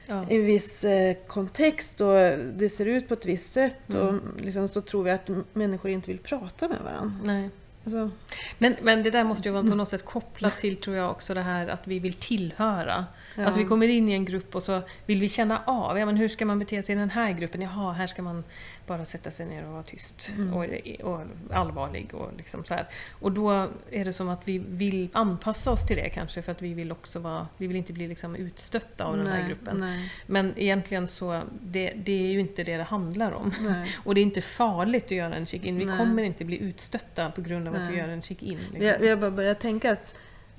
Ja. 0.07 0.27
en 0.31 0.45
viss 0.47 0.85
eh, 0.85 1.17
kontext 1.27 2.01
och 2.01 2.15
det 2.55 2.69
ser 2.77 2.87
ut 2.87 3.09
på 3.09 3.15
ett 3.15 3.27
visst 3.27 3.53
sätt 3.53 3.95
Mm. 3.95 4.07
och 4.09 4.41
liksom, 4.41 4.69
så 4.69 4.81
tror 4.81 5.03
vi 5.05 5.11
att 5.11 5.31
människor 5.53 5.91
inte 5.91 6.09
vill 6.11 6.19
prata 6.19 6.69
med 6.69 6.79
varandra. 6.85 7.15
Nej. 7.25 7.51
Alltså, 7.85 8.11
Men, 8.59 8.77
men 8.83 9.03
det 9.03 9.11
där 9.11 9.25
måste 9.25 9.49
ju 9.49 9.53
vara 9.53 9.63
på 9.63 9.75
något 9.75 9.89
sätt 9.89 10.05
kopplat 10.05 10.59
till, 10.59 10.77
tror 10.77 10.97
jag, 10.97 11.11
också 11.11 11.35
det 11.35 11.41
här 11.43 11.69
att 11.69 11.81
vi 11.85 11.99
vill 11.99 12.13
tillhöra. 12.13 13.07
ja. 13.37 13.45
Alltså 13.45 13.61
vi 13.61 13.67
kommer 13.67 13.89
in 13.89 14.09
i 14.09 14.13
en 14.13 14.25
grupp 14.25 14.55
och 14.55 14.63
så 14.63 14.81
vill 15.07 15.21
vi 15.21 15.29
känna 15.29 15.63
av, 15.67 15.99
ja 15.99 16.07
men 16.07 16.17
hur 16.17 16.29
ska 16.29 16.47
man 16.47 16.59
bete 16.59 16.83
sig 16.83 16.95
i 16.95 16.99
den 16.99 17.11
här 17.11 17.33
gruppen? 17.33 17.63
Jaha, 17.63 17.93
här 17.93 18.07
ska 18.07 18.23
man 18.23 18.45
bara 18.87 19.05
sätta 19.05 19.31
sig 19.31 19.47
ner 19.47 19.67
och 19.67 19.73
vara 19.73 19.83
tyst 19.83 20.33
Mm. 20.37 20.55
och, 20.55 20.67
och 21.13 21.21
allvarlig 21.51 22.15
och 22.15 22.31
liksom 22.37 22.65
så 22.65 22.75
här. 22.75 22.89
Och 23.21 23.33
då 23.33 23.69
är 23.91 24.05
det 24.05 24.13
som 24.13 24.29
att 24.29 24.49
vi 24.49 24.59
vill 24.59 25.09
anpassa 25.13 25.71
oss 25.71 25.87
till 25.87 25.97
det 25.97 26.09
kanske 26.11 26.43
för 26.43 26.53
att 26.53 26.63
vi 26.63 26.75
vill 26.75 26.93
också 26.93 27.19
vara, 27.19 27.49
vi 27.57 27.67
vill 27.67 27.77
inte 27.77 27.93
bli 27.93 28.09
liksom 28.09 28.37
utstötta 28.37 29.05
av 29.05 29.17
den 29.17 29.27
här 29.27 29.39
Nej, 29.39 29.49
gruppen. 29.49 29.77
Nej, 29.81 30.13
Men 30.27 30.53
egentligen 30.57 31.09
så, 31.09 31.43
det, 31.63 31.93
det 32.05 32.13
är 32.13 32.33
ju 32.33 32.41
inte 32.41 32.65
det 32.65 32.77
det 32.77 32.83
handlar 32.83 33.33
om. 33.33 33.55
nej. 33.61 33.97
Och 34.05 34.15
det 34.15 34.21
är 34.21 34.23
inte 34.23 34.41
farligt 34.43 35.05
att 35.05 35.11
göra 35.11 35.35
en 35.35 35.47
check-in. 35.47 35.79
Vi 35.79 35.85
Nej. 35.85 35.99
kommer 35.99 36.23
inte 36.23 36.45
bli 36.45 36.59
utstötta 36.59 37.31
på 37.31 37.41
grund 37.41 37.69
av 37.69 37.75
att 37.75 37.81
vi 37.81 37.87
Nej. 37.87 37.97
gör 37.99 38.09
en 38.09 38.23
check-in. 38.23 38.59
Liksom. 38.73 38.97
vi 39.01 39.09
har 39.09 39.17
bara 39.17 39.31
börjat 39.31 39.61
tänka 39.61 39.93
att 39.93 40.15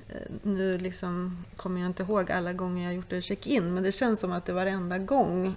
eh, 0.09 0.15
nu 0.43 0.77
liksom 0.77 1.45
kommer 1.55 1.81
jag 1.81 1.89
inte 1.89 2.03
ihåg 2.03 2.31
alla 2.31 2.53
gånger 2.53 2.83
jag 2.85 2.93
gjort 2.93 3.11
en 3.13 3.21
check-in 3.21 3.73
men 3.73 3.83
det 3.83 3.91
känns 3.91 4.19
som 4.19 4.31
att 4.31 4.45
det 4.45 4.53
varenda 4.53 4.97
gång 4.97 5.55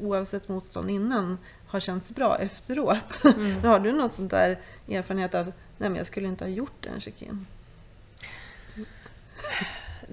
oavsett 0.00 0.48
motstånd 0.48 0.90
innan 0.90 1.38
har 1.66 1.80
känts 1.80 2.10
bra 2.10 2.38
efteråt. 2.38 3.24
Mm. 3.24 3.60
Har 3.64 3.80
du 3.80 3.92
något 3.92 4.12
sånt 4.12 4.30
där 4.30 4.58
erfarenhet 4.88 5.34
av 5.34 5.44
nej 5.78 5.90
men 5.90 5.96
jag 5.96 6.06
skulle 6.06 6.28
inte 6.28 6.44
ha 6.44 6.50
gjort 6.50 6.86
en 6.86 7.00
check-in? 7.00 7.46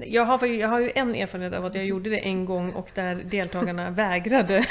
Jag 0.06 0.26
har, 0.26 0.46
jag 0.46 0.70
har 0.70 0.80
ju 0.80 0.92
en 0.96 1.16
erfarenhet 1.16 1.54
av 1.54 1.66
att 1.66 1.76
jag 1.76 1.86
gjorde 1.86 2.10
det 2.10 2.18
en 2.18 2.46
gång 2.46 2.72
och 2.72 2.92
där 2.94 3.16
deltagarna 3.16 3.90
vägrade 3.92 4.66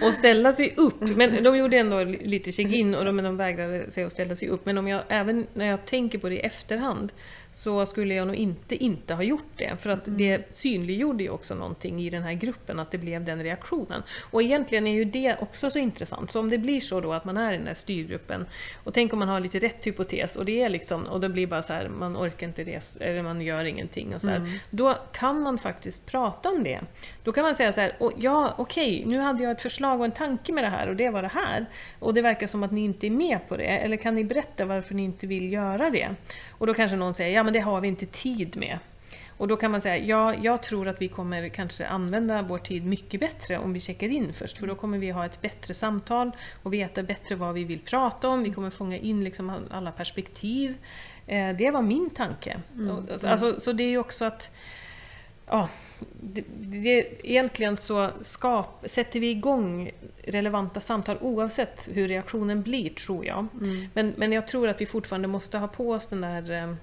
att 0.00 0.14
ställa 0.14 0.52
sig 0.52 0.74
upp. 0.76 1.00
Men 1.00 1.42
de 1.42 1.56
gjorde 1.56 1.78
ändå 1.78 2.04
lite 2.04 2.52
check-in 2.52 2.94
och 2.94 3.04
de, 3.04 3.16
men 3.16 3.24
de 3.24 3.36
vägrade 3.36 3.90
sig 3.90 4.04
att 4.04 4.12
ställa 4.12 4.36
sig 4.36 4.48
upp. 4.48 4.66
Men 4.66 4.78
om 4.78 4.88
jag, 4.88 5.02
även 5.08 5.46
när 5.54 5.66
jag 5.66 5.84
tänker 5.86 6.18
på 6.18 6.28
det 6.28 6.34
i 6.34 6.40
efterhand 6.40 7.12
så 7.56 7.86
skulle 7.86 8.14
jag 8.14 8.26
nog 8.26 8.36
inte 8.36 8.84
inte 8.84 9.14
ha 9.14 9.22
gjort 9.22 9.50
det. 9.56 9.76
För 9.80 9.90
att 9.90 10.02
det 10.04 10.54
synliggjorde 10.54 11.22
ju 11.22 11.30
också 11.30 11.54
någonting 11.54 12.00
i 12.00 12.10
den 12.10 12.22
här 12.22 12.32
gruppen, 12.32 12.78
att 12.78 12.90
det 12.90 12.98
blev 12.98 13.24
den 13.24 13.42
reaktionen. 13.42 14.02
Och 14.30 14.42
egentligen 14.42 14.86
är 14.86 14.92
ju 14.94 15.04
det 15.04 15.36
också 15.40 15.70
så 15.70 15.78
intressant. 15.78 16.30
Så 16.30 16.40
om 16.40 16.50
det 16.50 16.58
blir 16.58 16.80
så 16.80 17.00
då 17.00 17.12
att 17.12 17.24
man 17.24 17.36
är 17.36 17.52
i 17.52 17.56
den 17.56 17.66
här 17.66 17.74
styrgruppen 17.74 18.46
och 18.84 18.94
tänk 18.94 19.12
om 19.12 19.18
man 19.18 19.28
har 19.28 19.40
lite 19.40 19.58
rätt 19.58 19.86
hypotes 19.86 20.36
och 20.36 20.44
det 20.44 20.62
är 20.62 20.68
liksom, 20.68 21.04
och 21.06 21.20
det 21.20 21.28
blir 21.28 21.46
bara 21.46 21.62
så 21.62 21.72
här, 21.72 21.88
man 21.88 22.16
orkar 22.16 22.46
inte 22.46 22.64
resa, 22.64 23.04
eller 23.04 23.22
man 23.22 23.40
gör 23.40 23.64
ingenting 23.64 24.14
och 24.14 24.20
så 24.20 24.28
här. 24.28 24.38
Då 24.70 24.94
kan 25.12 25.40
man 25.42 25.58
faktiskt 25.58 26.06
prata 26.06 26.48
om 26.48 26.64
det. 26.64 26.80
Då 27.24 27.32
kan 27.32 27.44
man 27.44 27.54
säga 27.54 27.72
så 27.72 27.80
här, 27.80 27.96
"Åh, 27.98 28.12
ja 28.16 28.54
okej, 28.58 29.02
nu 29.06 29.18
hade 29.18 29.42
jag 29.42 29.52
ett 29.52 29.62
förslag 29.62 29.98
och 29.98 30.04
en 30.04 30.12
tanke 30.12 30.52
med 30.52 30.64
det 30.64 30.70
här 30.70 30.88
och 30.88 30.96
det 30.96 31.10
var 31.10 31.22
det 31.22 31.28
här. 31.34 31.66
Och 31.98 32.14
det 32.14 32.22
verkar 32.22 32.46
som 32.46 32.62
att 32.62 32.72
ni 32.72 32.84
inte 32.84 33.06
är 33.06 33.10
med 33.10 33.38
på 33.48 33.56
det, 33.56 33.64
eller 33.64 33.96
kan 33.96 34.14
ni 34.14 34.24
berätta 34.24 34.64
varför 34.64 34.94
ni 34.94 35.04
inte 35.04 35.26
vill 35.26 35.52
göra 35.52 35.90
det? 35.90 36.08
Och 36.50 36.66
då 36.66 36.74
kanske 36.74 36.96
någon 36.96 37.14
säger, 37.14 37.36
ja 37.36 37.45
men 37.46 37.52
det 37.52 37.60
har 37.60 37.80
vi 37.80 37.88
inte 37.88 38.06
tid 38.06 38.56
med. 38.56 38.78
Och 39.38 39.48
då 39.48 39.56
kan 39.56 39.70
man 39.70 39.80
säga, 39.80 39.96
ja, 39.96 40.34
jag 40.42 40.62
tror 40.62 40.88
att 40.88 41.02
vi 41.02 41.08
kommer 41.08 41.48
kanske 41.48 41.86
använda 41.86 42.42
vår 42.42 42.58
tid 42.58 42.86
mycket 42.86 43.20
bättre 43.20 43.58
om 43.58 43.72
vi 43.72 43.80
checkar 43.80 44.08
in 44.08 44.32
först, 44.32 44.58
för 44.58 44.66
då 44.66 44.74
kommer 44.74 44.98
vi 44.98 45.10
ha 45.10 45.26
ett 45.26 45.42
bättre 45.42 45.74
samtal 45.74 46.30
och 46.62 46.72
veta 46.72 47.02
bättre 47.02 47.34
vad 47.34 47.54
vi 47.54 47.64
vill 47.64 47.80
prata 47.80 48.28
om, 48.28 48.42
vi 48.42 48.50
kommer 48.50 48.70
fånga 48.70 48.98
in 48.98 49.24
liksom 49.24 49.52
alla 49.70 49.92
perspektiv. 49.92 50.74
Eh, 51.26 51.56
det 51.56 51.70
var 51.70 51.82
min 51.82 52.10
tanke. 52.10 52.60
Och, 52.90 53.24
Alltså, 53.24 53.60
så 53.60 53.72
det 53.72 53.82
är 53.82 53.88
ju 53.88 53.98
också 53.98 54.24
att 54.24 54.50
Ja, 55.48 55.68
det, 56.20 56.44
det, 56.58 57.26
egentligen 57.30 57.76
så 57.76 58.10
skap, 58.22 58.84
sätter 58.86 59.20
vi 59.20 59.30
igång 59.30 59.90
relevanta 60.24 60.80
samtal 60.80 61.18
oavsett 61.20 61.88
hur 61.92 62.08
reaktionen 62.08 62.62
blir, 62.62 62.90
tror 62.90 63.26
jag. 63.26 63.46
Mm. 63.60 63.88
Men, 63.94 64.14
men 64.16 64.32
jag 64.32 64.48
tror 64.48 64.68
att 64.68 64.80
vi 64.80 64.86
fortfarande 64.86 65.28
måste 65.28 65.58
ha 65.58 65.68
på 65.68 65.90
oss 65.90 66.06
den 66.06 66.20
där 66.20 66.50
eh, 66.50 66.74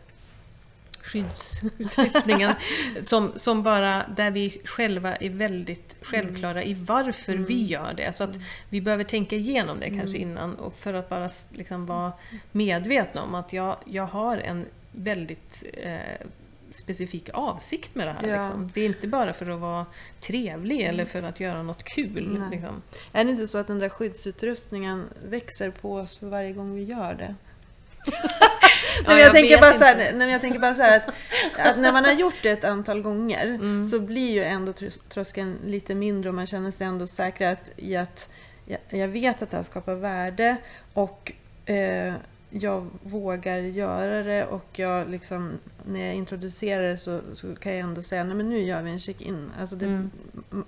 skyddsutrustningen 1.04 2.54
som, 3.04 3.32
som 3.36 3.64
bara, 3.64 4.06
där 4.16 4.32
vi 4.32 4.62
själva 4.66 5.16
är 5.16 5.30
väldigt 5.30 5.96
självklara 6.02 6.64
i 6.64 6.74
varför 6.74 7.36
vi 7.36 7.66
gör 7.66 7.94
det. 7.94 8.16
Så 8.16 8.24
att 8.24 8.38
vi 8.70 8.82
behöver 8.82 9.04
tänka 9.04 9.36
igenom 9.36 9.80
det 9.80 9.90
kanske 9.90 10.18
innan 10.18 10.56
och 10.56 10.76
för 10.76 10.94
att 10.94 11.10
bara 11.10 11.30
liksom 11.52 11.86
vara 11.86 12.14
medvetna 12.52 13.24
om 13.24 13.36
att 13.36 13.54
jag, 13.54 13.78
jag 13.86 14.06
har 14.06 14.38
en 14.38 14.66
väldigt 14.92 15.64
eh, 15.74 16.28
specifik 16.72 17.30
avsikt 17.34 17.96
med 17.96 18.08
det 18.08 18.12
här. 18.12 18.28
Ja. 18.28 18.42
Liksom. 18.42 18.72
Det 18.74 18.82
är 18.82 18.86
inte 18.86 19.08
bara 19.08 19.34
för 19.34 19.50
att 19.50 19.60
vara 19.60 19.86
trevlig 20.20 20.82
eller 20.82 21.06
för 21.06 21.24
att 21.24 21.40
göra 21.40 21.64
något 21.64 21.84
kul. 21.84 22.50
Liksom. 22.52 22.82
Är 23.12 23.26
det 23.26 23.32
inte 23.32 23.48
så 23.48 23.58
att 23.58 23.68
den 23.68 23.80
där 23.80 23.90
skyddsutrustningen 23.90 25.06
växer 25.26 25.72
på 25.72 25.94
oss 25.94 26.18
för 26.18 26.28
varje 26.28 26.54
gång 26.54 26.76
vi 26.76 26.84
gör 26.84 27.14
det? 27.14 27.36
Nej, 28.08 29.20
jag, 29.20 29.20
jag 29.20 29.32
tänker 29.34 29.62
bara 29.62 29.74
så 29.74 29.84
här, 29.84 29.96
nej, 29.96 30.14
men 30.16 30.30
jag 30.30 30.42
tänker 30.42 30.60
bara 30.60 30.76
så 30.76 30.82
att, 30.84 31.08
att 31.58 31.78
när 31.80 31.92
man 31.92 32.06
har 32.06 32.12
gjort 32.12 32.36
det 32.44 32.50
ett 32.50 32.64
antal 32.64 33.02
gånger 33.02 33.46
Mm. 33.54 33.86
så 33.86 34.00
blir 34.00 34.32
ju 34.34 34.44
ändå 34.44 34.72
trös- 34.72 35.00
tröskeln 35.10 35.58
lite 35.66 35.96
mindre 35.96 36.30
och 36.30 36.36
man 36.36 36.48
känner 36.48 36.72
sig 36.72 36.88
ändå 36.88 37.08
säkrare 37.08 37.52
att, 37.52 37.72
i 37.78 37.96
att 37.96 38.30
jag, 38.66 38.80
jag 38.90 39.08
vet 39.08 39.42
att 39.42 39.52
det 39.52 39.58
här 39.58 39.64
skapar 39.64 39.96
värde 39.96 40.56
och 40.94 41.32
eh, 41.66 42.14
jag 42.50 42.88
vågar 43.04 43.58
göra 43.58 44.24
det 44.24 44.46
och 44.46 44.66
jag 44.74 45.10
liksom, 45.10 45.52
när 45.86 46.06
jag 46.06 46.16
introducerar 46.16 46.84
det 46.84 46.98
så, 46.98 47.22
så 47.34 47.56
kan 47.56 47.72
jag 47.72 47.82
ändå 47.82 48.04
säga 48.04 48.24
nej 48.24 48.36
men 48.36 48.50
nu 48.50 48.60
gör 48.60 48.82
vi 48.82 48.92
en 48.92 49.00
check-in. 49.00 49.52
Alltså 49.60 49.76
det, 49.76 49.86
Mm. 49.86 50.12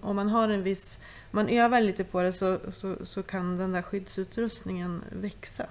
Om 0.01 0.15
man 0.15 0.29
har 0.29 0.49
en 0.49 0.63
viss, 0.63 0.97
man 1.31 1.49
övar 1.49 1.81
lite 1.81 2.03
på 2.03 2.21
det 2.21 2.33
så, 2.33 2.59
så, 2.73 2.95
så 3.05 3.23
kan 3.23 3.57
den 3.57 3.71
där 3.73 3.81
skyddsutrustningen 3.81 5.01
växa. 5.11 5.65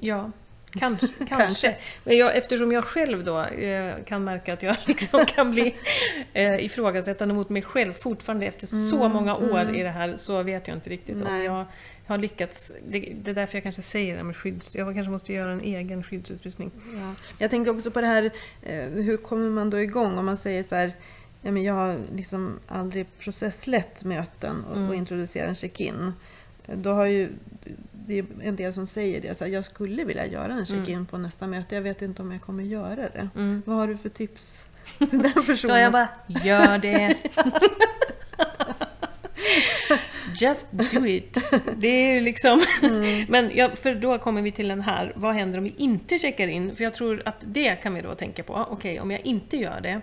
Ja, 0.00 0.30
kanske. 0.78 1.06
kanske. 1.28 1.76
Men 2.04 2.16
jag, 2.16 2.36
eftersom 2.36 2.72
jag 2.72 2.84
själv 2.84 3.24
då 3.24 3.42
eh, 3.42 3.94
kan 4.04 4.24
märka 4.24 4.52
att 4.52 4.62
jag 4.62 4.76
liksom 4.86 5.26
kan 5.26 5.50
bli 5.50 5.74
eh, 6.32 6.64
ifrågasättande 6.64 7.34
mot 7.34 7.48
mig 7.48 7.62
själv 7.62 7.92
fortfarande 7.92 8.46
efter 8.46 8.66
så 8.66 8.96
Mm, 9.04 9.12
många 9.12 9.36
år 9.36 9.60
mm. 9.60 9.74
i 9.74 9.82
det 9.82 9.90
här 9.90 10.16
så 10.16 10.42
vet 10.42 10.68
jag 10.68 10.76
inte 10.76 10.90
riktigt 10.90 11.22
om 11.26 11.42
jag 11.44 11.64
har 12.06 12.18
lyckats. 12.18 12.72
Det, 12.88 13.12
det 13.22 13.30
är 13.30 13.34
därför 13.34 13.56
jag 13.56 13.62
kanske 13.62 13.82
säger 13.82 14.16
det 14.16 14.22
med 14.22 14.36
skydds... 14.36 14.74
Jag 14.74 14.94
kanske 14.94 15.10
måste 15.10 15.32
göra 15.32 15.52
en 15.52 15.60
egen 15.60 16.02
skyddsutrustning. 16.02 16.70
Ja. 16.94 17.14
Jag 17.38 17.50
tänker 17.50 17.70
också 17.70 17.90
på 17.90 18.00
det 18.00 18.06
här, 18.06 18.30
eh, 18.62 18.84
hur 18.84 19.16
kommer 19.16 19.50
man 19.50 19.70
då 19.70 19.80
igång 19.80 20.18
om 20.18 20.26
man 20.26 20.36
säger 20.36 20.62
så 20.62 20.74
här, 20.74 20.92
ja, 21.42 21.50
men 21.50 21.62
jag 21.62 21.74
har 21.74 21.96
liksom 22.14 22.58
aldrig 22.68 23.06
processlett 23.18 24.04
möten 24.04 24.64
och, 24.64 24.76
Mm. 24.76 24.88
och 24.88 25.16
en 25.36 25.54
check-in. 25.54 26.12
Då 26.66 26.90
har 26.90 27.06
ju 27.06 27.28
det 28.08 28.18
är 28.18 28.24
en 28.42 28.56
del 28.56 28.74
som 28.74 28.86
säger 28.86 29.20
det, 29.20 29.38
så 29.38 29.44
här, 29.44 29.50
jag 29.52 29.64
skulle 29.64 30.04
vilja 30.04 30.26
göra 30.26 30.52
en 30.52 30.66
check-in 30.66 30.94
Mm. 30.94 31.06
på 31.06 31.18
nästa 31.18 31.46
möte, 31.46 31.74
jag 31.74 31.82
vet 31.82 32.02
inte 32.02 32.22
om 32.22 32.32
jag 32.32 32.40
kommer 32.42 32.62
göra 32.64 32.96
det. 33.08 33.28
Mm. 33.36 33.62
Vad 33.66 33.76
har 33.76 33.86
du 33.88 33.96
för 33.96 34.08
tips 34.08 34.64
till 34.98 35.08
den 35.08 35.32
Då 35.34 35.42
personen? 35.42 35.80
jag 35.80 35.92
bara, 35.92 36.08
gör 36.26 36.78
det! 36.78 37.14
Just 40.40 40.68
do 40.72 41.06
it! 41.06 41.38
Det 41.76 41.88
är 41.88 42.20
liksom... 42.20 42.60
Mm. 42.82 43.26
Men 43.28 43.50
ja, 43.54 43.70
för 43.76 43.94
då 43.94 44.18
kommer 44.18 44.42
vi 44.42 44.52
till 44.52 44.68
den 44.68 44.80
här, 44.80 45.12
vad 45.16 45.34
händer 45.34 45.58
om 45.58 45.64
vi 45.64 45.74
inte 45.76 46.18
checkar 46.18 46.48
in? 46.48 46.76
För 46.76 46.84
jag 46.84 46.94
tror 46.94 47.22
att 47.24 47.36
det 47.40 47.74
kan 47.82 47.94
vi 47.94 48.00
då 48.00 48.14
tänka 48.14 48.42
på. 48.42 48.66
Okej, 48.70 49.00
om 49.00 49.10
jag 49.10 49.20
inte 49.26 49.56
gör 49.56 49.80
det, 49.80 50.00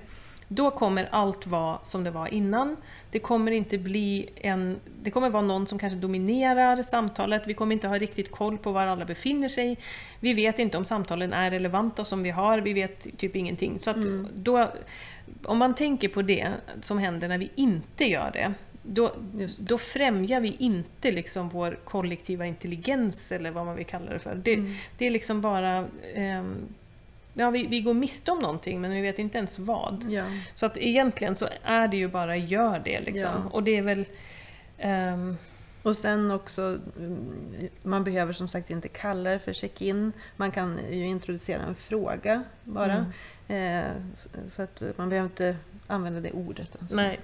då 0.47 0.71
kommer 0.71 1.07
allt 1.11 1.47
vara 1.47 1.79
som 1.83 2.03
det 2.03 2.11
var 2.11 2.33
innan. 2.33 2.77
Det 3.11 3.19
kommer 3.19 3.51
inte 3.51 3.77
bli 3.77 4.29
en... 4.35 4.79
Det 5.03 5.11
kommer 5.11 5.29
vara 5.29 5.43
någon 5.43 5.67
som 5.67 5.79
kanske 5.79 5.99
dominerar 5.99 6.83
samtalet. 6.83 7.43
Vi 7.45 7.53
kommer 7.53 7.73
inte 7.73 7.87
ha 7.87 7.97
riktigt 7.97 8.31
koll 8.31 8.57
på 8.57 8.71
var 8.71 8.87
alla 8.87 9.05
befinner 9.05 9.49
sig. 9.49 9.77
Vi 10.19 10.33
vet 10.33 10.59
inte 10.59 10.77
om 10.77 10.85
samtalen 10.85 11.33
är 11.33 11.51
relevanta 11.51 12.03
som 12.05 12.23
vi 12.23 12.29
har. 12.29 12.57
Vi 12.57 12.73
vet 12.73 13.17
typ 13.17 13.35
ingenting. 13.35 13.79
Så 13.79 13.89
att 13.89 13.97
då... 14.35 14.71
Om 15.43 15.57
man 15.57 15.75
tänker 15.75 16.09
på 16.09 16.21
det 16.21 16.47
som 16.81 16.97
händer 16.97 17.27
när 17.27 17.37
vi 17.37 17.51
inte 17.55 18.05
gör 18.05 18.31
det, 18.33 18.53
då, 18.81 19.11
då 19.59 19.77
främjar 19.77 20.39
vi 20.39 20.55
inte 20.59 21.11
liksom 21.11 21.49
vår 21.49 21.79
kollektiva 21.83 22.45
intelligens 22.45 23.31
eller 23.31 23.51
vad 23.51 23.65
man 23.65 23.75
vill 23.75 23.85
kalla 23.85 24.13
det 24.13 24.19
för. 24.19 24.35
Det, 24.35 24.53
Mm. 24.53 24.73
det 24.97 25.05
är 25.05 25.11
liksom 25.11 25.41
bara... 25.41 25.87
ehm, 26.15 26.55
ja, 27.35 27.49
vi, 27.49 27.67
vi 27.67 27.81
går 27.81 27.93
miste 27.93 28.31
om 28.31 28.39
någonting 28.39 28.81
men 28.81 28.91
vi 28.91 29.01
vet 29.01 29.19
inte 29.19 29.37
ens 29.37 29.59
vad. 29.59 30.05
Ja. 30.09 30.23
Så 30.55 30.65
att 30.65 30.77
egentligen 30.77 31.35
så 31.35 31.47
är 31.63 31.87
det 31.87 31.97
ju 31.97 32.07
bara 32.07 32.37
gör 32.37 32.79
det 32.79 33.01
liksom. 33.01 33.21
Ja. 33.43 33.49
Och 33.51 33.63
det 33.63 33.77
är 33.77 33.81
väl... 33.81 34.05
ehm, 34.77 35.37
Och 35.83 35.97
sen 35.97 36.31
också, 36.31 36.61
mm, 36.97 37.69
man 37.83 38.03
behöver 38.03 38.33
som 38.33 38.47
sagt 38.47 38.69
inte 38.69 38.87
kalla 38.87 39.29
det 39.29 39.39
för 39.39 39.53
check-in. 39.53 40.11
Man 40.35 40.51
kan 40.51 40.79
ju 40.91 41.07
introducera 41.07 41.61
en 41.61 41.75
fråga 41.75 42.43
bara. 42.63 42.93
Eh, 42.93 43.03
så 44.49 44.61
att 44.61 44.81
man 44.95 45.09
behöver 45.09 45.29
inte 45.29 45.55
använda 45.87 46.19
det 46.19 46.31
ordet. 46.31 46.75
Alltså. 46.81 46.95
Nej. 46.95 47.19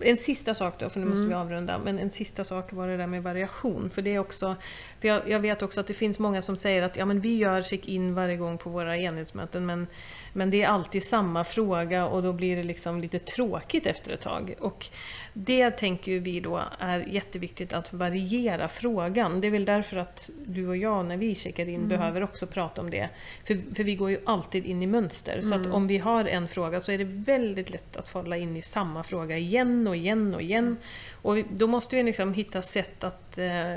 En 0.00 0.16
sista 0.16 0.54
sak 0.54 0.74
då, 0.78 0.90
för 0.90 1.00
nu 1.00 1.06
måste 1.06 1.18
Mm. 1.18 1.28
vi 1.28 1.34
avrunda. 1.34 1.78
Men 1.84 1.98
en 1.98 2.10
sista 2.10 2.44
sak 2.44 2.72
var 2.72 2.88
det 2.88 2.96
där 2.96 3.06
med 3.06 3.22
variation. 3.22 3.90
För 3.90 4.02
det 4.02 4.14
är 4.14 4.18
också... 4.18 4.56
För 5.00 5.08
jag, 5.08 5.28
jag 5.28 5.40
vet 5.40 5.62
också 5.62 5.80
att 5.80 5.86
det 5.86 5.94
finns 5.94 6.18
många 6.18 6.42
som 6.42 6.56
säger 6.56 6.82
att 6.82 6.96
ja, 6.96 7.04
men 7.04 7.20
vi 7.20 7.36
gör 7.36 7.62
check-in 7.62 8.14
varje 8.14 8.36
gång 8.36 8.58
på 8.58 8.70
våra 8.70 8.96
enhetsmöten 8.98 9.66
men, 9.66 9.86
men 10.32 10.50
det 10.50 10.62
är 10.62 10.68
alltid 10.68 11.02
samma 11.02 11.44
fråga 11.44 12.06
och 12.06 12.22
då 12.22 12.32
blir 12.32 12.56
det 12.56 12.62
liksom 12.62 13.00
lite 13.00 13.18
tråkigt 13.18 13.86
efter 13.86 14.12
ett 14.12 14.20
tag. 14.20 14.54
Och 14.58 14.86
det 15.32 15.70
tänker 15.70 16.18
vi 16.18 16.40
då 16.40 16.60
är 16.78 16.98
jätteviktigt 16.98 17.72
att 17.72 17.92
variera 17.92 18.68
frågan. 18.68 19.40
Det 19.40 19.46
är 19.46 19.50
väl 19.50 19.64
därför 19.64 19.96
att 19.96 20.30
du 20.46 20.68
och 20.68 20.76
jag 20.76 21.06
när 21.06 21.16
vi 21.16 21.34
checkar 21.34 21.68
in 21.68 21.88
behöver 21.88 22.22
också 22.22 22.46
prata 22.46 22.80
om 22.80 22.90
det. 22.90 23.08
För, 23.44 23.74
för 23.74 23.84
vi 23.84 23.94
går 23.94 24.10
ju 24.10 24.18
alltid 24.24 24.66
in 24.66 24.82
i 24.82 24.86
mönster. 24.86 25.40
Så 25.48 25.54
att 25.54 25.66
om 25.66 25.86
vi 25.86 25.98
har 25.98 26.24
en 26.24 26.48
fråga 26.48 26.80
så 26.80 26.92
är 26.92 26.98
det 26.98 27.04
väldigt 27.04 27.70
lätt 27.70 27.96
att 27.96 28.08
falla 28.08 28.36
in 28.36 28.56
i 28.56 28.62
samma 28.62 29.02
fråga 29.02 29.38
igen 29.38 29.86
och 29.88 29.96
igen 29.96 30.34
och 30.34 30.42
igen. 30.42 30.76
Och 31.22 31.36
vi- 31.36 31.44
då 31.56 31.66
måste 31.66 31.96
vi 31.96 32.02
liksom 32.02 32.34
hitta 32.34 32.62
sätt 32.62 33.04
att 33.04 33.38
eh, 33.38 33.74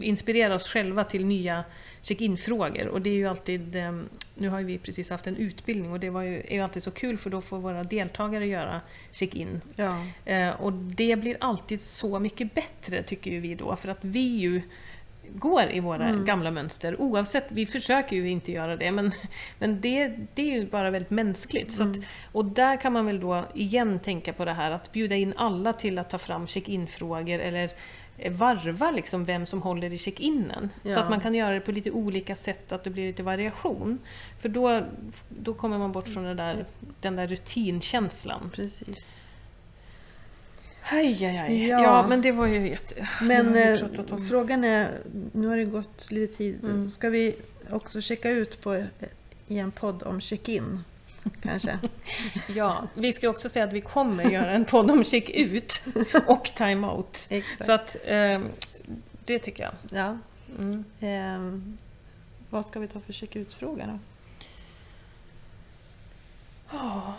inspirera 0.00 0.54
oss 0.54 0.68
själva 0.68 1.04
till 1.04 1.26
nya 1.26 1.64
check-in-frågor. 2.02 2.86
Och 2.88 3.00
det 3.02 3.10
är 3.10 3.14
ju 3.14 3.26
alltid, 3.26 3.76
eh, 3.76 4.00
nu 4.34 4.48
har 4.48 4.62
vi 4.62 4.78
precis 4.78 5.10
haft 5.10 5.26
en 5.26 5.36
utbildning 5.36 5.92
och 5.92 6.00
det 6.00 6.06
ju, 6.06 6.40
är 6.48 6.54
ju 6.54 6.60
alltid 6.60 6.82
så 6.82 6.90
kul 6.90 7.18
för 7.18 7.30
då 7.30 7.40
får 7.40 7.58
våra 7.58 7.84
deltagare 7.84 8.46
göra 8.46 8.80
check-in. 9.12 9.60
Ja. 9.76 10.04
Eh, 10.24 10.50
och 10.60 10.72
det 10.72 11.16
blir 11.16 11.36
alltid 11.40 11.80
så 11.80 12.18
mycket 12.18 12.54
bättre 12.54 13.02
tycker 13.02 13.40
vi 13.40 13.54
då 13.54 13.76
för 13.76 13.88
att 13.88 13.98
vi 14.00 14.36
ju 14.36 14.62
går 15.34 15.62
i 15.70 15.80
våra 15.80 16.12
gamla 16.12 16.50
mönster 16.50 17.00
oavsett, 17.00 17.44
vi 17.48 17.66
försöker 17.66 18.16
ju 18.16 18.30
inte 18.30 18.52
göra 18.52 18.76
det 18.76 18.90
men, 18.92 19.12
men 19.58 19.80
det, 19.80 20.16
det 20.34 20.42
är 20.42 20.60
ju 20.60 20.66
bara 20.66 20.90
väldigt 20.90 21.10
mänskligt. 21.10 21.72
Så 21.72 21.82
att, 21.82 21.96
och 22.32 22.44
där 22.44 22.76
kan 22.80 22.92
man 22.92 23.06
väl 23.06 23.20
då 23.20 23.44
igen 23.54 23.98
tänka 23.98 24.32
på 24.32 24.44
det 24.44 24.52
här 24.52 24.70
att 24.70 24.92
bjuda 24.92 25.16
in 25.16 25.34
alla 25.36 25.72
till 25.72 25.98
att 25.98 26.10
ta 26.10 26.18
fram 26.18 26.46
check-in-frågor 26.46 27.38
eller 27.38 27.70
eh, 28.18 28.32
varva 28.32 28.90
liksom 28.90 29.24
vem 29.24 29.46
som 29.46 29.62
håller 29.62 29.92
i 29.92 29.98
check-inen. 29.98 30.70
Så 30.82 30.88
Ja. 30.88 31.00
att 31.00 31.10
man 31.10 31.20
kan 31.20 31.34
göra 31.34 31.54
det 31.54 31.60
på 31.60 31.72
lite 31.72 31.90
olika 31.90 32.36
sätt, 32.36 32.72
att 32.72 32.84
det 32.84 32.90
blir 32.90 33.06
lite 33.06 33.22
variation. 33.22 33.98
För 34.40 34.48
då, 34.48 34.82
då 35.28 35.54
kommer 35.54 35.78
man 35.78 35.92
bort 35.92 36.08
från 36.08 36.36
där, 36.36 36.64
den 37.00 37.16
där 37.16 37.26
rutinkänslan. 37.26 38.50
Precis. 38.54 39.19
Aj, 40.82 41.24
aj, 41.24 41.38
aj. 41.38 41.68
Ja. 41.68 41.82
Ja. 41.82 42.06
men 42.08 42.22
det 42.22 42.32
var 42.32 42.46
ju 42.46 42.68
jätte... 42.68 43.08
Men 43.22 43.56
eh, 43.56 43.78
om- 44.10 44.28
frågan 44.28 44.64
är, 44.64 45.00
nu 45.32 45.46
har 45.46 45.56
det 45.56 45.64
gått 45.64 46.10
lite 46.10 46.36
tid, 46.36 46.64
Mm. 46.64 46.90
ska 46.90 47.08
vi 47.10 47.36
också 47.70 48.00
checka 48.00 48.30
ut 48.30 48.60
på, 48.62 48.84
i 49.48 49.58
en 49.58 49.70
podd 49.70 50.02
om 50.02 50.20
check-in? 50.20 50.84
Kanske? 51.42 51.78
Ja, 52.54 52.86
vi 52.94 53.12
ska 53.12 53.28
också 53.28 53.48
säga 53.48 53.64
att 53.64 53.72
vi 53.72 53.80
kommer 53.80 54.24
göra 54.30 54.50
en 54.50 54.64
podd 54.64 54.90
om 54.90 55.04
check-ut 55.04 55.84
och 56.26 56.44
time-out. 56.44 57.28
Så 57.60 57.72
att 57.72 57.96
ehm, 58.06 58.46
det 59.24 59.38
tycker 59.38 59.62
jag. 59.62 59.72
Ja. 59.98 60.18
Mm. 60.58 60.84
Ehm, 61.00 61.78
vad 62.50 62.66
ska 62.66 62.80
vi 62.80 62.88
ta 62.88 63.00
för 63.00 63.12
check-ut-fråga 63.12 63.86
då? 63.86 63.98
Ja. 66.72 67.14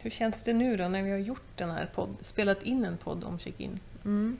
Hur 0.00 0.10
känns 0.10 0.42
det 0.42 0.52
nu 0.52 0.76
då 0.76 0.88
när 0.88 1.02
vi 1.02 1.10
har 1.10 1.18
gjort 1.18 1.56
den 1.56 1.70
här 1.70 1.90
podd, 1.94 2.16
spelat 2.20 2.62
in 2.62 2.84
en 2.84 2.96
podd 2.96 3.24
om 3.24 3.38
check-in? 3.38 3.80
Mm. 4.04 4.36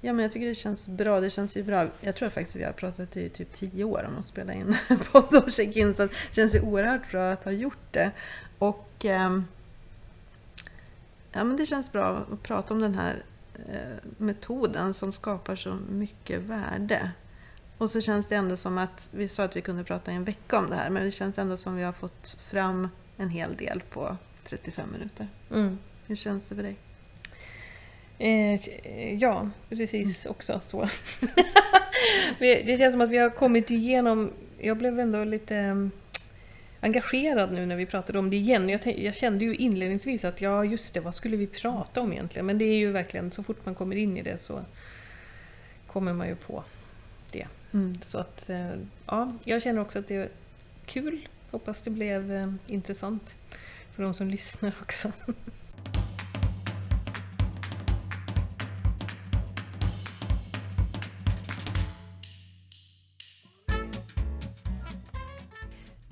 Ja, 0.00 0.12
men 0.12 0.22
jag 0.22 0.32
tycker 0.32 0.46
det 0.46 0.54
känns 0.54 0.88
bra. 0.88 1.20
Det 1.20 1.30
känns 1.30 1.56
ju 1.56 1.62
bra. 1.62 1.86
Jag 2.00 2.16
tror 2.16 2.28
faktiskt 2.28 2.56
vi 2.56 2.64
har 2.64 2.72
pratat 2.72 3.16
i 3.16 3.28
typ 3.28 3.54
tio 3.54 3.84
år 3.84 4.06
om 4.08 4.18
att 4.18 4.26
spela 4.26 4.54
in 4.54 4.76
en 4.88 4.98
podd 5.12 5.34
om 5.34 5.50
check-in. 5.50 5.94
Så 5.94 6.06
det 6.06 6.14
känns 6.32 6.54
ju 6.54 6.60
oerhört 6.60 7.10
bra 7.10 7.30
att 7.30 7.44
ha 7.44 7.52
gjort 7.52 7.92
det. 7.92 8.10
Och 8.58 9.04
eh, 9.04 9.40
ja, 11.32 11.44
men 11.44 11.56
det 11.56 11.66
känns 11.66 11.92
bra 11.92 12.26
att 12.32 12.42
prata 12.42 12.74
om 12.74 12.80
den 12.80 12.94
här 12.94 13.22
eh, 13.54 14.08
metoden 14.16 14.94
som 14.94 15.12
skapar 15.12 15.56
så 15.56 15.78
mycket 15.90 16.40
värde. 16.40 17.10
Och 17.78 17.90
så 17.90 18.00
känns 18.00 18.26
det 18.26 18.34
ändå 18.34 18.56
som 18.56 18.78
att, 18.78 19.08
vi 19.10 19.28
sa 19.28 19.44
att 19.44 19.56
vi 19.56 19.60
kunde 19.60 19.84
prata 19.84 20.12
i 20.12 20.14
en 20.14 20.24
vecka 20.24 20.58
om 20.58 20.70
det 20.70 20.76
här, 20.76 20.90
men 20.90 21.04
det 21.04 21.12
känns 21.12 21.38
ändå 21.38 21.56
som 21.56 21.76
vi 21.76 21.82
har 21.82 21.92
fått 21.92 22.36
fram 22.40 22.88
en 23.16 23.28
hel 23.28 23.56
del 23.56 23.82
på 23.90 24.16
35 24.44 24.92
minuter. 24.92 25.28
Mm. 25.50 25.78
Hur 26.06 26.16
känns 26.16 26.48
det 26.48 26.54
för 26.54 26.62
dig? 26.62 26.76
Eh, 28.18 29.14
ja, 29.14 29.50
precis 29.68 30.26
också 30.26 30.60
så. 30.60 30.88
Det 32.38 32.78
känns 32.78 32.92
som 32.92 33.00
att 33.00 33.10
vi 33.10 33.16
har 33.16 33.30
kommit 33.30 33.70
igenom... 33.70 34.32
Jag 34.58 34.76
blev 34.76 35.00
ändå 35.00 35.24
lite 35.24 35.56
mm, 35.56 35.90
engagerad 36.80 37.52
nu 37.52 37.66
när 37.66 37.76
vi 37.76 37.86
pratade 37.86 38.18
om 38.18 38.30
det 38.30 38.36
igen. 38.36 38.68
Jag, 38.68 38.98
jag 38.98 39.14
kände 39.14 39.44
ju 39.44 39.54
inledningsvis 39.54 40.24
att 40.24 40.40
ja, 40.40 40.64
just 40.64 40.94
det, 40.94 41.00
vad 41.00 41.14
skulle 41.14 41.36
vi 41.36 41.46
prata 41.46 42.00
om 42.00 42.12
egentligen? 42.12 42.46
Men 42.46 42.58
det 42.58 42.64
är 42.64 42.76
ju 42.76 42.92
verkligen, 42.92 43.30
så 43.30 43.42
fort 43.42 43.66
man 43.66 43.74
kommer 43.74 43.96
in 43.96 44.16
i 44.16 44.22
det 44.22 44.38
så 44.38 44.64
kommer 45.86 46.12
man 46.12 46.28
ju 46.28 46.34
på 46.34 46.64
det. 47.32 47.46
Mm. 47.72 47.98
Så 48.02 48.18
att, 48.18 48.50
eh, 48.50 48.70
ja, 49.06 49.32
jag 49.44 49.62
känner 49.62 49.80
också 49.80 49.98
att 49.98 50.08
det 50.08 50.16
är 50.16 50.28
kul. 50.86 51.28
Hoppas 51.50 51.82
det 51.82 51.90
blev 51.90 52.32
eh, 52.32 52.52
intressant 52.66 53.34
för 53.92 54.02
de 54.02 54.14
som 54.14 54.28
lyssnar 54.28 54.74
också. 54.82 55.12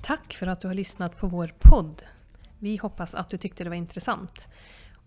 Tack 0.01 0.33
för 0.33 0.47
att 0.47 0.61
du 0.61 0.67
har 0.67 0.75
lyssnat 0.75 1.17
på 1.17 1.27
vår 1.27 1.53
podd. 1.59 2.01
Vi 2.59 2.77
hoppas 2.77 3.15
att 3.15 3.29
du 3.29 3.37
tyckte 3.37 3.63
det 3.63 3.69
var 3.69 3.77
intressant. 3.77 4.47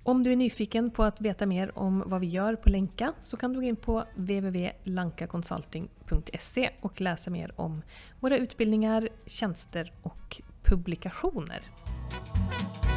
Om 0.05 0.23
du 0.23 0.33
är 0.33 0.37
nyfiken 0.37 0.91
på 0.91 1.05
att 1.05 1.21
veta 1.21 1.47
mer 1.47 1.79
om 1.79 2.05
vad 2.07 2.21
vi 2.21 2.27
gör 2.27 2.57
på 2.57 2.69
Länka 2.69 3.13
så 3.19 3.37
kan 3.37 3.53
du 3.53 3.61
gå 3.61 3.67
in 3.67 3.77
på 3.77 4.05
www.lankaconsulting.se 4.15 6.71
och 6.81 7.01
läsa 7.01 7.31
mer 7.31 7.61
om 7.61 7.83
våra 8.21 8.37
utbildningar, 8.37 9.09
tjänster 9.27 9.93
och 10.03 10.41
publikationer. 10.63 11.61
Bye. 12.53 12.92